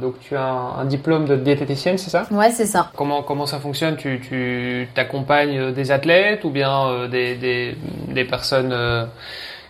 donc 0.00 0.18
tu 0.20 0.36
as 0.36 0.44
un, 0.44 0.84
diplôme 0.84 1.24
de 1.24 1.36
diététicienne, 1.36 1.96
c'est 1.96 2.10
ça? 2.10 2.26
Ouais, 2.30 2.50
c'est 2.50 2.66
ça. 2.66 2.90
Comment 2.94 3.22
comment 3.22 3.46
ça 3.46 3.58
fonctionne? 3.58 3.96
Tu 3.96 4.20
tu 4.20 4.88
t'accompagnes 4.94 5.72
des 5.72 5.90
athlètes 5.90 6.44
ou 6.44 6.50
bien 6.50 7.08
des, 7.08 7.36
des 7.36 7.76
des 8.08 8.24
personnes 8.24 8.74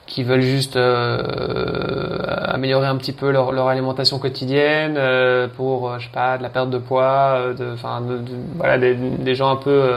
qui 0.07 0.23
veulent 0.23 0.41
juste 0.41 0.77
euh, 0.77 2.19
améliorer 2.29 2.87
un 2.87 2.97
petit 2.97 3.13
peu 3.13 3.31
leur, 3.31 3.53
leur 3.53 3.69
alimentation 3.69 4.19
quotidienne 4.19 4.97
euh, 4.99 5.49
pour 5.49 5.99
je 5.99 6.05
sais 6.05 6.13
pas 6.13 6.37
de 6.37 6.43
la 6.43 6.51
perte 6.51 6.69
de 6.69 6.79
poids 6.79 7.55
de 7.57 7.73
enfin 7.73 8.03
de, 8.03 8.21
voilà 8.57 8.77
des, 8.77 8.95
des 8.95 9.35
gens 9.35 9.51
un 9.51 9.57
peu 9.57 9.95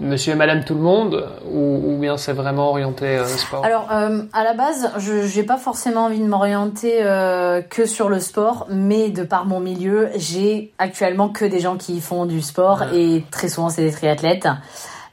monsieur 0.00 0.32
et 0.32 0.36
madame 0.36 0.64
tout 0.64 0.74
le 0.74 0.80
monde 0.80 1.28
ou, 1.50 1.82
ou 1.84 1.98
bien 1.98 2.16
c'est 2.16 2.32
vraiment 2.32 2.70
orienté 2.70 3.06
euh, 3.06 3.26
sport 3.26 3.64
Alors 3.64 3.88
euh, 3.92 4.22
à 4.32 4.44
la 4.44 4.54
base, 4.54 4.90
je 4.98 5.36
n'ai 5.36 5.44
pas 5.44 5.58
forcément 5.58 6.06
envie 6.06 6.18
de 6.18 6.26
m'orienter 6.26 7.00
euh, 7.02 7.60
que 7.60 7.86
sur 7.86 8.08
le 8.08 8.18
sport, 8.18 8.66
mais 8.70 9.10
de 9.10 9.22
par 9.22 9.44
mon 9.44 9.60
milieu, 9.60 10.08
j'ai 10.16 10.72
actuellement 10.78 11.28
que 11.28 11.44
des 11.44 11.60
gens 11.60 11.76
qui 11.76 12.00
font 12.00 12.24
du 12.24 12.40
sport 12.40 12.84
et 12.94 13.24
très 13.30 13.48
souvent 13.48 13.68
c'est 13.68 13.82
des 13.82 13.92
triathlètes. 13.92 14.48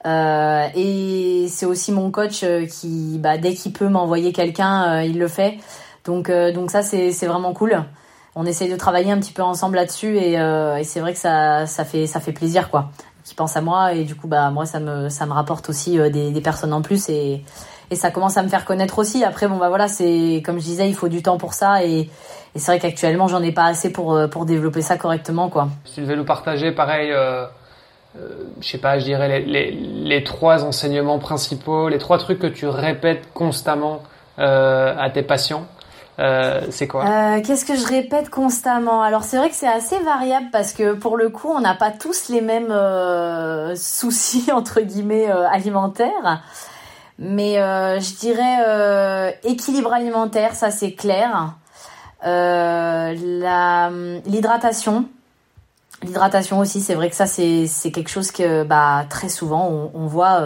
Euh, 0.05 0.67
et 0.75 1.47
c'est 1.49 1.65
aussi 1.65 1.91
mon 1.91 2.11
coach 2.11 2.45
qui, 2.69 3.17
bah, 3.19 3.37
dès 3.37 3.53
qu'il 3.53 3.73
peut 3.73 3.89
m'envoyer 3.89 4.31
quelqu'un, 4.31 5.01
il 5.01 5.19
le 5.19 5.27
fait. 5.27 5.57
Donc, 6.05 6.31
donc 6.31 6.71
ça 6.71 6.81
c'est 6.81 7.25
vraiment 7.25 7.53
cool. 7.53 7.83
On 8.35 8.45
essaye 8.45 8.71
de 8.71 8.77
travailler 8.77 9.11
un 9.11 9.19
petit 9.19 9.33
peu 9.33 9.41
ensemble 9.41 9.75
là-dessus 9.75 10.15
et, 10.17 10.33
et 10.33 10.83
c'est 10.83 11.01
vrai 11.01 11.11
que 11.11 11.19
ça, 11.19 11.65
ça 11.65 11.83
fait 11.83 12.07
ça 12.07 12.21
fait 12.21 12.31
plaisir 12.31 12.69
quoi 12.69 12.91
qui 13.27 13.35
pensent 13.35 13.57
à 13.57 13.61
moi 13.61 13.93
et 13.93 14.05
du 14.05 14.15
coup 14.15 14.27
bah 14.27 14.49
moi 14.51 14.65
ça 14.65 14.79
me 14.79 15.09
ça 15.09 15.25
me 15.25 15.33
rapporte 15.33 15.67
aussi 15.69 15.99
euh, 15.99 16.09
des, 16.09 16.31
des 16.31 16.41
personnes 16.41 16.71
en 16.71 16.81
plus 16.81 17.09
et 17.09 17.43
et 17.91 17.95
ça 17.95 18.09
commence 18.09 18.37
à 18.37 18.43
me 18.43 18.47
faire 18.47 18.63
connaître 18.63 18.99
aussi. 18.99 19.23
Après 19.25 19.47
bon 19.47 19.57
bah 19.57 19.67
voilà 19.67 19.89
c'est 19.89 20.41
comme 20.45 20.59
je 20.59 20.63
disais 20.63 20.87
il 20.87 20.95
faut 20.95 21.09
du 21.09 21.21
temps 21.21 21.37
pour 21.37 21.53
ça 21.53 21.83
et, 21.83 22.09
et 22.55 22.59
c'est 22.59 22.71
vrai 22.71 22.79
qu'actuellement 22.79 23.27
j'en 23.27 23.43
ai 23.43 23.51
pas 23.51 23.65
assez 23.65 23.91
pour 23.91 24.13
euh, 24.13 24.27
pour 24.27 24.45
développer 24.45 24.81
ça 24.81 24.97
correctement 24.97 25.49
quoi. 25.49 25.67
Si 25.83 25.95
tu 25.95 26.01
devais 26.01 26.15
nous 26.15 26.25
partager 26.25 26.71
pareil. 26.71 27.11
Euh... 27.11 27.45
Euh, 28.17 28.45
je 28.61 28.67
sais 28.67 28.77
pas, 28.79 28.97
je 28.97 29.03
dirais 29.03 29.27
les, 29.27 29.45
les, 29.45 29.71
les, 29.71 30.23
trois 30.23 30.63
enseignements 30.63 31.19
principaux, 31.19 31.87
les 31.87 31.99
trois 31.99 32.17
trucs 32.17 32.39
que 32.39 32.47
tu 32.47 32.65
répètes 32.65 33.31
constamment 33.33 34.01
euh, 34.39 34.95
à 34.97 35.09
tes 35.11 35.21
patients. 35.21 35.67
Euh, 36.19 36.61
c'est 36.71 36.87
quoi 36.87 37.05
euh, 37.05 37.41
Qu'est-ce 37.41 37.63
que 37.63 37.75
je 37.75 37.85
répète 37.85 38.29
constamment? 38.29 39.03
Alors 39.03 39.23
c'est 39.23 39.37
vrai 39.37 39.49
que 39.49 39.55
c'est 39.55 39.67
assez 39.67 39.99
variable 39.99 40.47
parce 40.51 40.73
que 40.73 40.93
pour 40.93 41.15
le 41.15 41.29
coup 41.29 41.49
on 41.49 41.59
n'a 41.59 41.75
pas 41.75 41.91
tous 41.91 42.29
les 42.29 42.41
mêmes 42.41 42.71
euh, 42.71 43.75
soucis 43.75 44.51
entre 44.51 44.81
guillemets 44.81 45.29
alimentaires. 45.29 46.43
Mais 47.19 47.55
je 47.55 48.15
dirais 48.17 49.39
équilibre 49.43 49.91
alimentaire, 49.91 50.53
ça 50.53 50.69
c'est 50.69 50.93
clair. 50.93 51.55
L'hydratation, 54.25 55.05
l'hydratation 56.03 56.59
aussi, 56.59 56.79
c'est 56.79 56.93
vrai 56.93 57.09
que 57.09 57.15
ça 57.15 57.25
c'est 57.25 57.91
quelque 57.91 58.09
chose 58.09 58.29
que 58.31 58.63
bah 58.63 59.05
très 59.09 59.29
souvent 59.29 59.67
on, 59.67 59.89
on 59.95 60.05
voit. 60.05 60.39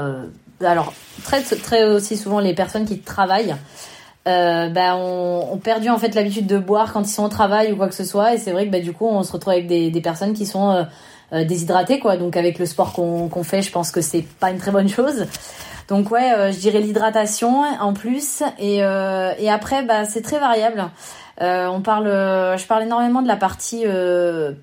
alors 0.62 0.94
très 1.26 1.42
très 1.42 1.84
aussi 1.84 2.16
souvent 2.16 2.40
les 2.40 2.56
personnes 2.56 2.86
qui 2.86 3.00
travaillent 3.00 3.56
euh, 4.28 4.70
bah, 4.70 4.96
on, 4.96 5.50
on 5.52 5.58
perdu 5.58 5.90
en 5.90 5.98
fait 5.98 6.14
l'habitude 6.14 6.46
de 6.46 6.60
boire 6.60 6.94
quand 6.94 7.02
ils 7.02 7.12
sont 7.12 7.24
au 7.24 7.30
travail 7.30 7.72
ou 7.72 7.76
quoi 7.76 7.88
que 7.88 7.96
ce 7.96 8.04
soit. 8.04 8.36
Et 8.36 8.38
c'est 8.38 8.52
vrai 8.52 8.68
que 8.68 8.72
bah, 8.72 8.80
du 8.80 8.94
coup 8.94 9.08
on 9.08 9.24
se 9.24 9.32
retrouve 9.32 9.54
avec 9.54 9.68
des, 9.68 9.90
des 9.90 10.02
personnes 10.02 10.34
qui 10.34 10.46
sont 10.46 10.70
euh, 10.70 10.84
euh 11.34 11.44
déshydratées 11.44 12.00
quoi. 12.00 12.18
Donc 12.18 12.38
avec 12.38 12.60
le 12.60 12.66
sport 12.66 12.94
qu'on 12.94 13.44
fait 13.44 13.62
je 13.62 13.72
pense 13.72 13.92
que 13.92 14.02
c'est 14.02 14.22
pas 14.22 14.52
une 14.52 14.60
très 14.60 14.72
bonne 14.72 14.90
chose. 14.90 15.26
Donc 15.88 16.12
ouais 16.12 16.32
euh, 16.34 16.52
je 16.52 16.60
dirais 16.60 16.80
l'hydratation 16.80 17.64
en 17.80 17.94
plus. 17.94 18.44
Et, 18.60 18.78
et 18.78 19.50
après 19.50 19.84
bah, 19.84 20.06
c'est 20.06 20.22
très 20.22 20.40
variable. 20.40 20.86
On 21.40 21.82
parle 21.82 22.06
je 22.06 22.68
parle 22.68 22.84
énormément 22.84 23.24
de 23.24 23.28
la 23.28 23.38
partie 23.38 23.86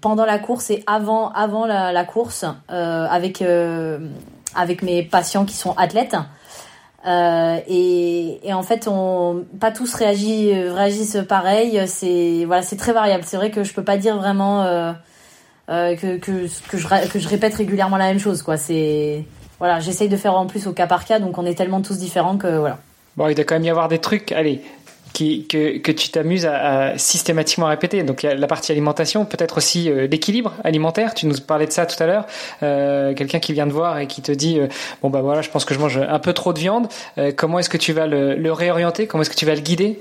pendant 0.01 0.25
la 0.25 0.39
course 0.39 0.71
et 0.71 0.85
avant 0.87 1.33
avant 1.33 1.67
la, 1.67 1.93
la 1.93 2.05
course 2.05 2.45
avec 2.69 3.43
avec 4.55 4.83
mes 4.83 5.03
patients 5.03 5.45
qui 5.45 5.57
sont 5.57 5.73
athlètes 5.77 6.17
euh, 7.07 7.61
et, 7.69 8.41
et, 8.49 8.53
en 8.53 8.63
fait, 8.63 8.89
on, 8.89 9.45
pas 9.61 9.71
tous 9.71 9.95
réagissent, 9.95 10.73
réagissent 10.73 11.19
pareil. 11.29 11.81
C'est 11.87 12.45
voilà, 12.45 12.63
c'est 12.63 12.77
très 12.77 12.93
variable. 12.93 13.25
C'est 13.27 13.37
vrai 13.37 13.51
que 13.51 13.63
je 13.63 13.73
peux 13.73 13.85
pas 13.85 13.97
dire 13.97 14.17
vraiment 14.17 14.63
euh, 14.65 14.93
euh, 15.69 15.95
que, 15.97 16.17
que, 16.17 16.49
que, 16.69 16.77
je, 16.77 17.09
que 17.09 17.19
je 17.19 17.29
répète 17.29 17.55
régulièrement 17.55 17.97
la 17.97 18.07
même 18.07 18.19
chose. 18.19 18.43
Quoi. 18.43 18.57
C'est 18.57 19.25
voilà, 19.59 19.81
j'essaye 19.81 20.09
de 20.09 20.17
faire 20.17 20.35
en 20.35 20.47
plus 20.47 20.67
au 20.67 20.73
cas 20.73 20.87
par 20.87 21.05
cas. 21.05 21.21
Donc 21.21 21.39
on 21.39 21.47
est 21.47 21.55
tellement 21.55 21.83
tous 21.83 21.99
différents 21.99 22.37
que 22.37 22.59
voilà. 22.59 22.79
Bon, 23.17 23.29
il 23.29 23.35
doit 23.35 23.45
quand 23.45 23.57
même 23.57 23.65
y 23.65 23.71
avoir 23.71 23.89
des 23.89 23.99
trucs. 23.99 24.31
Allez, 24.33 24.63
qui, 25.13 25.47
que, 25.47 25.93
tu 25.93 26.11
t'amuses 26.11 26.47
à, 26.47 26.91
à, 26.91 26.99
systématiquement 26.99 27.67
répéter. 27.67 28.03
Donc 28.03 28.23
la 28.23 28.47
partie 28.47 28.73
alimentation, 28.73 29.25
peut-être 29.25 29.59
aussi 29.59 29.91
euh, 29.91 30.07
l'équilibre 30.07 30.55
alimentaire. 30.65 31.15
Tu 31.15 31.27
nous 31.27 31.35
parlais 31.47 31.67
de 31.67 31.73
ça 31.73 31.87
tout 31.87 32.01
à 32.03 32.07
l'heure. 32.07 32.27
Euh, 32.63 33.15
Quelqu'un 33.15 33.39
qui 33.39 33.53
vient 33.53 33.67
te 33.67 33.73
voir 33.73 33.99
et 33.99 34.07
qui 34.07 34.23
te 34.23 34.33
dit 34.33 34.59
euh, 34.59 34.69
bon 35.03 35.11
bah 35.11 35.21
voilà, 35.23 35.43
je 35.43 35.51
pense 35.51 35.65
que 35.65 35.75
je 35.75 35.79
mange 35.79 35.99
un 35.99 36.19
peu 36.19 36.33
trop 36.33 36.53
de 36.53 36.59
viande. 36.59 36.89
Euh, 37.19 37.33
comment 37.35 37.59
est-ce 37.59 37.71
que 37.71 37.79
tu 37.79 37.93
vas 37.93 38.07
le 38.07 38.53
réorienter? 38.53 39.07
Comment 39.07 39.23
est-ce 39.23 39.31
que 39.31 39.37
tu 39.37 39.47
vas 39.47 39.55
le 39.55 39.61
guider? 39.61 40.01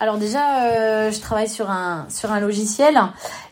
Alors 0.00 0.18
déjà, 0.18 0.64
euh, 0.64 1.10
je 1.10 1.20
travaille 1.20 1.48
sur 1.48 1.70
un 1.70 2.06
sur 2.08 2.32
un 2.32 2.40
logiciel 2.40 2.98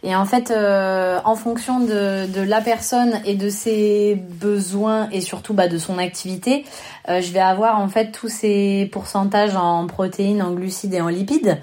et 0.03 0.15
en 0.15 0.25
fait, 0.25 0.51
euh, 0.51 1.19
en 1.25 1.35
fonction 1.35 1.81
de, 1.81 2.27
de 2.27 2.41
la 2.41 2.61
personne 2.61 3.21
et 3.25 3.35
de 3.35 3.49
ses 3.49 4.15
besoins 4.15 5.09
et 5.11 5.21
surtout 5.21 5.55
bah, 5.55 5.69
de 5.69 5.79
son 5.79 5.99
activité, 5.99 6.65
euh, 7.09 7.21
je 7.21 7.33
vais 7.33 7.41
avoir 7.41 7.81
en 7.81 7.89
fait 7.89 8.13
tous 8.13 8.29
ces 8.29 8.89
pourcentages 8.93 9.57
en 9.57 9.87
protéines, 9.87 10.43
en 10.43 10.53
glucides 10.53 10.95
et 10.95 11.01
en 11.01 11.09
lipides 11.09 11.59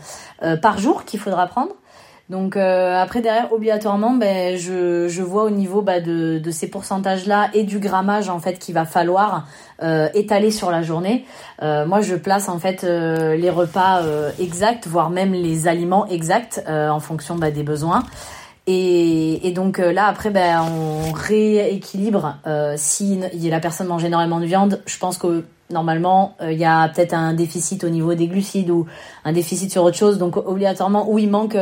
par 0.61 0.77
jour 0.77 1.05
qu'il 1.05 1.19
faudra 1.19 1.47
prendre. 1.47 1.71
Donc 2.29 2.57
euh, 2.57 2.99
après 2.99 3.21
derrière 3.21 3.53
obligatoirement 3.53 4.15
ben 4.15 4.57
je, 4.57 5.07
je 5.07 5.21
vois 5.21 5.43
au 5.43 5.51
niveau 5.51 5.83
bah, 5.83 5.99
de, 5.99 6.39
de 6.39 6.51
ces 6.51 6.67
pourcentages 6.67 7.27
là 7.27 7.49
et 7.53 7.63
du 7.63 7.77
grammage 7.77 8.29
en 8.29 8.39
fait 8.39 8.57
qu'il 8.57 8.73
va 8.73 8.85
falloir 8.85 9.47
euh, 9.83 10.09
étaler 10.15 10.49
sur 10.49 10.71
la 10.71 10.81
journée. 10.81 11.23
Euh, 11.61 11.85
moi 11.85 12.01
je 12.01 12.15
place 12.15 12.49
en 12.49 12.57
fait 12.57 12.81
les 12.81 13.49
repas 13.51 14.01
exacts 14.39 14.87
voire 14.87 15.11
même 15.11 15.33
les 15.33 15.67
aliments 15.67 16.07
exacts 16.07 16.63
en 16.67 16.99
fonction 16.99 17.35
bah, 17.35 17.51
des 17.51 17.63
besoins. 17.63 18.03
Et, 18.67 19.47
et, 19.47 19.51
donc 19.51 19.77
là 19.77 20.07
après 20.07 20.31
ben 20.31 20.63
on 20.63 21.11
rééquilibre 21.11 22.37
si 22.77 23.19
la 23.43 23.59
personne 23.59 23.85
mange 23.85 24.03
énormément 24.03 24.39
de 24.39 24.45
viande 24.45 24.81
je 24.87 24.97
pense 24.97 25.19
que 25.19 25.43
normalement 25.69 26.35
il 26.41 26.57
y 26.57 26.65
a 26.65 26.87
peut-être 26.89 27.13
un 27.13 27.33
déficit 27.33 27.83
au 27.83 27.89
niveau 27.89 28.13
des 28.13 28.27
glucides 28.27 28.69
ou 28.69 28.85
un 29.23 29.33
déficit 29.33 29.71
sur 29.71 29.83
autre 29.83 29.97
chose 29.97 30.17
donc 30.17 30.37
obligatoirement 30.37 31.09
ou 31.09 31.17
il 31.17 31.29
manque 31.29 31.57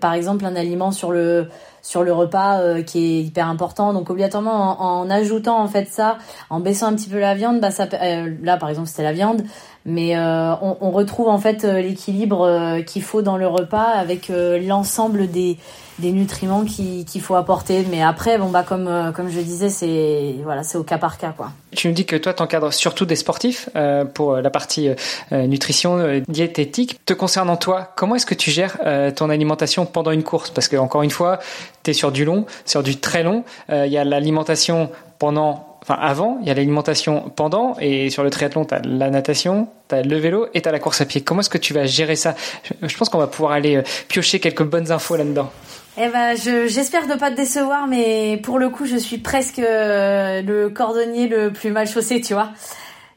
par 0.00 0.14
exemple 0.14 0.44
un 0.44 0.54
aliment 0.54 0.92
sur 0.92 1.10
le 1.10 1.48
sur 1.82 2.02
le 2.02 2.12
repas 2.12 2.60
euh, 2.60 2.82
qui 2.82 2.98
est 2.98 3.22
hyper 3.22 3.48
important. 3.48 3.92
Donc 3.92 4.10
obligatoirement 4.10 4.80
en, 4.80 5.10
ajoutant 5.10 5.60
en 5.60 5.68
fait 5.68 5.88
ça, 5.88 6.18
en 6.48 6.60
baissant 6.60 6.86
un 6.86 6.94
petit 6.94 7.08
peu 7.08 7.18
la 7.18 7.34
viande, 7.34 7.60
bah 7.60 7.70
ça 7.70 7.88
euh, 7.92 8.34
là 8.42 8.56
par 8.56 8.68
exemple 8.68 8.88
c'était 8.88 9.02
la 9.02 9.12
viande, 9.12 9.42
mais 9.84 10.16
euh, 10.16 10.54
on, 10.60 10.90
retrouve 10.90 11.28
en 11.28 11.38
fait 11.38 11.64
l'équilibre 11.64 12.80
qu'il 12.86 13.02
faut 13.02 13.22
dans 13.22 13.36
le 13.36 13.46
repas 13.46 13.84
avec 13.84 14.30
l'ensemble 14.30 15.30
des 15.30 15.56
des 16.00 16.12
nutriments 16.12 16.64
qu'il 16.64 17.20
faut 17.20 17.34
apporter. 17.34 17.84
Mais 17.90 18.02
après, 18.02 18.38
bon 18.38 18.48
bah 18.50 18.64
comme 18.66 18.88
euh, 18.88 19.12
comme 19.12 19.30
je 19.30 19.40
disais, 19.40 19.68
c'est 19.68 20.36
voilà, 20.42 20.62
au 20.74 20.82
cas 20.82 20.98
par 20.98 21.18
cas 21.18 21.32
quoi. 21.36 21.50
Tu 21.74 21.88
me 21.88 21.92
dis 21.92 22.06
que 22.06 22.16
toi, 22.16 22.34
tu 22.34 22.42
encadres 22.42 22.72
surtout 22.72 23.04
des 23.04 23.16
sportifs 23.16 23.68
euh, 23.76 24.04
pour 24.04 24.36
la 24.36 24.50
partie 24.50 24.88
euh, 25.32 25.46
nutrition, 25.46 26.22
diététique. 26.28 27.04
Te 27.04 27.12
concernant 27.12 27.56
toi, 27.56 27.92
comment 27.96 28.16
est-ce 28.16 28.26
que 28.26 28.34
tu 28.34 28.50
gères 28.50 28.78
ton 29.14 29.30
alimentation 29.30 29.86
pendant 29.86 30.10
une 30.10 30.22
course? 30.22 30.50
Parce 30.50 30.68
que 30.68 30.76
encore 30.76 31.02
une 31.02 31.10
fois, 31.10 31.38
tu 31.82 31.90
es 31.90 31.94
sur 31.94 32.12
du 32.12 32.24
long, 32.24 32.46
sur 32.64 32.82
du 32.82 32.96
très 32.96 33.22
long. 33.22 33.44
Il 33.68 33.92
y 33.92 33.98
a 33.98 34.04
l'alimentation 34.04 34.90
pendant 35.18 35.70
enfin 35.82 35.94
avant, 35.94 36.38
il 36.42 36.48
y 36.48 36.50
a 36.50 36.54
l'alimentation 36.54 37.32
pendant, 37.34 37.76
et 37.80 38.10
sur 38.10 38.22
le 38.22 38.30
triathlon, 38.30 38.64
tu 38.64 38.74
as 38.74 38.82
la 38.84 39.10
natation, 39.10 39.68
tu 39.88 39.94
as 39.94 40.02
le 40.02 40.16
vélo 40.18 40.46
et 40.52 40.60
tu 40.60 40.68
as 40.68 40.72
la 40.72 40.78
course 40.78 41.00
à 41.00 41.06
pied. 41.06 41.22
Comment 41.22 41.40
est-ce 41.40 41.50
que 41.50 41.58
tu 41.58 41.72
vas 41.72 41.86
gérer 41.86 42.16
ça? 42.16 42.34
Je 42.82 42.96
pense 42.96 43.08
qu'on 43.08 43.18
va 43.18 43.26
pouvoir 43.26 43.52
aller 43.52 43.82
piocher 44.08 44.40
quelques 44.40 44.62
bonnes 44.62 44.92
infos 44.92 45.16
là-dedans. 45.16 45.50
Eh 46.02 46.08
ben, 46.08 46.34
j'espère 46.34 47.06
ne 47.08 47.16
pas 47.16 47.30
te 47.30 47.36
décevoir, 47.36 47.86
mais 47.86 48.40
pour 48.42 48.58
le 48.58 48.70
coup, 48.70 48.86
je 48.86 48.96
suis 48.96 49.18
presque 49.18 49.58
euh, 49.58 50.40
le 50.40 50.70
cordonnier 50.70 51.28
le 51.28 51.52
plus 51.52 51.70
mal 51.70 51.86
chaussé, 51.86 52.22
tu 52.22 52.32
vois. 52.32 52.52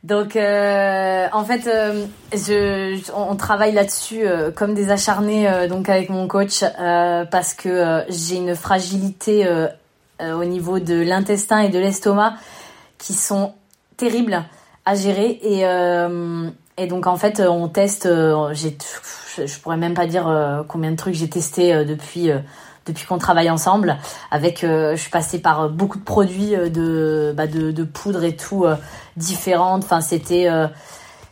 Donc, 0.03 0.36
euh, 0.36 1.27
en 1.31 1.45
fait, 1.45 1.65
euh, 1.67 2.97
on 3.15 3.38
travaille 3.38 3.71
là-dessus 3.71 4.25
comme 4.57 4.73
des 4.73 4.89
acharnés, 4.89 5.47
donc 5.69 5.88
avec 5.88 6.09
mon 6.09 6.27
coach, 6.27 6.65
parce 7.31 7.53
que 7.53 8.03
j'ai 8.09 8.36
une 8.36 8.53
fragilité 8.53 9.47
au 10.19 10.43
niveau 10.43 10.79
de 10.79 10.95
l'intestin 10.95 11.59
et 11.59 11.69
de 11.69 11.79
l'estomac 11.79 12.34
qui 12.97 13.13
sont 13.13 13.53
terribles 13.95 14.43
à 14.84 14.95
gérer 14.95 15.39
et 16.75 16.88
donc 16.88 17.07
en 17.07 17.15
fait 17.15 17.39
on 17.39 17.69
teste 17.69 18.09
je 18.09 19.59
pourrais 19.61 19.77
même 19.77 19.93
pas 19.93 20.07
dire 20.07 20.65
combien 20.67 20.91
de 20.91 20.97
trucs 20.97 21.13
j'ai 21.13 21.29
testé 21.29 21.86
depuis 21.86 22.31
depuis 22.86 23.05
qu'on 23.05 23.17
travaille 23.17 23.49
ensemble. 23.49 23.97
Avec, 24.31 24.63
euh, 24.63 24.95
je 24.95 25.01
suis 25.01 25.11
passée 25.11 25.39
par 25.39 25.61
euh, 25.61 25.67
beaucoup 25.69 25.97
de 25.97 26.03
produits 26.03 26.55
euh, 26.55 26.69
de, 26.69 27.34
bah, 27.36 27.47
de, 27.47 27.84
poudre 27.84 28.23
et 28.23 28.36
tout 28.36 28.65
différentes. 29.17 29.84
Enfin, 29.84 30.01
c'était 30.01 30.47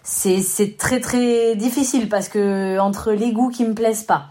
c'est 0.04 0.42
c'est 0.42 0.78
très 0.78 1.00
très 1.00 1.56
difficile 1.56 2.10
parce 2.10 2.28
que 2.28 2.78
entre 2.80 3.12
les 3.12 3.32
goûts 3.32 3.50
qui 3.50 3.66
me 3.66 3.74
plaisent 3.74 4.04
pas, 4.04 4.28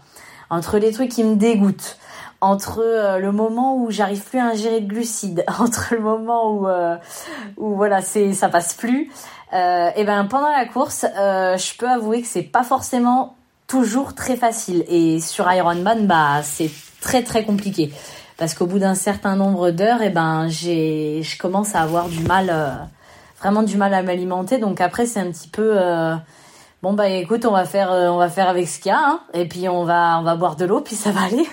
entre 0.49 0.77
les 0.77 0.91
trucs 0.91 1.09
qui 1.09 1.23
me 1.23 1.35
dégoûtent, 1.35 1.97
entre 2.39 3.17
le 3.19 3.31
moment 3.31 3.75
où 3.75 3.91
j'arrive 3.91 4.21
plus 4.23 4.39
à 4.39 4.45
ingérer 4.45 4.81
de 4.81 4.87
glucides, 4.87 5.43
entre 5.59 5.93
le 5.95 5.99
moment 5.99 6.53
où 6.53 6.67
où 7.57 7.75
voilà 7.75 8.01
c'est 8.01 8.33
ça 8.33 8.49
passe 8.49 8.73
plus, 8.73 9.11
et 9.51 10.03
ben 10.05 10.25
pendant 10.29 10.51
la 10.51 10.65
course, 10.65 11.05
je 11.05 11.77
peux 11.77 11.89
avouer 11.89 12.21
que 12.21 12.27
c'est 12.27 12.43
pas 12.43 12.63
forcément 12.63 13.35
toujours 13.71 14.15
très 14.15 14.35
facile. 14.35 14.83
Et 14.89 15.21
sur 15.21 15.49
Ironman, 15.49 16.05
bah 16.05 16.41
c'est 16.43 16.69
très 16.99 17.23
très 17.23 17.45
compliqué 17.45 17.93
parce 18.37 18.53
qu'au 18.53 18.65
bout 18.65 18.79
d'un 18.79 18.95
certain 18.95 19.37
nombre 19.37 19.71
d'heures, 19.71 20.01
et 20.01 20.07
eh 20.07 20.09
ben 20.09 20.47
j'ai, 20.49 21.21
je 21.23 21.37
commence 21.37 21.73
à 21.73 21.81
avoir 21.81 22.09
du 22.09 22.19
mal, 22.19 22.49
euh, 22.51 22.71
vraiment 23.39 23.63
du 23.63 23.77
mal 23.77 23.93
à 23.93 24.03
m'alimenter. 24.03 24.57
Donc 24.57 24.81
après 24.81 25.05
c'est 25.05 25.21
un 25.21 25.31
petit 25.31 25.47
peu 25.47 25.73
euh, 25.77 26.15
bon 26.81 26.93
bah 26.93 27.07
écoute, 27.07 27.45
on 27.45 27.51
va 27.51 27.63
faire, 27.63 27.93
euh, 27.93 28.09
on 28.09 28.17
va 28.17 28.27
faire 28.27 28.49
avec 28.49 28.67
ce 28.67 28.79
qu'il 28.79 28.89
y 28.89 28.93
a, 28.93 28.99
hein, 28.99 29.21
et 29.33 29.47
puis 29.47 29.69
on 29.69 29.85
va, 29.85 30.17
on 30.19 30.23
va 30.23 30.35
boire 30.35 30.57
de 30.57 30.65
l'eau, 30.65 30.81
puis 30.81 30.95
ça 30.95 31.11
va 31.11 31.21
aller. 31.21 31.45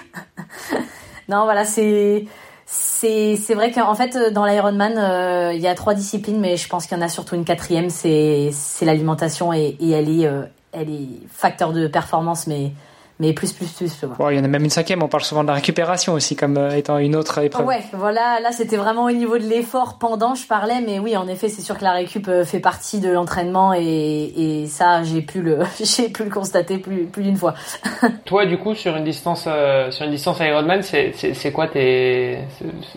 non 1.29 1.45
voilà 1.45 1.65
c'est 1.65 2.25
c'est 2.67 3.37
c'est 3.37 3.55
vrai 3.55 3.71
qu'en 3.71 3.95
fait 3.95 4.33
dans 4.33 4.45
l'Ironman 4.45 5.55
il 5.55 5.61
y 5.61 5.69
a 5.69 5.75
trois 5.77 5.95
disciplines, 5.95 6.41
mais 6.41 6.57
je 6.57 6.69
pense 6.69 6.87
qu'il 6.87 6.97
y 6.97 7.01
en 7.01 7.05
a 7.05 7.09
surtout 7.09 7.37
une 7.37 7.45
quatrième, 7.45 7.91
c'est 7.91 8.51
c'est 8.53 8.87
l'alimentation 8.87 9.53
et, 9.53 9.77
et 9.79 9.91
elle 9.91 10.09
est 10.09 10.29
elle 10.73 10.91
est 10.91 11.09
facteur 11.31 11.73
de 11.73 11.87
performance 11.87 12.47
mais 12.47 12.73
mais 13.21 13.33
plus, 13.33 13.53
plus, 13.53 13.73
plus. 13.73 13.91
il 14.31 14.37
y 14.37 14.41
en 14.41 14.45
a 14.45 14.49
même 14.49 14.63
une 14.63 14.71
cinquième, 14.71 15.03
on 15.03 15.09
parle 15.09 15.25
souvent 15.25 15.43
de 15.43 15.49
la 15.49 15.55
récupération 15.55 16.13
aussi 16.13 16.37
comme 16.37 16.57
euh, 16.57 16.77
étant 16.77 16.99
une 16.99 17.17
autre 17.17 17.39
épreuve. 17.39 17.67
Ouais, 17.67 17.83
voilà, 17.93 18.39
là 18.41 18.53
c'était 18.53 18.77
vraiment 18.77 19.07
au 19.07 19.11
niveau 19.11 19.39
de 19.39 19.43
l'effort 19.43 19.99
pendant, 19.99 20.37
je 20.37 20.47
parlais, 20.47 20.81
mais 20.81 21.01
oui, 21.01 21.17
en 21.17 21.27
effet, 21.27 21.49
c'est 21.49 21.63
sûr 21.63 21.77
que 21.77 21.83
la 21.83 21.93
récup 21.93 22.29
euh, 22.29 22.45
fait 22.45 22.61
partie 22.61 23.01
de 23.01 23.11
l'entraînement 23.11 23.75
et, 23.75 23.83
et 23.83 24.67
ça, 24.69 25.03
j'ai 25.03 25.21
pu 25.21 25.43
le, 25.43 25.59
j'ai 25.83 26.11
pu 26.11 26.23
le 26.23 26.31
constater 26.31 26.79
plus, 26.79 27.07
plus 27.07 27.25
d'une 27.25 27.37
fois. 27.37 27.55
Toi, 28.25 28.47
du 28.47 28.57
coup, 28.57 28.77
sur 28.77 28.95
une 28.97 29.05
distance, 29.05 29.47
euh, 29.49 29.91
sur 29.91 30.05
une 30.05 30.13
distance 30.13 30.39
Ironman, 30.39 30.83
c'est, 30.83 31.13
c'est, 31.13 31.51
quoi 31.51 31.67
tes, 31.67 32.39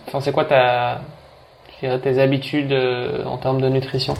enfin, 0.06 0.20
c'est 0.20 0.32
quoi 0.32 0.44
ta, 0.44 1.00
tes 1.80 2.20
habitudes 2.20 2.72
en 3.26 3.38
termes 3.38 3.60
de 3.60 3.68
nutrition? 3.68 4.14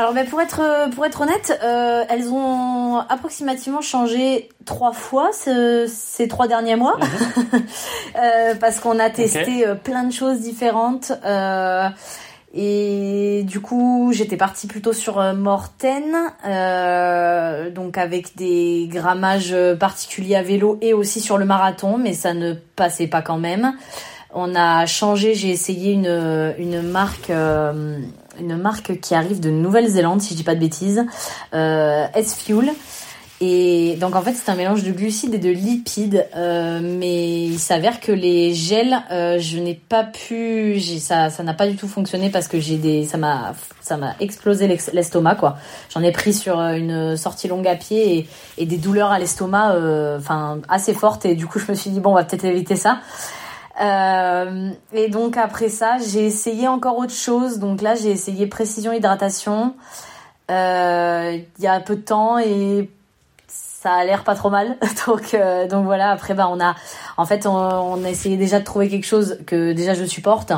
Alors 0.00 0.14
ben, 0.14 0.26
pour 0.26 0.40
être 0.40 0.88
pour 0.94 1.04
être 1.04 1.20
honnête, 1.20 1.60
euh, 1.62 2.04
elles 2.08 2.30
ont 2.30 3.00
approximativement 3.06 3.82
changé 3.82 4.48
trois 4.64 4.92
fois 4.92 5.28
ces 5.34 6.26
trois 6.26 6.48
derniers 6.48 6.76
mois 6.76 6.96
mhm. 6.96 7.62
euh, 8.16 8.54
parce 8.58 8.80
qu'on 8.80 8.98
a 8.98 9.10
testé 9.10 9.66
euh, 9.66 9.74
plein 9.74 10.04
de 10.04 10.10
choses 10.10 10.40
différentes. 10.40 11.12
et 12.54 13.42
du 13.44 13.60
coup, 13.60 14.10
j'étais 14.14 14.38
partie 14.38 14.68
plutôt 14.68 14.94
sur 14.94 15.22
Morten, 15.34 16.16
donc 17.74 17.98
avec 17.98 18.34
des 18.36 18.88
grammages 18.90 19.54
particuliers 19.78 20.36
à 20.36 20.42
vélo 20.42 20.78
et 20.80 20.94
aussi 20.94 21.20
sur 21.20 21.36
le 21.36 21.44
marathon, 21.44 21.98
mais 21.98 22.14
ça 22.14 22.32
ne 22.32 22.54
passait 22.54 23.06
pas 23.06 23.20
quand 23.20 23.38
même. 23.38 23.74
On 24.32 24.54
a 24.54 24.86
changé, 24.86 25.34
j'ai 25.34 25.50
essayé 25.50 25.92
une, 25.92 26.54
une 26.58 26.80
marque 26.80 27.30
une 28.40 28.56
marque 28.56 29.00
qui 29.00 29.14
arrive 29.14 29.40
de 29.40 29.50
Nouvelle-Zélande, 29.50 30.20
si 30.20 30.30
je 30.30 30.38
dis 30.38 30.44
pas 30.44 30.54
de 30.54 30.60
bêtises, 30.60 31.04
euh, 31.54 32.06
S-Fuel. 32.14 32.72
Et 33.42 33.96
donc 33.98 34.16
en 34.16 34.20
fait 34.20 34.34
c'est 34.34 34.50
un 34.50 34.54
mélange 34.54 34.82
de 34.82 34.92
glucides 34.92 35.32
et 35.32 35.38
de 35.38 35.48
lipides, 35.48 36.26
euh, 36.36 36.80
mais 36.82 37.44
il 37.46 37.58
s'avère 37.58 37.98
que 38.00 38.12
les 38.12 38.52
gels, 38.52 38.98
euh, 39.10 39.38
je 39.38 39.58
n'ai 39.58 39.72
pas 39.74 40.04
pu, 40.04 40.78
ça, 40.78 41.30
ça 41.30 41.42
n'a 41.42 41.54
pas 41.54 41.66
du 41.66 41.74
tout 41.74 41.88
fonctionné 41.88 42.28
parce 42.28 42.48
que 42.48 42.60
j'ai 42.60 42.76
des, 42.76 43.06
ça 43.06 43.16
m'a, 43.16 43.54
ça 43.80 43.96
m'a 43.96 44.14
explosé 44.20 44.68
l'estomac 44.92 45.36
quoi. 45.36 45.56
J'en 45.88 46.02
ai 46.02 46.12
pris 46.12 46.34
sur 46.34 46.60
une 46.60 47.16
sortie 47.16 47.48
longue 47.48 47.66
à 47.66 47.76
pied 47.76 48.28
et, 48.58 48.66
des 48.66 48.76
douleurs 48.76 49.10
à 49.10 49.18
l'estomac, 49.18 49.74
enfin 50.18 50.60
assez 50.68 50.92
fortes 50.92 51.24
et 51.24 51.34
du 51.34 51.46
coup 51.46 51.58
je 51.58 51.72
me 51.72 51.74
suis 51.74 51.88
dit 51.88 52.00
bon 52.00 52.10
on 52.10 52.16
va 52.16 52.24
peut-être 52.24 52.44
éviter 52.44 52.76
ça. 52.76 53.00
Euh, 53.80 54.70
et 54.92 55.08
donc 55.08 55.36
après 55.36 55.68
ça, 55.68 55.96
j'ai 55.98 56.26
essayé 56.26 56.68
encore 56.68 56.98
autre 56.98 57.14
chose. 57.14 57.58
Donc 57.58 57.82
là, 57.82 57.94
j'ai 57.94 58.10
essayé 58.10 58.46
précision 58.46 58.92
hydratation 58.92 59.74
euh, 60.50 61.38
il 61.58 61.64
y 61.64 61.68
a 61.68 61.78
peu 61.78 61.94
de 61.94 62.00
temps 62.00 62.38
et 62.38 62.90
ça 63.46 63.92
a 63.92 64.04
l'air 64.04 64.24
pas 64.24 64.34
trop 64.34 64.50
mal. 64.50 64.76
donc 65.06 65.34
euh, 65.34 65.66
donc 65.68 65.84
voilà. 65.84 66.10
Après 66.10 66.34
bah 66.34 66.48
on 66.50 66.60
a 66.60 66.74
en 67.16 67.24
fait 67.24 67.46
on, 67.46 68.04
a 68.04 68.08
essayé 68.10 68.36
déjà 68.36 68.58
de 68.58 68.64
trouver 68.64 68.88
quelque 68.88 69.06
chose 69.06 69.38
que 69.46 69.72
déjà 69.72 69.94
je 69.94 70.04
supporte 70.04 70.52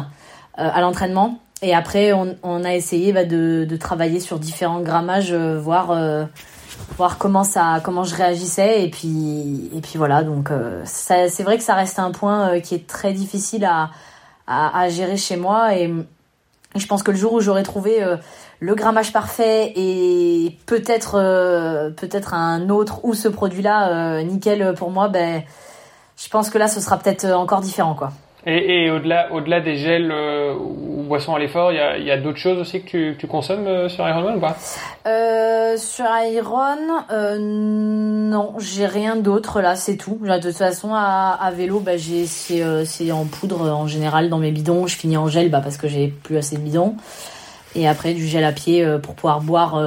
à 0.54 0.80
l'entraînement. 0.80 1.38
Et 1.62 1.74
après 1.74 2.12
on, 2.12 2.64
a 2.64 2.74
essayé 2.74 3.12
bah, 3.12 3.24
de, 3.24 3.64
de 3.68 3.76
travailler 3.76 4.18
sur 4.18 4.38
différents 4.40 4.80
grammages, 4.80 5.32
voir 5.32 5.92
voir 6.96 7.18
comment 7.18 7.44
ça 7.44 7.80
comment 7.82 8.04
je 8.04 8.14
réagissais. 8.14 8.84
Et 8.84 8.90
puis 8.90 9.70
et 9.74 9.80
puis 9.80 9.96
voilà. 9.96 10.22
Donc 10.22 10.50
euh, 10.50 10.82
c'est 10.84 11.42
vrai 11.42 11.58
que 11.58 11.64
ça 11.64 11.74
reste 11.74 11.98
un 11.98 12.10
point 12.10 12.54
euh, 12.54 12.60
qui 12.60 12.74
est 12.74 12.86
très 12.86 13.12
difficile 13.12 13.64
à, 13.64 13.90
à, 14.46 14.88
gérer 14.88 15.16
chez 15.16 15.36
moi. 15.36 15.76
Et, 15.76 15.92
je 16.74 16.86
pense 16.86 17.02
que 17.02 17.10
le 17.10 17.18
jour 17.18 17.34
où 17.34 17.40
j'aurai 17.40 17.62
trouvé 17.64 18.02
euh, 18.02 18.16
le 18.58 18.74
grammage 18.74 19.12
parfait 19.12 19.74
et 19.76 20.56
peut-être 20.64 21.12
peut-être 21.96 22.32
un 22.32 22.70
autre 22.70 23.04
ou 23.04 23.12
ce 23.12 23.28
produit 23.28 23.60
là 23.60 24.22
nickel 24.22 24.72
pour 24.74 24.90
moi 24.90 25.08
ben 25.08 25.42
je 26.16 26.30
pense 26.30 26.48
que 26.48 26.56
là 26.56 26.68
ce 26.68 26.80
sera 26.80 26.96
peut-être 26.96 27.26
encore 27.26 27.60
différent 27.60 27.94
quoi 27.94 28.12
et, 28.44 28.90
au-delà, 28.90 29.32
au-delà 29.32 29.60
des 29.60 29.76
gels 29.76 30.10
euh, 30.10 30.54
ou 30.54 31.04
boissons 31.04 31.34
à 31.34 31.38
l'effort, 31.38 31.70
il 31.70 32.04
y 32.04 32.10
a, 32.10 32.16
d'autres 32.16 32.38
choses 32.38 32.58
aussi 32.58 32.82
que 32.82 33.12
tu, 33.12 33.26
consommes 33.28 33.68
euh, 33.68 33.88
sur 33.88 34.08
Ironman 34.08 34.36
ou 34.36 34.40
pas? 34.40 34.56
Euh, 35.06 35.76
Sur 35.76 36.06
Iron, 36.26 36.76
non, 37.38 38.54
j'ai 38.58 38.86
rien 38.86 39.14
d'autre 39.14 39.60
là, 39.60 39.76
c'est 39.76 39.96
tout. 39.96 40.18
De 40.20 40.40
toute 40.40 40.56
façon, 40.56 40.92
à, 40.92 41.50
vélo, 41.54 41.78
bah, 41.78 41.96
j'ai 41.96 42.26
c'est, 42.26 42.84
c'est 42.84 43.12
en 43.12 43.26
poudre 43.26 43.70
en 43.70 43.86
général 43.86 44.28
dans 44.28 44.38
mes 44.38 44.50
bidons. 44.50 44.88
Je 44.88 44.96
finis 44.96 45.16
en 45.16 45.28
gel 45.28 45.48
bah, 45.48 45.60
parce 45.62 45.76
que 45.76 45.86
j'ai 45.86 46.08
plus 46.08 46.36
assez 46.36 46.56
de 46.56 46.62
bidons. 46.62 46.96
Et 47.74 47.88
après 47.88 48.12
du 48.12 48.26
gel 48.26 48.44
à 48.44 48.52
pied 48.52 48.86
pour 49.02 49.14
pouvoir 49.14 49.40
boire 49.40 49.80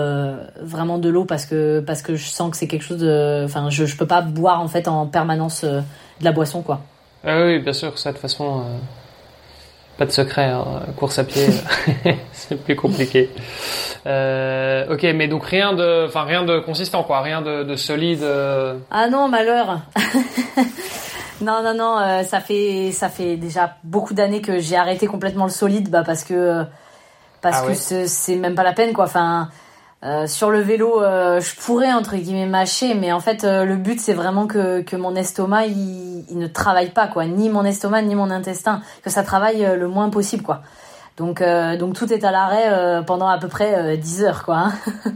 vraiment 0.59 0.97
de 0.97 1.07
l'eau 1.09 1.25
parce 1.25 1.45
que 1.45 1.81
parce 1.81 2.01
que 2.01 2.15
je 2.15 2.25
sens 2.25 2.49
que 2.49 2.57
c'est 2.57 2.67
quelque 2.67 2.81
chose 2.81 2.97
de, 2.97 3.43
enfin, 3.45 3.69
je 3.69 3.85
je 3.85 3.95
peux 3.95 4.07
pas 4.07 4.21
boire 4.21 4.59
en 4.59 4.67
fait 4.67 4.87
en 4.87 5.05
permanence 5.05 5.63
de 5.63 5.83
la 6.23 6.31
boisson 6.31 6.63
quoi. 6.63 6.81
Ah 7.25 7.41
oui, 7.43 7.59
bien 7.59 7.73
sûr, 7.73 7.97
ça 7.97 8.09
de 8.09 8.13
toute 8.15 8.21
façon, 8.21 8.59
euh, 8.59 8.77
pas 9.97 10.05
de 10.05 10.11
secret, 10.11 10.45
hein. 10.45 10.81
course 10.97 11.17
à 11.19 11.23
pied, 11.23 11.47
c'est 12.33 12.61
plus 12.63 12.75
compliqué. 12.75 13.29
Euh, 14.05 14.85
ok, 14.93 15.03
mais 15.15 15.27
donc 15.27 15.43
rien 15.45 15.73
de, 15.73 16.05
enfin 16.07 16.23
rien 16.23 16.43
de 16.43 16.59
consistant, 16.59 17.03
quoi, 17.03 17.21
rien 17.21 17.41
de, 17.41 17.63
de 17.63 17.75
solide. 17.75 18.21
euh. 18.23 18.75
Ah 18.91 19.07
non, 19.09 19.27
malheur. 19.27 19.79
non, 21.41 21.63
non, 21.63 21.73
non, 21.73 22.23
ça 22.23 22.39
fait 22.39 22.91
ça 22.91 23.09
fait 23.09 23.37
déjà 23.37 23.75
beaucoup 23.83 24.13
d'années 24.13 24.41
que 24.41 24.59
j'ai 24.59 24.75
arrêté 24.75 25.07
complètement 25.07 25.45
le 25.45 25.51
solide, 25.51 25.89
bah 25.89 26.03
parce 26.05 26.23
que 26.23 26.63
parce 27.41 27.57
Ah 27.59 27.63
que 27.63 27.67
ouais. 27.95 28.07
c'est 28.07 28.35
même 28.35 28.55
pas 28.55 28.63
la 28.63 28.73
peine, 28.73 28.93
quoi. 28.93 29.05
Enfin, 29.05 29.49
euh, 30.05 30.27
sur 30.27 30.51
le 30.51 30.59
vélo, 30.59 31.01
euh, 31.01 31.39
je 31.39 31.55
pourrais 31.55 31.91
entre 31.91 32.15
guillemets 32.15 32.45
mâcher, 32.45 32.93
mais 32.93 33.11
en 33.11 33.19
fait, 33.19 33.43
euh, 33.43 33.65
le 33.65 33.75
but 33.75 33.99
c'est 33.99 34.13
vraiment 34.13 34.45
que 34.45 34.81
que 34.81 34.95
mon 34.95 35.15
estomac 35.15 35.65
il, 35.65 36.25
ne 36.29 36.45
travaille 36.45 36.91
pas, 36.91 37.07
quoi, 37.07 37.25
ni 37.25 37.49
mon 37.49 37.65
estomac 37.65 38.03
ni 38.03 38.13
mon 38.13 38.29
intestin, 38.29 38.81
que 39.03 39.09
ça 39.09 39.23
travaille 39.23 39.65
le 39.75 39.87
moins 39.87 40.09
possible, 40.11 40.43
quoi. 40.43 40.61
Donc 41.17 41.41
donc 41.79 41.95
tout 41.95 42.11
est 42.13 42.23
à 42.23 42.31
l'arrêt 42.31 43.03
pendant 43.05 43.27
à 43.27 43.39
peu 43.39 43.47
près 43.47 43.95
euh, 43.95 43.97
10 43.97 44.23
heures, 44.23 44.45
quoi. 44.45 44.67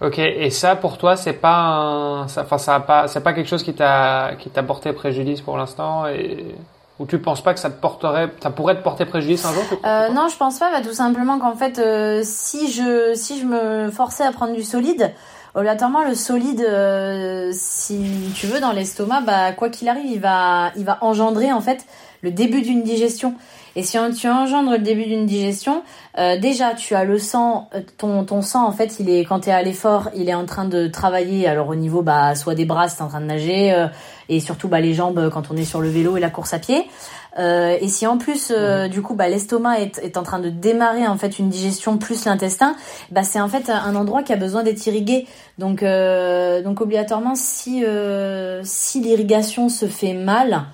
Ok, 0.00 0.18
et 0.18 0.50
ça 0.50 0.74
pour 0.74 0.98
toi, 0.98 1.14
c'est 1.14 1.32
pas, 1.32 1.58
un, 1.58 2.22
enfin 2.24 2.58
ça 2.58 2.74
a 2.74 2.80
pas, 2.80 3.06
c'est 3.06 3.20
pas 3.20 3.32
quelque 3.32 3.48
chose 3.48 3.62
qui 3.62 3.72
t'a, 3.72 4.32
qui 4.36 4.50
t'a 4.50 4.64
porté 4.64 4.92
préjudice 4.92 5.40
pour 5.40 5.56
l'instant, 5.56 6.08
et 6.08 6.56
ou 6.98 7.06
tu 7.06 7.18
penses 7.18 7.42
pas 7.42 7.54
que 7.54 7.60
ça 7.60 7.70
te 7.70 7.80
porterait, 7.80 8.30
ça 8.42 8.50
pourrait 8.50 8.76
te 8.76 8.82
porter 8.82 9.04
préjudice 9.06 9.44
un 9.44 9.52
jour 9.52 9.62
Euh, 9.84 10.08
non, 10.10 10.28
je 10.28 10.36
pense 10.36 10.58
pas. 10.58 10.70
Bah, 10.70 10.82
tout 10.82 10.92
simplement 10.92 11.38
qu'en 11.38 11.56
fait, 11.56 11.78
euh, 11.78 12.20
si 12.24 12.70
je 12.70 13.14
si 13.14 13.40
je 13.40 13.46
me 13.46 13.90
forçais 13.90 14.24
à 14.24 14.32
prendre 14.32 14.52
du 14.54 14.62
solide, 14.62 15.12
obligatoirement 15.54 16.04
le 16.04 16.14
solide, 16.14 16.60
euh, 16.60 17.50
si 17.52 18.32
tu 18.34 18.46
veux, 18.46 18.60
dans 18.60 18.72
l'estomac, 18.72 19.22
bah 19.22 19.52
quoi 19.52 19.68
qu'il 19.68 19.88
arrive, 19.88 20.10
il 20.10 20.20
va 20.20 20.70
il 20.76 20.84
va 20.84 20.98
engendrer 21.00 21.52
en 21.52 21.60
fait 21.60 21.84
le 22.22 22.30
début 22.30 22.62
d'une 22.62 22.82
digestion. 22.82 23.34
Et 23.74 23.82
si 23.82 23.96
tu 24.18 24.28
engendres 24.28 24.72
le 24.72 24.78
début 24.78 25.04
d'une 25.04 25.26
digestion, 25.26 25.82
euh, 26.18 26.38
déjà 26.38 26.74
tu 26.74 26.94
as 26.94 27.04
le 27.04 27.18
sang, 27.18 27.68
euh, 27.74 27.80
ton 27.98 28.24
ton 28.24 28.42
sang 28.42 28.66
en 28.66 28.72
fait, 28.72 29.00
il 29.00 29.08
est 29.08 29.24
quand 29.24 29.40
tu 29.40 29.48
es 29.48 29.52
à 29.52 29.62
l'effort, 29.62 30.10
il 30.14 30.28
est 30.28 30.34
en 30.34 30.46
train 30.46 30.66
de 30.66 30.88
travailler. 30.88 31.48
Alors 31.48 31.68
au 31.68 31.74
niveau 31.74 32.02
bah 32.02 32.34
soit 32.34 32.54
des 32.54 32.64
bras, 32.64 32.88
si 32.88 32.96
t'es 32.96 33.02
en 33.02 33.08
train 33.08 33.20
de 33.20 33.26
nager, 33.26 33.72
euh, 33.72 33.86
et 34.28 34.40
surtout 34.40 34.68
bah 34.68 34.80
les 34.80 34.94
jambes 34.94 35.30
quand 35.32 35.50
on 35.50 35.56
est 35.56 35.64
sur 35.64 35.80
le 35.80 35.88
vélo 35.88 36.16
et 36.16 36.20
la 36.20 36.30
course 36.30 36.52
à 36.52 36.58
pied. 36.58 36.86
Euh, 37.38 37.78
et 37.80 37.88
si 37.88 38.06
en 38.06 38.18
plus, 38.18 38.52
euh, 38.54 38.88
du 38.88 39.02
coup, 39.02 39.14
bah, 39.14 39.28
l'estomac 39.28 39.80
est, 39.80 39.98
est 39.98 40.16
en 40.16 40.22
train 40.22 40.38
de 40.38 40.50
démarrer 40.50 41.06
en 41.06 41.16
fait 41.16 41.38
une 41.38 41.48
digestion 41.48 41.96
plus 41.96 42.24
l'intestin, 42.24 42.76
bah, 43.10 43.22
c'est 43.22 43.40
en 43.40 43.48
fait 43.48 43.70
un 43.70 43.94
endroit 43.96 44.22
qui 44.22 44.32
a 44.32 44.36
besoin 44.36 44.62
d'être 44.62 44.86
irrigué. 44.86 45.26
Donc, 45.58 45.82
euh, 45.82 46.62
donc 46.62 46.80
obligatoirement, 46.80 47.34
si 47.34 47.84
si 48.64 49.00
l'irrigation 49.00 49.68
se 49.68 49.86
fait 49.86 50.14
mal, 50.14 50.64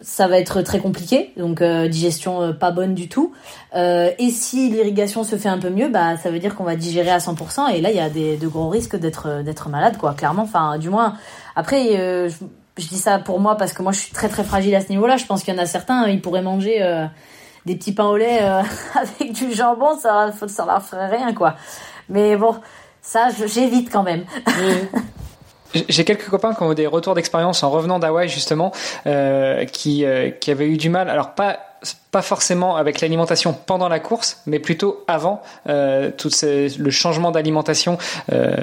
ça 0.00 0.28
va 0.28 0.38
être 0.38 0.62
très 0.62 0.78
compliqué. 0.78 1.32
Donc 1.36 1.60
euh, 1.60 1.88
digestion 1.88 2.42
euh, 2.42 2.52
pas 2.52 2.70
bonne 2.70 2.94
du 2.94 3.08
tout. 3.08 3.32
Euh, 3.74 4.10
et 4.18 4.30
si 4.30 4.70
l'irrigation 4.70 5.24
se 5.24 5.36
fait 5.36 5.48
un 5.48 5.58
peu 5.58 5.70
mieux, 5.70 5.88
bah 5.88 6.16
ça 6.16 6.30
veut 6.30 6.38
dire 6.38 6.54
qu'on 6.56 6.64
va 6.64 6.76
digérer 6.76 7.10
à 7.10 7.18
100%. 7.18 7.74
Et 7.74 7.80
là, 7.80 7.90
il 7.90 7.96
y 7.96 8.00
a 8.00 8.08
de 8.08 8.48
gros 8.48 8.68
risques 8.68 8.96
d'être 8.96 9.68
malade, 9.68 9.96
quoi. 9.98 10.14
Clairement. 10.14 10.42
Enfin, 10.42 10.78
du 10.78 10.88
moins. 10.88 11.14
Après, 11.56 12.28
je, 12.28 12.86
dis 12.88 12.98
ça 12.98 13.18
pour 13.18 13.40
moi 13.40 13.56
parce 13.56 13.74
que 13.74 13.82
moi 13.82 13.92
je 13.92 13.98
suis 13.98 14.12
très 14.12 14.28
très 14.28 14.42
fragile 14.42 14.74
à 14.74 14.80
ce 14.80 14.88
niveau-là. 14.88 15.16
Je 15.16 15.26
pense 15.26 15.42
qu'il 15.42 15.54
y 15.54 15.58
en 15.58 15.62
a 15.62 15.66
certains, 15.66 16.08
ils 16.08 16.22
pourraient 16.22 16.42
manger 16.42 16.82
des 17.66 17.76
petits 17.76 17.92
pains 17.92 18.06
au 18.06 18.16
lait 18.16 18.38
avec 18.94 19.32
du 19.32 19.52
jambon, 19.52 19.98
ça, 19.98 20.30
ça 20.46 20.64
leur 20.64 20.82
ferait 20.82 21.08
rien 21.08 21.34
quoi. 21.34 21.56
Mais 22.08 22.36
bon, 22.36 22.54
ça 23.02 23.28
j'évite 23.46 23.92
quand 23.92 24.02
même. 24.02 24.24
J'ai 25.88 26.04
quelques 26.04 26.28
copains 26.28 26.54
qui 26.54 26.62
ont 26.62 26.74
des 26.74 26.86
retours 26.86 27.14
d'expérience 27.14 27.62
en 27.62 27.70
revenant 27.70 27.98
d'Hawaï 27.98 28.28
justement, 28.28 28.72
euh, 29.06 29.64
qui, 29.66 30.04
euh, 30.04 30.30
qui 30.30 30.50
avaient 30.50 30.66
eu 30.66 30.76
du 30.76 30.88
mal. 30.88 31.08
Alors 31.08 31.30
pas 31.34 31.58
pas 32.10 32.20
forcément 32.20 32.76
avec 32.76 33.00
l'alimentation 33.00 33.54
pendant 33.54 33.88
la 33.88 34.00
course, 34.00 34.38
mais 34.44 34.58
plutôt 34.58 35.02
avant 35.08 35.40
euh, 35.68 36.10
tout 36.14 36.28
ce- 36.28 36.76
le 36.78 36.90
changement 36.90 37.30
d'alimentation 37.30 37.96
euh, 38.32 38.54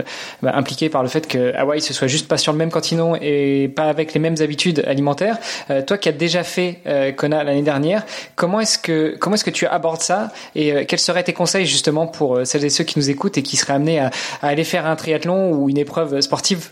bah, 0.43 0.51
impliqué 0.53 0.89
par 0.89 1.01
le 1.01 1.09
fait 1.09 1.27
que 1.27 1.55
Hawaï 1.55 1.81
ce 1.81 1.93
soit 1.93 2.07
juste 2.07 2.27
pas 2.27 2.37
sur 2.37 2.51
le 2.51 2.59
même 2.59 2.69
continent 2.69 3.15
et 3.19 3.69
pas 3.75 3.85
avec 3.85 4.13
les 4.13 4.19
mêmes 4.19 4.35
habitudes 4.41 4.83
alimentaires. 4.85 5.37
Euh, 5.71 5.81
toi 5.81 5.97
qui 5.97 6.09
as 6.09 6.11
déjà 6.11 6.43
fait 6.43 6.81
euh, 6.85 7.11
Kona 7.13 7.43
l'année 7.43 7.63
dernière, 7.63 8.05
comment 8.35 8.59
est-ce 8.59 8.77
que 8.77 9.15
comment 9.19 9.33
est-ce 9.35 9.45
que 9.45 9.49
tu 9.49 9.65
abordes 9.65 10.01
ça 10.01 10.29
et 10.53 10.73
euh, 10.73 10.83
quels 10.85 10.99
seraient 10.99 11.23
tes 11.23 11.33
conseils 11.33 11.65
justement 11.65 12.05
pour 12.05 12.35
euh, 12.35 12.45
celles 12.45 12.65
et 12.65 12.69
ceux 12.69 12.83
qui 12.83 12.99
nous 12.99 13.09
écoutent 13.09 13.37
et 13.39 13.43
qui 13.43 13.55
seraient 13.57 13.73
amenés 13.73 13.99
à, 13.99 14.11
à 14.43 14.47
aller 14.49 14.65
faire 14.65 14.85
un 14.85 14.95
triathlon 14.95 15.53
ou 15.53 15.69
une 15.69 15.77
épreuve 15.79 16.21
sportive? 16.21 16.69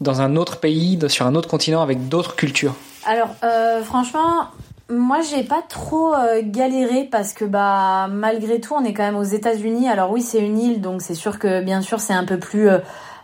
Dans 0.00 0.20
un 0.20 0.36
autre 0.36 0.58
pays, 0.58 0.98
sur 1.08 1.26
un 1.26 1.34
autre 1.34 1.48
continent 1.48 1.82
avec 1.82 2.08
d'autres 2.08 2.36
cultures 2.36 2.74
Alors 3.06 3.30
euh, 3.44 3.82
franchement, 3.82 4.48
moi 4.90 5.18
j'ai 5.20 5.42
pas 5.42 5.62
trop 5.66 6.14
euh, 6.14 6.42
galéré 6.44 7.08
parce 7.10 7.32
que 7.32 7.44
bah 7.44 8.08
malgré 8.10 8.60
tout 8.60 8.74
on 8.74 8.84
est 8.84 8.92
quand 8.92 9.04
même 9.04 9.16
aux 9.16 9.22
États-Unis. 9.22 9.88
Alors 9.88 10.10
oui 10.10 10.20
c'est 10.20 10.40
une 10.40 10.58
île 10.58 10.80
donc 10.80 11.02
c'est 11.02 11.14
sûr 11.14 11.38
que 11.38 11.62
bien 11.62 11.80
sûr 11.80 12.00
c'est 12.00 12.12
un 12.12 12.24
peu 12.24 12.38
plus 12.38 12.68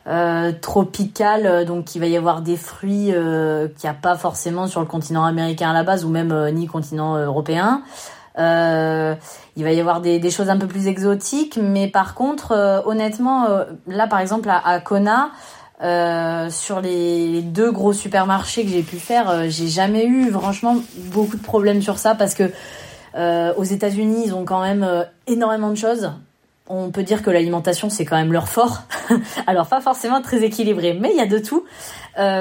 euh, 0.08 0.52
tropical 0.60 1.66
donc 1.66 1.94
il 1.94 2.00
va 2.00 2.06
y 2.06 2.16
avoir 2.16 2.40
des 2.40 2.56
fruits 2.56 3.12
qu'il 3.12 3.84
n'y 3.84 3.90
a 3.90 3.94
pas 4.00 4.16
forcément 4.16 4.66
sur 4.66 4.80
le 4.80 4.86
continent 4.86 5.24
américain 5.24 5.70
à 5.70 5.74
la 5.74 5.84
base 5.84 6.04
ou 6.04 6.08
même 6.08 6.50
ni 6.54 6.66
continent 6.66 7.16
européen. 7.16 7.82
Il 8.38 9.64
va 9.64 9.72
y 9.72 9.78
avoir 9.78 10.00
des, 10.00 10.30
choses 10.30 10.48
un 10.48 10.56
peu 10.56 10.66
plus 10.66 10.86
exotiques, 10.86 11.58
mais 11.62 11.86
par 11.86 12.14
contre, 12.14 12.82
honnêtement, 12.86 13.46
là 13.86 14.06
par 14.06 14.20
exemple 14.20 14.48
à 14.50 14.80
Kona, 14.80 15.30
euh, 15.82 16.48
sur 16.50 16.80
les 16.80 17.42
deux 17.42 17.72
gros 17.72 17.92
supermarchés 17.92 18.64
que 18.64 18.70
j'ai 18.70 18.82
pu 18.82 18.98
faire, 18.98 19.28
euh, 19.28 19.46
j'ai 19.48 19.66
jamais 19.66 20.06
eu 20.06 20.30
franchement 20.30 20.76
beaucoup 21.12 21.36
de 21.36 21.42
problèmes 21.42 21.82
sur 21.82 21.98
ça 21.98 22.14
parce 22.14 22.34
que 22.34 22.52
euh, 23.16 23.52
aux 23.56 23.64
États-Unis, 23.64 24.22
ils 24.26 24.34
ont 24.34 24.44
quand 24.44 24.62
même 24.62 25.06
énormément 25.26 25.70
de 25.70 25.74
choses. 25.74 26.12
On 26.68 26.90
peut 26.90 27.02
dire 27.02 27.22
que 27.22 27.30
l'alimentation 27.30 27.90
c'est 27.90 28.04
quand 28.04 28.16
même 28.16 28.32
leur 28.32 28.48
fort. 28.48 28.82
Alors 29.46 29.66
pas 29.66 29.80
forcément 29.80 30.22
très 30.22 30.44
équilibré, 30.44 30.96
mais 30.98 31.10
il 31.10 31.16
y 31.16 31.20
a 31.20 31.26
de 31.26 31.38
tout. 31.38 31.64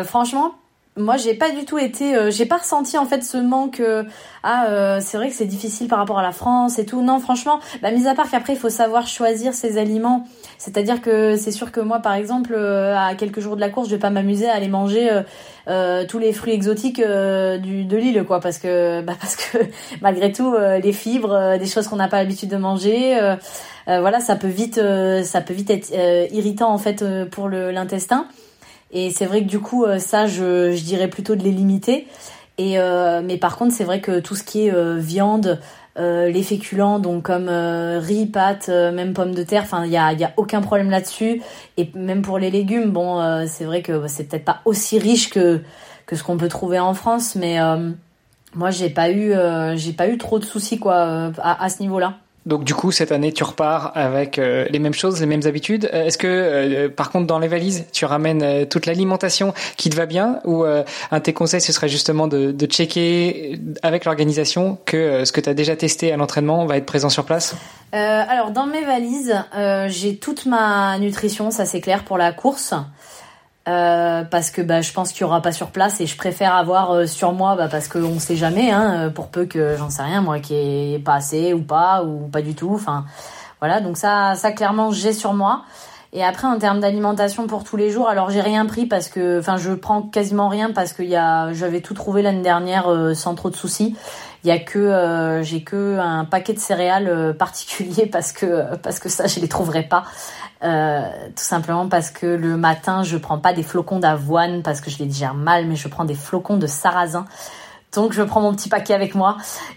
Franchement, 0.03 0.53
moi 0.97 1.15
j'ai 1.17 1.33
pas 1.33 1.51
du 1.51 1.63
tout 1.65 1.77
été, 1.77 2.15
euh, 2.15 2.31
j'ai 2.31 2.45
pas 2.45 2.57
ressenti 2.57 2.97
en 2.97 3.05
fait 3.05 3.23
ce 3.23 3.37
manque. 3.37 3.79
euh, 3.79 4.03
ah, 4.43 4.65
euh, 4.69 4.99
c'est 5.01 5.17
vrai 5.17 5.29
que 5.29 5.35
c'est 5.35 5.45
difficile 5.45 5.87
par 5.87 5.99
rapport 5.99 6.19
à 6.19 6.23
la 6.23 6.31
France 6.31 6.79
et 6.79 6.85
tout. 6.85 7.01
Non, 7.01 7.19
franchement, 7.19 7.59
bah, 7.81 7.91
mis 7.91 8.07
à 8.07 8.15
part 8.15 8.29
qu'après 8.29 8.53
il 8.53 8.59
faut 8.59 8.69
savoir 8.69 9.07
choisir 9.07 9.53
ses 9.53 9.77
aliments. 9.77 10.25
C'est-à-dire 10.57 11.01
que 11.01 11.37
c'est 11.37 11.51
sûr 11.51 11.71
que 11.71 11.79
moi, 11.79 11.99
par 11.99 12.13
exemple, 12.13 12.53
euh, 12.53 12.95
à 12.97 13.15
quelques 13.15 13.39
jours 13.39 13.55
de 13.55 13.61
la 13.61 13.69
course, 13.69 13.87
je 13.87 13.95
vais 13.95 13.99
pas 13.99 14.09
m'amuser 14.09 14.49
à 14.49 14.55
aller 14.55 14.67
manger 14.67 15.11
euh, 15.11 15.21
euh, 15.67 16.05
tous 16.07 16.19
les 16.19 16.33
fruits 16.33 16.53
exotiques 16.53 17.01
du, 17.01 17.85
de 17.85 17.97
l'île, 17.97 18.23
quoi, 18.25 18.39
parce 18.39 18.57
que, 18.57 19.01
bah, 19.05 19.13
parce 19.19 19.35
que 19.35 19.59
malgré 20.01 20.31
tout, 20.31 20.53
les 20.55 20.93
fibres, 20.93 21.57
des 21.57 21.65
choses 21.67 21.87
qu'on 21.87 21.95
n'a 21.97 22.07
pas 22.07 22.17
l'habitude 22.17 22.49
de 22.49 22.57
manger, 22.57 23.17
voilà, 23.87 24.19
ça 24.19 24.35
peut 24.35 24.47
vite, 24.47 24.79
ça 25.23 25.41
peut 25.41 25.53
vite 25.53 25.69
être 25.69 25.91
irritant 26.33 26.71
en 26.71 26.77
fait 26.77 27.03
pour 27.29 27.49
l'intestin. 27.49 28.27
Et 28.91 29.09
c'est 29.11 29.25
vrai 29.25 29.41
que 29.41 29.47
du 29.47 29.59
coup, 29.59 29.85
euh, 29.85 29.99
ça, 29.99 30.27
je, 30.27 30.77
dirais 30.81 31.07
plutôt 31.07 31.35
de 31.35 31.43
les 31.43 31.51
limiter. 31.51 32.07
Euh, 32.59 33.21
mais 33.23 33.37
par 33.37 33.57
contre, 33.57 33.73
c'est 33.73 33.83
vrai 33.83 34.01
que 34.01 34.19
tout 34.19 34.35
ce 34.35 34.43
qui 34.43 34.67
est 34.67 34.73
euh, 34.73 34.97
viande, 34.97 35.59
les 35.97 36.43
féculents, 36.43 36.99
donc 36.99 37.23
comme 37.23 37.49
riz, 37.49 38.25
pâtes, 38.25 38.69
même 38.69 39.13
pommes 39.13 39.35
de 39.35 39.43
terre, 39.43 39.63
enfin, 39.63 39.85
il 39.85 39.91
y 39.91 39.97
a, 39.97 40.13
y 40.13 40.27
aucun 40.37 40.61
problème 40.61 40.89
là-dessus. 40.89 41.41
Et 41.77 41.91
même 41.95 42.21
pour 42.21 42.39
les 42.39 42.49
légumes, 42.49 42.91
bon, 42.91 43.45
c'est 43.45 43.65
vrai 43.65 43.81
que 43.81 44.07
c'est 44.07 44.23
peut-être 44.23 44.45
pas 44.45 44.61
aussi 44.65 44.97
riche 44.97 45.29
que 45.29 45.61
ce 46.11 46.23
qu'on 46.23 46.37
peut 46.37 46.47
trouver 46.47 46.79
en 46.79 46.93
France, 46.93 47.35
mais 47.35 47.57
moi, 48.55 48.71
j'ai 48.71 48.89
pas 48.89 49.11
eu, 49.11 49.33
j'ai 49.75 49.93
pas 49.93 50.07
eu 50.07 50.17
trop 50.17 50.39
de 50.39 50.45
soucis 50.45 50.79
quoi 50.79 51.31
à 51.37 51.69
ce 51.69 51.81
niveau-là. 51.81 52.17
Donc 52.47 52.63
du 52.63 52.73
coup, 52.73 52.91
cette 52.91 53.11
année, 53.11 53.31
tu 53.31 53.43
repars 53.43 53.91
avec 53.93 54.39
euh, 54.39 54.65
les 54.69 54.79
mêmes 54.79 54.93
choses, 54.93 55.19
les 55.19 55.27
mêmes 55.27 55.45
habitudes. 55.45 55.89
Euh, 55.93 56.05
Est-ce 56.05 56.17
que, 56.17 56.27
euh, 56.27 56.89
par 56.89 57.11
contre, 57.11 57.27
dans 57.27 57.37
les 57.37 57.47
valises, 57.47 57.85
tu 57.93 58.05
ramènes 58.05 58.65
toute 58.67 58.87
l'alimentation 58.87 59.53
qui 59.77 59.89
te 59.89 59.95
va 59.95 60.07
bien 60.07 60.39
Ou 60.45 60.63
un 60.63 60.83
de 61.17 61.23
tes 61.23 61.33
conseils, 61.33 61.61
ce 61.61 61.71
serait 61.71 61.89
justement 61.89 62.27
de, 62.27 62.51
de 62.51 62.65
checker 62.65 63.59
avec 63.83 64.05
l'organisation 64.05 64.77
que 64.85 65.23
ce 65.25 65.31
que 65.31 65.41
tu 65.41 65.49
as 65.49 65.53
déjà 65.53 65.75
testé 65.75 66.11
à 66.11 66.17
l'entraînement 66.17 66.65
va 66.65 66.77
être 66.77 66.85
présent 66.85 67.09
sur 67.09 67.25
place? 67.25 67.55
Alors 67.91 68.51
dans 68.51 68.65
mes 68.65 68.83
valises, 68.83 69.35
j'ai 69.87 70.17
toute 70.17 70.45
ma 70.45 70.97
nutrition, 70.99 71.51
ça 71.51 71.65
c'est 71.65 71.81
clair 71.81 72.03
pour 72.03 72.17
la 72.17 72.31
course. 72.31 72.73
Euh, 73.67 74.23
parce 74.23 74.49
que 74.49 74.63
bah, 74.63 74.81
je 74.81 74.91
pense 74.91 75.11
qu'il 75.11 75.21
y 75.21 75.23
aura 75.23 75.39
pas 75.39 75.51
sur 75.51 75.67
place 75.67 76.01
et 76.01 76.07
je 76.07 76.17
préfère 76.17 76.55
avoir 76.55 76.91
euh, 76.91 77.05
sur 77.05 77.31
moi 77.31 77.55
bah, 77.55 77.67
parce 77.69 77.87
qu'on 77.87 78.17
sait 78.19 78.35
jamais 78.35 78.71
hein, 78.71 78.93
euh, 78.95 79.09
pour 79.11 79.27
peu 79.27 79.45
que 79.45 79.77
j'en 79.77 79.91
sais 79.91 80.01
rien 80.01 80.21
moi 80.21 80.39
qui 80.39 80.55
est 80.55 80.97
pas 80.97 81.13
assez 81.13 81.53
ou 81.53 81.61
pas 81.61 82.03
ou 82.03 82.27
pas 82.27 82.41
du 82.41 82.55
tout 82.55 82.71
enfin 82.73 83.05
voilà. 83.59 83.79
Donc 83.79 83.97
ça 83.97 84.33
ça 84.35 84.51
clairement 84.51 84.89
j'ai 84.89 85.13
sur 85.13 85.35
moi. 85.35 85.63
Et 86.11 86.23
après 86.23 86.47
en 86.47 86.57
termes 86.57 86.79
d'alimentation 86.79 87.45
pour 87.45 87.63
tous 87.63 87.77
les 87.77 87.91
jours 87.91 88.09
alors 88.09 88.31
j'ai 88.31 88.41
rien 88.41 88.65
pris 88.65 88.87
parce 88.87 89.09
que 89.09 89.39
enfin 89.39 89.57
je 89.57 89.73
prends 89.73 90.01
quasiment 90.01 90.49
rien 90.49 90.71
parce 90.71 90.91
que 90.91 91.03
j'avais 91.07 91.81
tout 91.81 91.93
trouvé 91.93 92.23
l'année 92.23 92.41
dernière 92.41 92.89
euh, 92.89 93.13
sans 93.13 93.35
trop 93.35 93.51
de 93.51 93.55
soucis 93.55 93.95
il 94.43 94.47
y 94.47 94.51
a 94.51 94.59
que 94.59 94.79
euh, 94.79 95.43
j'ai 95.43 95.63
que 95.63 95.99
un 95.99 96.25
paquet 96.25 96.53
de 96.53 96.59
céréales 96.59 97.07
euh, 97.07 97.33
particulier 97.33 98.05
parce 98.11 98.31
que 98.31 98.75
parce 98.77 98.99
que 98.99 99.09
ça 99.09 99.27
je 99.27 99.39
les 99.39 99.47
trouverai 99.47 99.83
pas. 99.83 100.03
Euh, 100.63 101.01
tout 101.35 101.43
simplement 101.43 101.89
parce 101.89 102.11
que 102.11 102.27
le 102.27 102.55
matin 102.55 103.01
je 103.01 103.17
prends 103.17 103.39
pas 103.39 103.51
des 103.51 103.63
flocons 103.63 103.97
d'avoine 103.97 104.61
parce 104.61 104.79
que 104.79 104.91
je 104.91 104.99
les 104.99 105.07
digère 105.07 105.33
mal 105.33 105.65
mais 105.65 105.75
je 105.75 105.87
prends 105.87 106.05
des 106.05 106.13
flocons 106.13 106.57
de 106.57 106.67
sarrasin 106.67 107.25
Donc 107.93 108.13
je 108.13 108.21
prends 108.23 108.39
mon 108.39 108.53
petit 108.53 108.69
paquet 108.69 108.93
avec 108.93 109.15
moi 109.15 109.35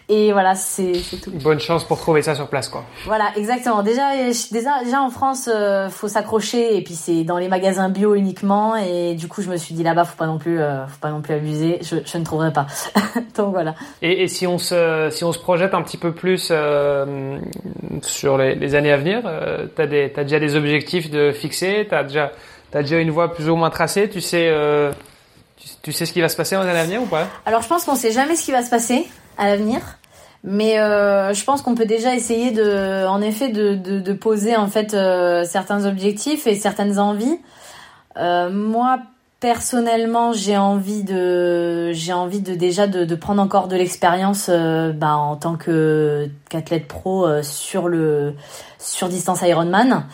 et 0.09 0.33
voilà, 0.33 0.55
c'est 0.55 0.93
tout. 1.21 1.33
Bonne 1.43 1.59
chance 1.59 1.83
pour 1.83 1.99
trouver 1.99 2.23
ça 2.23 2.37
sur 2.37 2.47
place 2.47 2.69
quoi. 2.69 2.85
Voilà, 3.07 3.33
exactement. 3.37 3.83
Déjà 3.83 4.11
déjà, 4.53 4.85
déjà 4.85 5.03
en 5.03 5.11
France, 5.11 5.51
euh, 5.53 5.89
faut 5.89 6.07
s'accrocher 6.07 6.77
et 6.77 6.83
puis 6.83 6.95
c'est 6.95 7.25
dans 7.25 7.39
les 7.39 7.49
magasins 7.49 7.89
bio 7.89 8.15
uniquement 8.15 8.77
et 8.77 9.15
du 9.15 9.27
coup 9.27 9.43
je 9.43 9.51
me 9.51 9.57
suis 9.57 9.75
dit 9.75 9.83
là-bas 9.83 10.05
faut 10.05 10.17
pas 10.17 10.27
non 10.27 10.39
plus 10.39 10.61
euh, 10.61 10.87
faut 10.87 11.01
pas 11.01 11.11
non 11.11 11.23
plus 11.23 11.35
abuser, 11.35 11.79
je, 11.83 11.97
je 12.05 12.19
ne 12.19 12.25
trouverai 12.25 12.53
pas. 12.53 12.67
Donc 13.37 13.53
voilà. 13.53 13.75
Et, 14.01 14.23
et, 14.23 14.29
si 14.29 14.47
on 14.47 14.59
se 14.59 15.09
si 15.11 15.25
on 15.25 15.33
se 15.33 15.41
projette 15.41 15.75
un 15.75 15.83
petit 15.83 15.99
peu 15.99 16.13
plus 16.13 16.51
euh, 16.53 17.39
sur 18.03 18.39
les, 18.39 18.55
les, 18.55 18.77
années 18.77 18.93
à 18.93 18.97
venir, 18.97 19.23
euh, 19.25 19.67
t'as 19.75 19.89
des 19.89 20.13
t'as 20.13 20.23
déjà 20.23 20.39
des 20.39 20.55
objectifs 20.55 21.11
de 21.11 21.33
fixer, 21.33 21.89
t'as 21.91 22.05
déjà 22.05 22.31
t'as 22.71 22.83
déjà 22.83 23.01
une 23.01 23.11
voie 23.11 23.35
plus 23.35 23.49
ou 23.49 23.57
moins 23.57 23.71
tracée, 23.71 24.09
tu 24.09 24.21
sais 24.21 24.53
tu, 25.85 25.93
sais 25.93 26.07
ce 26.07 26.13
qui 26.13 26.21
va 26.21 26.29
se 26.29 26.37
passer 26.37 26.57
à 26.57 26.85
venir 26.85 27.03
ou 27.03 27.07
pas? 27.07 27.29
Alors 27.47 27.63
je 27.63 27.69
pense 27.69 27.85
qu'on 27.85 27.95
sait 27.95 28.11
jamais 28.11 28.35
ce 28.35 28.45
qui 28.45 28.53
va 28.53 28.63
se 28.63 28.71
passer 28.71 29.07
à 29.39 29.47
l'avenir. 29.47 29.81
Mais 30.47 30.79
euh, 30.79 31.33
je 31.33 31.43
pense 31.43 31.63
qu'on 31.63 31.75
peut 31.75 31.87
déjà 31.87 32.15
essayer 32.15 32.51
de, 32.51 33.07
en 33.07 33.23
effet, 33.23 33.49
de, 33.49 34.13
poser 34.13 34.57
en 34.57 34.69
fait 34.69 34.93
euh, 34.93 35.45
certains 35.45 35.87
objectifs 35.87 36.47
et 36.47 36.55
certaines 36.55 36.99
envies. 36.99 37.39
Euh, 38.19 38.51
moi, 38.51 38.99
personnellement, 39.41 40.35
j'ai 40.35 40.59
envie 40.59 41.03
de, 41.03 41.93
j'ai 41.93 42.13
envie 42.13 42.41
de 42.41 42.55
déjà 42.55 42.87
de, 42.87 43.15
prendre 43.15 43.41
encore 43.41 43.69
de 43.69 43.77
l'expérience 43.77 44.51
bah, 44.51 45.17
en 45.17 45.37
tant 45.37 45.57
que 45.57 46.29
qu'athlète 46.51 46.89
pro 46.89 47.43
sur 47.43 47.89
le 47.89 48.35
sur 48.79 49.09
distance 49.09 49.41
Ironman. 49.41 50.05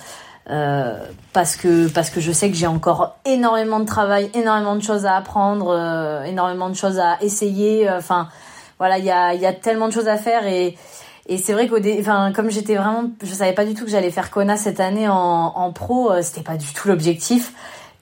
Euh, 0.50 0.98
parce 1.32 1.54
que 1.54 1.88
parce 1.88 2.10
que 2.10 2.20
je 2.20 2.32
sais 2.32 2.50
que 2.50 2.56
j'ai 2.56 2.66
encore 2.66 3.16
énormément 3.24 3.78
de 3.78 3.84
travail, 3.84 4.30
énormément 4.34 4.74
de 4.74 4.82
choses 4.82 5.06
à 5.06 5.16
apprendre, 5.16 5.68
euh, 5.68 6.24
énormément 6.24 6.68
de 6.68 6.74
choses 6.74 6.98
à 6.98 7.18
essayer. 7.22 7.88
Euh, 7.88 7.98
enfin, 7.98 8.28
voilà, 8.78 8.98
il 8.98 9.04
y 9.04 9.10
a 9.12 9.32
il 9.34 9.40
y 9.40 9.46
a 9.46 9.52
tellement 9.52 9.86
de 9.86 9.92
choses 9.92 10.08
à 10.08 10.16
faire 10.16 10.46
et 10.46 10.76
et 11.28 11.38
c'est 11.38 11.52
vrai 11.52 11.68
qu'au 11.68 11.78
enfin 12.00 12.32
comme 12.32 12.50
j'étais 12.50 12.74
vraiment, 12.74 13.04
je 13.22 13.32
savais 13.32 13.52
pas 13.52 13.64
du 13.64 13.74
tout 13.74 13.84
que 13.84 13.90
j'allais 13.90 14.10
faire 14.10 14.30
Kona 14.32 14.56
cette 14.56 14.80
année 14.80 15.08
en 15.08 15.14
en 15.54 15.72
pro, 15.72 16.10
c'était 16.22 16.42
pas 16.42 16.56
du 16.56 16.66
tout 16.72 16.88
l'objectif 16.88 17.52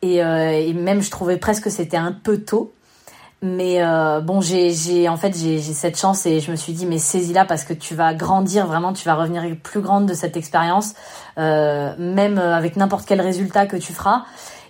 et, 0.01 0.16
et 0.18 0.72
même 0.72 1.03
je 1.03 1.11
trouvais 1.11 1.36
presque 1.36 1.64
que 1.64 1.70
c'était 1.70 1.96
un 1.99 2.12
peu 2.12 2.38
tôt. 2.38 2.72
Mais 3.41 3.82
euh, 3.82 4.20
bon, 4.20 4.41
j'ai, 4.41 5.09
en 5.09 5.16
fait 5.16 5.36
j'ai, 5.36 5.61
cette 5.61 5.99
chance 5.99 6.26
et 6.26 6.41
je 6.41 6.51
me 6.51 6.57
suis 6.57 6.72
dit 6.72 6.86
mais 6.86 6.99
saisis-la 6.99 7.45
parce 7.45 7.62
que 7.62 7.72
tu 7.72 7.95
vas 7.95 8.12
grandir 8.12 8.66
vraiment, 8.66 8.93
tu 8.93 9.05
vas 9.05 9.14
revenir 9.14 9.45
plus 9.62 9.80
grande 9.80 10.07
de 10.07 10.14
cette 10.14 10.36
expérience, 10.36 10.95
euh, 11.39 11.95
même 11.99 12.39
avec 12.39 12.76
n'importe 12.76 13.07
quel 13.07 13.20
résultat 13.20 13.66
que 13.66 13.76
tu 13.76 13.93
feras. 13.93 14.24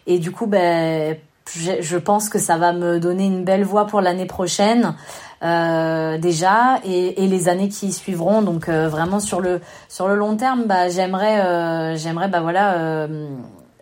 Et 0.07 0.19
du 0.19 0.33
coup, 0.33 0.47
ben 0.47 1.16
je, 1.55 1.97
pense 1.97 2.29
que 2.29 2.39
ça 2.39 2.57
va 2.57 2.73
me 2.73 3.01
donner 3.01 3.27
une 3.27 3.45
belle 3.45 3.64
voie 3.64 3.87
pour 3.87 4.01
l'année 4.01 4.27
prochaine 4.27 4.95
euh, 5.43 6.19
déjà 6.19 6.81
et, 6.85 7.27
les 7.27 7.49
années 7.49 7.69
qui 7.69 7.93
suivront. 7.93 8.43
Donc 8.43 8.69
euh, 8.69 8.89
vraiment 8.89 9.21
sur 9.21 9.41
le 9.41 9.61
sur 9.89 10.09
le 10.09 10.14
long 10.14 10.37
terme, 10.37 10.64
bah 10.66 10.89
j'aimerais 10.89 11.41
euh, 11.41 11.97
j'aimerais 11.97 12.29
bah 12.29 12.41
voilà 12.41 12.75
euh, 12.79 13.29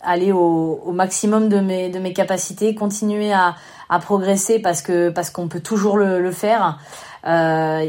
aller 0.02 0.32
au, 0.32 0.80
au 0.84 0.92
maximum 0.92 1.48
de 1.48 1.60
mes 1.60 1.88
de 1.88 1.98
mes 1.98 2.12
capacités, 2.12 2.74
continuer 2.74 3.32
à 3.32 3.56
à 3.88 3.98
progresser 3.98 4.58
parce 4.58 4.82
que 4.82 5.10
parce 5.10 5.30
qu'on 5.30 5.48
peut 5.48 5.60
toujours 5.60 5.96
le, 5.96 6.20
le 6.20 6.30
faire. 6.30 6.78
Euh, 7.26 7.80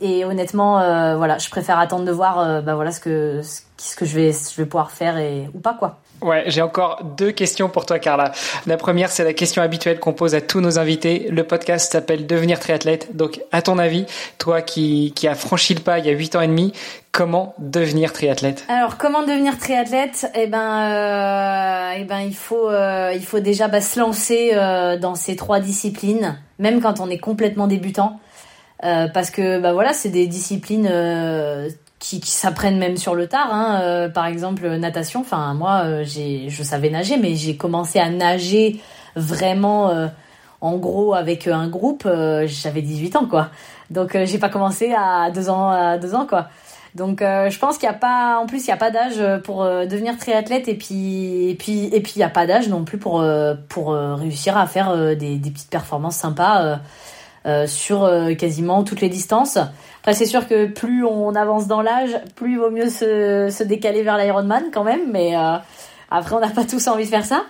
et, 0.00 0.24
honnêtement, 0.24 0.80
euh, 0.80 1.16
voilà, 1.16 1.38
je 1.38 1.48
préfère 1.48 1.78
attendre 1.78 2.04
de 2.04 2.12
voir, 2.12 2.38
euh, 2.38 2.60
bah 2.60 2.74
voilà 2.74 2.92
ce 2.92 3.00
que 3.00 3.40
ce 3.42 3.96
que 3.96 4.04
je 4.04 4.14
vais 4.14 4.32
je 4.32 4.56
vais 4.60 4.66
pouvoir 4.66 4.90
faire 4.90 5.16
et 5.16 5.48
ou 5.54 5.60
pas 5.60 5.74
quoi. 5.74 6.00
Ouais, 6.24 6.44
j'ai 6.46 6.62
encore 6.62 7.04
deux 7.18 7.32
questions 7.32 7.68
pour 7.68 7.84
toi, 7.84 7.98
Carla. 7.98 8.32
La 8.66 8.78
première, 8.78 9.10
c'est 9.10 9.24
la 9.24 9.34
question 9.34 9.60
habituelle 9.60 10.00
qu'on 10.00 10.14
pose 10.14 10.34
à 10.34 10.40
tous 10.40 10.62
nos 10.62 10.78
invités. 10.78 11.28
Le 11.30 11.44
podcast 11.44 11.92
s'appelle 11.92 12.26
Devenir 12.26 12.58
triathlète. 12.58 13.14
Donc, 13.14 13.42
à 13.52 13.60
ton 13.60 13.78
avis, 13.78 14.06
toi 14.38 14.62
qui, 14.62 15.12
qui 15.14 15.28
as 15.28 15.34
franchi 15.34 15.74
le 15.74 15.80
pas 15.80 15.98
il 15.98 16.06
y 16.06 16.08
a 16.08 16.12
huit 16.12 16.34
ans 16.34 16.40
et 16.40 16.46
demi, 16.46 16.72
comment 17.12 17.54
devenir 17.58 18.14
triathlète? 18.14 18.64
Alors, 18.70 18.96
comment 18.96 19.20
devenir 19.20 19.58
triathlète? 19.58 20.26
Eh 20.34 20.46
ben, 20.46 20.80
euh, 20.80 21.98
eh 21.98 22.04
ben, 22.04 22.20
il 22.20 22.34
faut, 22.34 22.70
euh, 22.70 23.12
il 23.14 23.22
faut 23.22 23.40
déjà 23.40 23.68
bah, 23.68 23.82
se 23.82 24.00
lancer 24.00 24.52
euh, 24.54 24.96
dans 24.96 25.16
ces 25.16 25.36
trois 25.36 25.60
disciplines, 25.60 26.38
même 26.58 26.80
quand 26.80 27.00
on 27.00 27.10
est 27.10 27.18
complètement 27.18 27.66
débutant, 27.66 28.18
euh, 28.82 29.08
parce 29.12 29.30
que 29.30 29.60
bah 29.60 29.74
voilà, 29.74 29.92
c'est 29.92 30.08
des 30.08 30.26
disciplines 30.26 30.88
euh, 30.90 31.68
qui, 31.98 32.20
s'apprennent 32.30 32.78
même 32.78 32.96
sur 32.96 33.14
le 33.14 33.26
tard. 33.26 33.48
Hein. 33.52 33.80
Euh, 33.82 34.08
par 34.08 34.26
exemple, 34.26 34.68
natation. 34.76 35.20
Enfin, 35.20 35.54
moi, 35.54 35.82
euh, 35.84 36.04
je 36.04 36.62
savais 36.62 36.90
nager, 36.90 37.16
mais 37.16 37.34
j'ai 37.34 37.56
commencé 37.56 37.98
à 37.98 38.10
nager 38.10 38.80
vraiment, 39.16 39.90
euh, 39.90 40.08
en 40.60 40.76
gros, 40.76 41.14
avec 41.14 41.46
un 41.46 41.68
groupe. 41.68 42.04
Euh, 42.06 42.46
j'avais 42.46 42.82
18 42.82 43.16
ans, 43.16 43.26
quoi. 43.26 43.48
Donc, 43.90 44.16
j'ai 44.24 44.38
pas 44.38 44.48
commencé 44.48 44.94
à 44.96 45.30
deux 45.30 45.48
ans, 45.48 45.70
à 45.70 45.98
deux 45.98 46.14
ans, 46.14 46.26
quoi. 46.26 46.48
Donc, 46.94 47.20
je 47.20 47.58
pense 47.58 47.76
qu'il 47.76 47.88
y 47.88 47.90
a 47.90 47.92
pas, 47.92 48.38
en 48.40 48.46
plus, 48.46 48.66
il 48.66 48.68
y 48.68 48.72
a 48.72 48.76
pas 48.76 48.92
d'âge 48.92 49.20
pour 49.42 49.64
devenir 49.64 50.16
triathlète, 50.16 50.68
et 50.68 50.74
puis, 50.74 51.50
et 51.50 51.56
puis, 51.56 51.86
et 51.86 52.00
puis, 52.00 52.12
il 52.16 52.20
y 52.20 52.22
a 52.22 52.28
pas 52.28 52.46
d'âge 52.46 52.68
non 52.68 52.84
plus 52.84 52.98
pour 52.98 53.24
pour 53.68 53.94
réussir 53.94 54.56
à 54.56 54.68
faire 54.68 54.96
des, 55.16 55.36
des 55.36 55.50
petites 55.50 55.70
performances 55.70 56.16
sympas. 56.16 56.78
sur 57.66 58.08
quasiment 58.38 58.84
toutes 58.84 59.00
les 59.00 59.08
distances. 59.08 59.58
Après, 60.04 60.12
c'est 60.12 60.26
sûr 60.26 60.46
que 60.46 60.66
plus 60.66 61.02
on 61.02 61.34
avance 61.34 61.66
dans 61.66 61.80
l'âge, 61.80 62.10
plus 62.36 62.52
il 62.52 62.58
vaut 62.58 62.70
mieux 62.70 62.90
se, 62.90 63.48
se 63.50 63.64
décaler 63.64 64.02
vers 64.02 64.18
l'Ironman 64.18 64.64
quand 64.70 64.84
même. 64.84 65.10
Mais 65.10 65.34
euh, 65.34 65.56
après, 66.10 66.36
on 66.36 66.40
n'a 66.40 66.50
pas 66.50 66.64
tous 66.64 66.86
envie 66.88 67.06
de 67.06 67.08
faire 67.08 67.24
ça. 67.24 67.46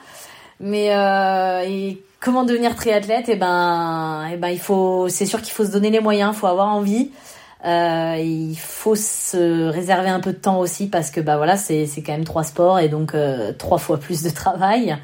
Mais 0.61 0.95
euh, 0.95 1.65
et 1.67 2.01
comment 2.21 2.45
devenir 2.45 2.77
triathlète 2.77 3.25
Eh 3.27 3.35
ben, 3.35 4.29
eh 4.33 4.37
ben, 4.37 4.51
il 4.51 4.61
faut. 4.61 5.09
C'est 5.09 5.27
sûr 5.27 5.43
qu'il 5.43 5.53
faut 5.53 5.65
se 5.65 5.73
donner 5.73 5.91
les 5.91 5.99
moyens, 5.99 6.33
il 6.33 6.39
faut 6.39 6.47
avoir 6.47 6.69
envie. 6.69 7.11
Euh, 7.65 8.19
il 8.21 8.57
faut 8.57 8.95
se 8.95 9.69
réserver 9.69 10.11
un 10.11 10.21
peu 10.21 10.31
de 10.31 10.39
temps 10.39 10.61
aussi 10.61 10.87
parce 10.87 11.11
que 11.11 11.21
bah 11.21 11.37
voilà, 11.37 11.57
c'est 11.57 11.87
c'est 11.87 12.03
quand 12.03 12.13
même 12.13 12.25
trois 12.25 12.45
sports 12.45 12.79
et 12.79 12.89
donc 12.89 13.17
euh, 13.17 13.53
trois 13.53 13.79
fois 13.79 13.99
plus 13.99 14.23
de 14.23 14.31
travail. 14.31 14.97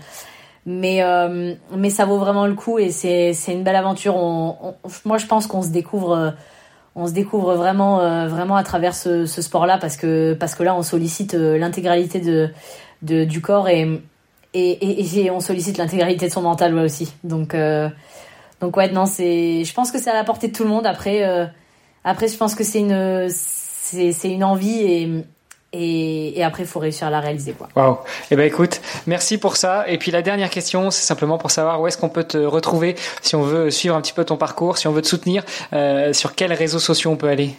Mais 0.66 1.03
euh, 1.03 1.55
mais 1.76 1.90
ça 1.90 2.05
vaut 2.05 2.18
vraiment 2.18 2.46
le 2.46 2.55
coup 2.55 2.78
et 2.78 2.92
c'est 2.92 3.32
c'est 3.32 3.55
une 3.55 3.64
belle 3.64 3.74
aventure. 3.74 4.14
On, 4.14 4.57
on, 4.62 4.74
moi, 5.05 5.18
je 5.18 5.26
pense 5.26 5.48
qu'on 5.48 5.62
se 5.62 5.70
découvre 5.70 6.32
on 6.95 7.07
se 7.07 7.12
découvre 7.12 7.55
vraiment 7.55 8.01
euh, 8.01 8.26
vraiment 8.28 8.57
à 8.57 8.62
travers 8.62 8.95
ce, 8.95 9.26
sport 9.26 9.66
là 9.66 9.78
parce 9.78 9.97
que 9.97 10.34
parce 10.34 10.55
que 10.55 10.62
là 10.62 10.74
on 10.74 10.82
sollicite 10.82 11.34
euh, 11.34 11.57
l'intégralité 11.59 12.20
de, 12.20 13.24
du 13.24 13.41
corps 13.41 13.68
et 13.68 14.03
et, 14.53 15.30
on 15.30 15.41
sollicite 15.41 15.78
l'intégralité 15.78 16.26
de 16.26 16.32
son 16.32 16.43
mental 16.43 16.76
aussi. 16.78 17.12
Donc 17.22 17.55
euh, 17.55 17.88
donc 18.61 18.76
ouais 18.76 18.91
non 18.91 19.05
je 19.07 19.72
pense 19.72 19.93
que 19.93 19.99
c'est 19.99 20.11
à 20.11 20.14
la 20.14 20.24
portée 20.24 20.49
de 20.49 20.53
tout 20.53 20.64
le 20.64 20.70
monde. 20.70 20.86
Après 20.86 21.24
euh, 21.24 21.47
après 22.05 22.28
je 22.28 22.36
pense 22.36 22.55
que 22.55 22.64
c'est 22.64 22.80
une 22.80 23.28
c'est 23.28 24.30
une 24.30 24.45
envie 24.45 24.80
et 24.82 25.24
et, 25.72 26.38
et, 26.38 26.42
après, 26.42 26.64
il 26.64 26.68
faut 26.68 26.80
réussir 26.80 27.06
à 27.06 27.10
la 27.10 27.20
réaliser. 27.20 27.52
Quoi. 27.52 27.68
Wow. 27.76 27.98
Eh 28.30 28.36
ben, 28.36 28.44
écoute, 28.44 28.80
merci 29.06 29.38
pour 29.38 29.56
ça. 29.56 29.88
Et 29.88 29.98
puis 29.98 30.10
la 30.10 30.22
dernière 30.22 30.50
question, 30.50 30.90
c'est 30.90 31.02
simplement 31.02 31.38
pour 31.38 31.50
savoir 31.50 31.80
où 31.80 31.86
est-ce 31.86 31.96
qu'on 31.96 32.08
peut 32.08 32.24
te 32.24 32.38
retrouver 32.38 32.96
si 33.22 33.36
on 33.36 33.42
veut 33.42 33.70
suivre 33.70 33.94
un 33.94 34.00
petit 34.00 34.12
peu 34.12 34.24
ton 34.24 34.36
parcours, 34.36 34.78
si 34.78 34.88
on 34.88 34.92
veut 34.92 35.02
te 35.02 35.06
soutenir, 35.06 35.44
euh, 35.72 36.12
sur 36.12 36.34
quels 36.34 36.52
réseaux 36.52 36.80
sociaux 36.80 37.10
on 37.12 37.16
peut 37.16 37.28
aller? 37.28 37.54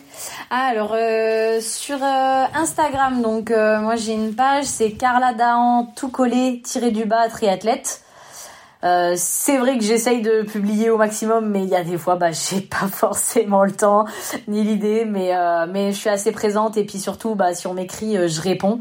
Ah, 0.49 0.67
Alors 0.71 0.93
euh, 0.93 1.59
sur 1.61 2.03
euh, 2.03 2.45
Instagram, 2.53 3.21
donc 3.21 3.51
euh, 3.51 3.79
moi 3.79 3.95
j'ai 3.95 4.13
une 4.13 4.35
page, 4.35 4.65
c'est 4.65 4.91
Carla 4.91 5.33
Dahan 5.33 5.91
tout 5.95 6.09
collé 6.09 6.61
tiré 6.63 6.91
du 6.91 7.05
bas 7.05 7.29
triathlète. 7.29 8.01
Euh, 8.83 9.13
c'est 9.15 9.57
vrai 9.57 9.77
que 9.77 9.83
j'essaye 9.83 10.21
de 10.21 10.41
publier 10.41 10.89
au 10.89 10.97
maximum, 10.97 11.49
mais 11.49 11.63
il 11.63 11.69
y 11.69 11.75
a 11.75 11.83
des 11.83 11.97
fois, 11.97 12.15
bah, 12.15 12.31
j'ai 12.49 12.61
pas 12.61 12.87
forcément 12.87 13.63
le 13.63 13.71
temps 13.71 14.05
ni 14.47 14.63
l'idée, 14.63 15.05
mais 15.05 15.35
euh, 15.35 15.65
mais 15.69 15.91
je 15.91 15.97
suis 15.97 16.09
assez 16.09 16.31
présente 16.31 16.77
et 16.77 16.83
puis 16.83 16.99
surtout, 16.99 17.35
bah, 17.35 17.53
si 17.53 17.67
on 17.67 17.73
m'écrit, 17.73 18.17
euh, 18.17 18.27
je 18.27 18.41
réponds. 18.41 18.79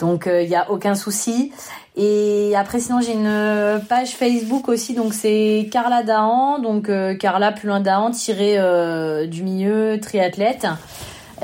Donc 0.00 0.26
il 0.26 0.48
y 0.48 0.56
a 0.56 0.70
aucun 0.72 0.96
souci. 0.96 1.52
Et 1.96 2.52
après, 2.56 2.80
sinon, 2.80 3.00
j'ai 3.00 3.12
une 3.12 3.80
page 3.88 4.16
Facebook 4.16 4.68
aussi, 4.68 4.92
donc 4.92 5.14
c'est 5.14 5.68
Carla 5.70 6.02
Dahan, 6.02 6.58
donc 6.58 6.90
Carla 7.20 7.52
plus 7.52 7.68
loin 7.68 7.78
Dahan 7.78 8.10
tiré 8.10 8.58
du 9.28 9.44
milieu 9.44 10.00
triathlète. 10.00 10.66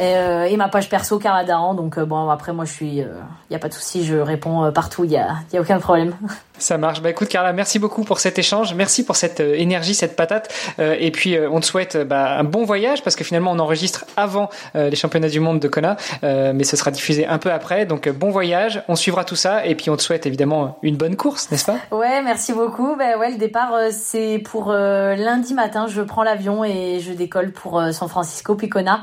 Euh, 0.00 0.44
et 0.44 0.56
ma 0.56 0.68
page 0.68 0.88
perso 0.88 1.18
Carla 1.18 1.44
Dahan. 1.44 1.74
Donc 1.74 1.98
euh, 1.98 2.04
bon 2.04 2.30
après 2.30 2.52
moi 2.52 2.64
je 2.64 2.72
suis, 2.72 2.96
il 2.96 3.02
euh, 3.02 3.20
y 3.50 3.54
a 3.54 3.58
pas 3.58 3.68
de 3.68 3.74
souci, 3.74 4.04
je 4.04 4.16
réponds 4.16 4.72
partout, 4.72 5.04
il 5.04 5.10
y 5.10 5.16
a, 5.16 5.36
y 5.52 5.58
a 5.58 5.60
aucun 5.60 5.78
problème. 5.78 6.14
Ça 6.58 6.78
marche. 6.78 7.00
Bah 7.02 7.10
écoute 7.10 7.28
Carla, 7.28 7.52
merci 7.52 7.78
beaucoup 7.78 8.04
pour 8.04 8.18
cet 8.18 8.38
échange, 8.38 8.74
merci 8.74 9.04
pour 9.04 9.16
cette 9.16 9.40
énergie, 9.40 9.94
cette 9.94 10.14
patate. 10.14 10.52
et 10.78 11.10
puis 11.10 11.38
on 11.50 11.60
te 11.60 11.64
souhaite 11.64 11.96
bah, 11.96 12.38
un 12.38 12.44
bon 12.44 12.64
voyage 12.64 13.02
parce 13.02 13.16
que 13.16 13.24
finalement 13.24 13.52
on 13.52 13.58
enregistre 13.58 14.04
avant 14.18 14.50
les 14.74 14.94
championnats 14.94 15.30
du 15.30 15.40
monde 15.40 15.58
de 15.58 15.68
Kona, 15.68 15.96
mais 16.22 16.64
ce 16.64 16.76
sera 16.76 16.90
diffusé 16.90 17.26
un 17.26 17.38
peu 17.38 17.50
après. 17.50 17.86
Donc 17.86 18.10
bon 18.10 18.28
voyage, 18.28 18.82
on 18.88 18.94
suivra 18.94 19.24
tout 19.24 19.36
ça 19.36 19.64
et 19.64 19.74
puis 19.74 19.88
on 19.88 19.96
te 19.96 20.02
souhaite 20.02 20.26
évidemment 20.26 20.78
une 20.82 20.96
bonne 20.96 21.16
course, 21.16 21.50
n'est-ce 21.50 21.64
pas? 21.64 21.78
Ouais, 21.92 22.20
merci 22.22 22.52
beaucoup. 22.52 22.94
Bah 22.94 23.16
ouais, 23.18 23.30
le 23.30 23.38
départ 23.38 23.72
c'est 23.90 24.38
pour 24.44 24.70
lundi 24.70 25.54
matin. 25.54 25.86
Je 25.86 26.02
prends 26.02 26.24
l'avion 26.24 26.62
et 26.62 27.00
je 27.00 27.14
décolle 27.14 27.52
pour 27.52 27.82
San 27.92 28.08
Francisco 28.10 28.54
puis 28.54 28.68
Kona. 28.68 29.00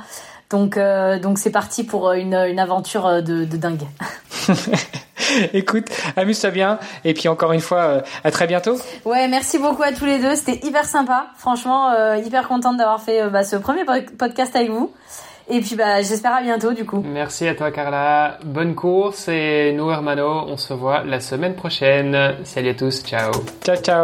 Donc, 0.49 0.77
euh, 0.77 1.19
donc 1.19 1.37
c'est 1.39 1.51
parti 1.51 1.83
pour 1.83 2.13
une, 2.13 2.33
une 2.33 2.59
aventure 2.59 3.21
de, 3.21 3.43
de 3.45 3.57
dingue. 3.57 3.83
Écoute, 5.53 5.87
amuse-toi 6.15 6.51
bien. 6.51 6.79
Et 7.03 7.13
puis 7.13 7.27
encore 7.27 7.53
une 7.53 7.61
fois, 7.61 7.81
euh, 7.81 8.01
à 8.23 8.31
très 8.31 8.47
bientôt. 8.47 8.77
Ouais, 9.05 9.27
merci 9.27 9.59
beaucoup 9.59 9.83
à 9.83 9.91
tous 9.91 10.05
les 10.05 10.19
deux. 10.19 10.35
C'était 10.35 10.65
hyper 10.65 10.85
sympa. 10.85 11.27
Franchement, 11.37 11.91
euh, 11.91 12.17
hyper 12.17 12.47
contente 12.47 12.77
d'avoir 12.77 13.01
fait 13.01 13.21
euh, 13.21 13.29
bah, 13.29 13.43
ce 13.43 13.55
premier 13.55 13.83
podcast 14.17 14.55
avec 14.55 14.69
vous. 14.69 14.91
Et 15.49 15.61
puis 15.61 15.77
bah 15.77 16.01
j'espère 16.01 16.33
à 16.33 16.41
bientôt 16.41 16.73
du 16.73 16.83
coup. 16.85 17.01
Merci 17.05 17.47
à 17.47 17.55
toi 17.55 17.71
Carla. 17.71 18.37
Bonne 18.43 18.75
course 18.75 19.29
et 19.29 19.71
nous 19.71 19.89
hermano, 19.89 20.43
on 20.45 20.57
se 20.57 20.73
voit 20.73 21.05
la 21.05 21.21
semaine 21.21 21.55
prochaine. 21.55 22.35
Salut 22.43 22.71
à 22.71 22.73
tous, 22.73 23.01
ciao. 23.01 23.31
Ciao 23.63 23.77
ciao. 23.77 24.03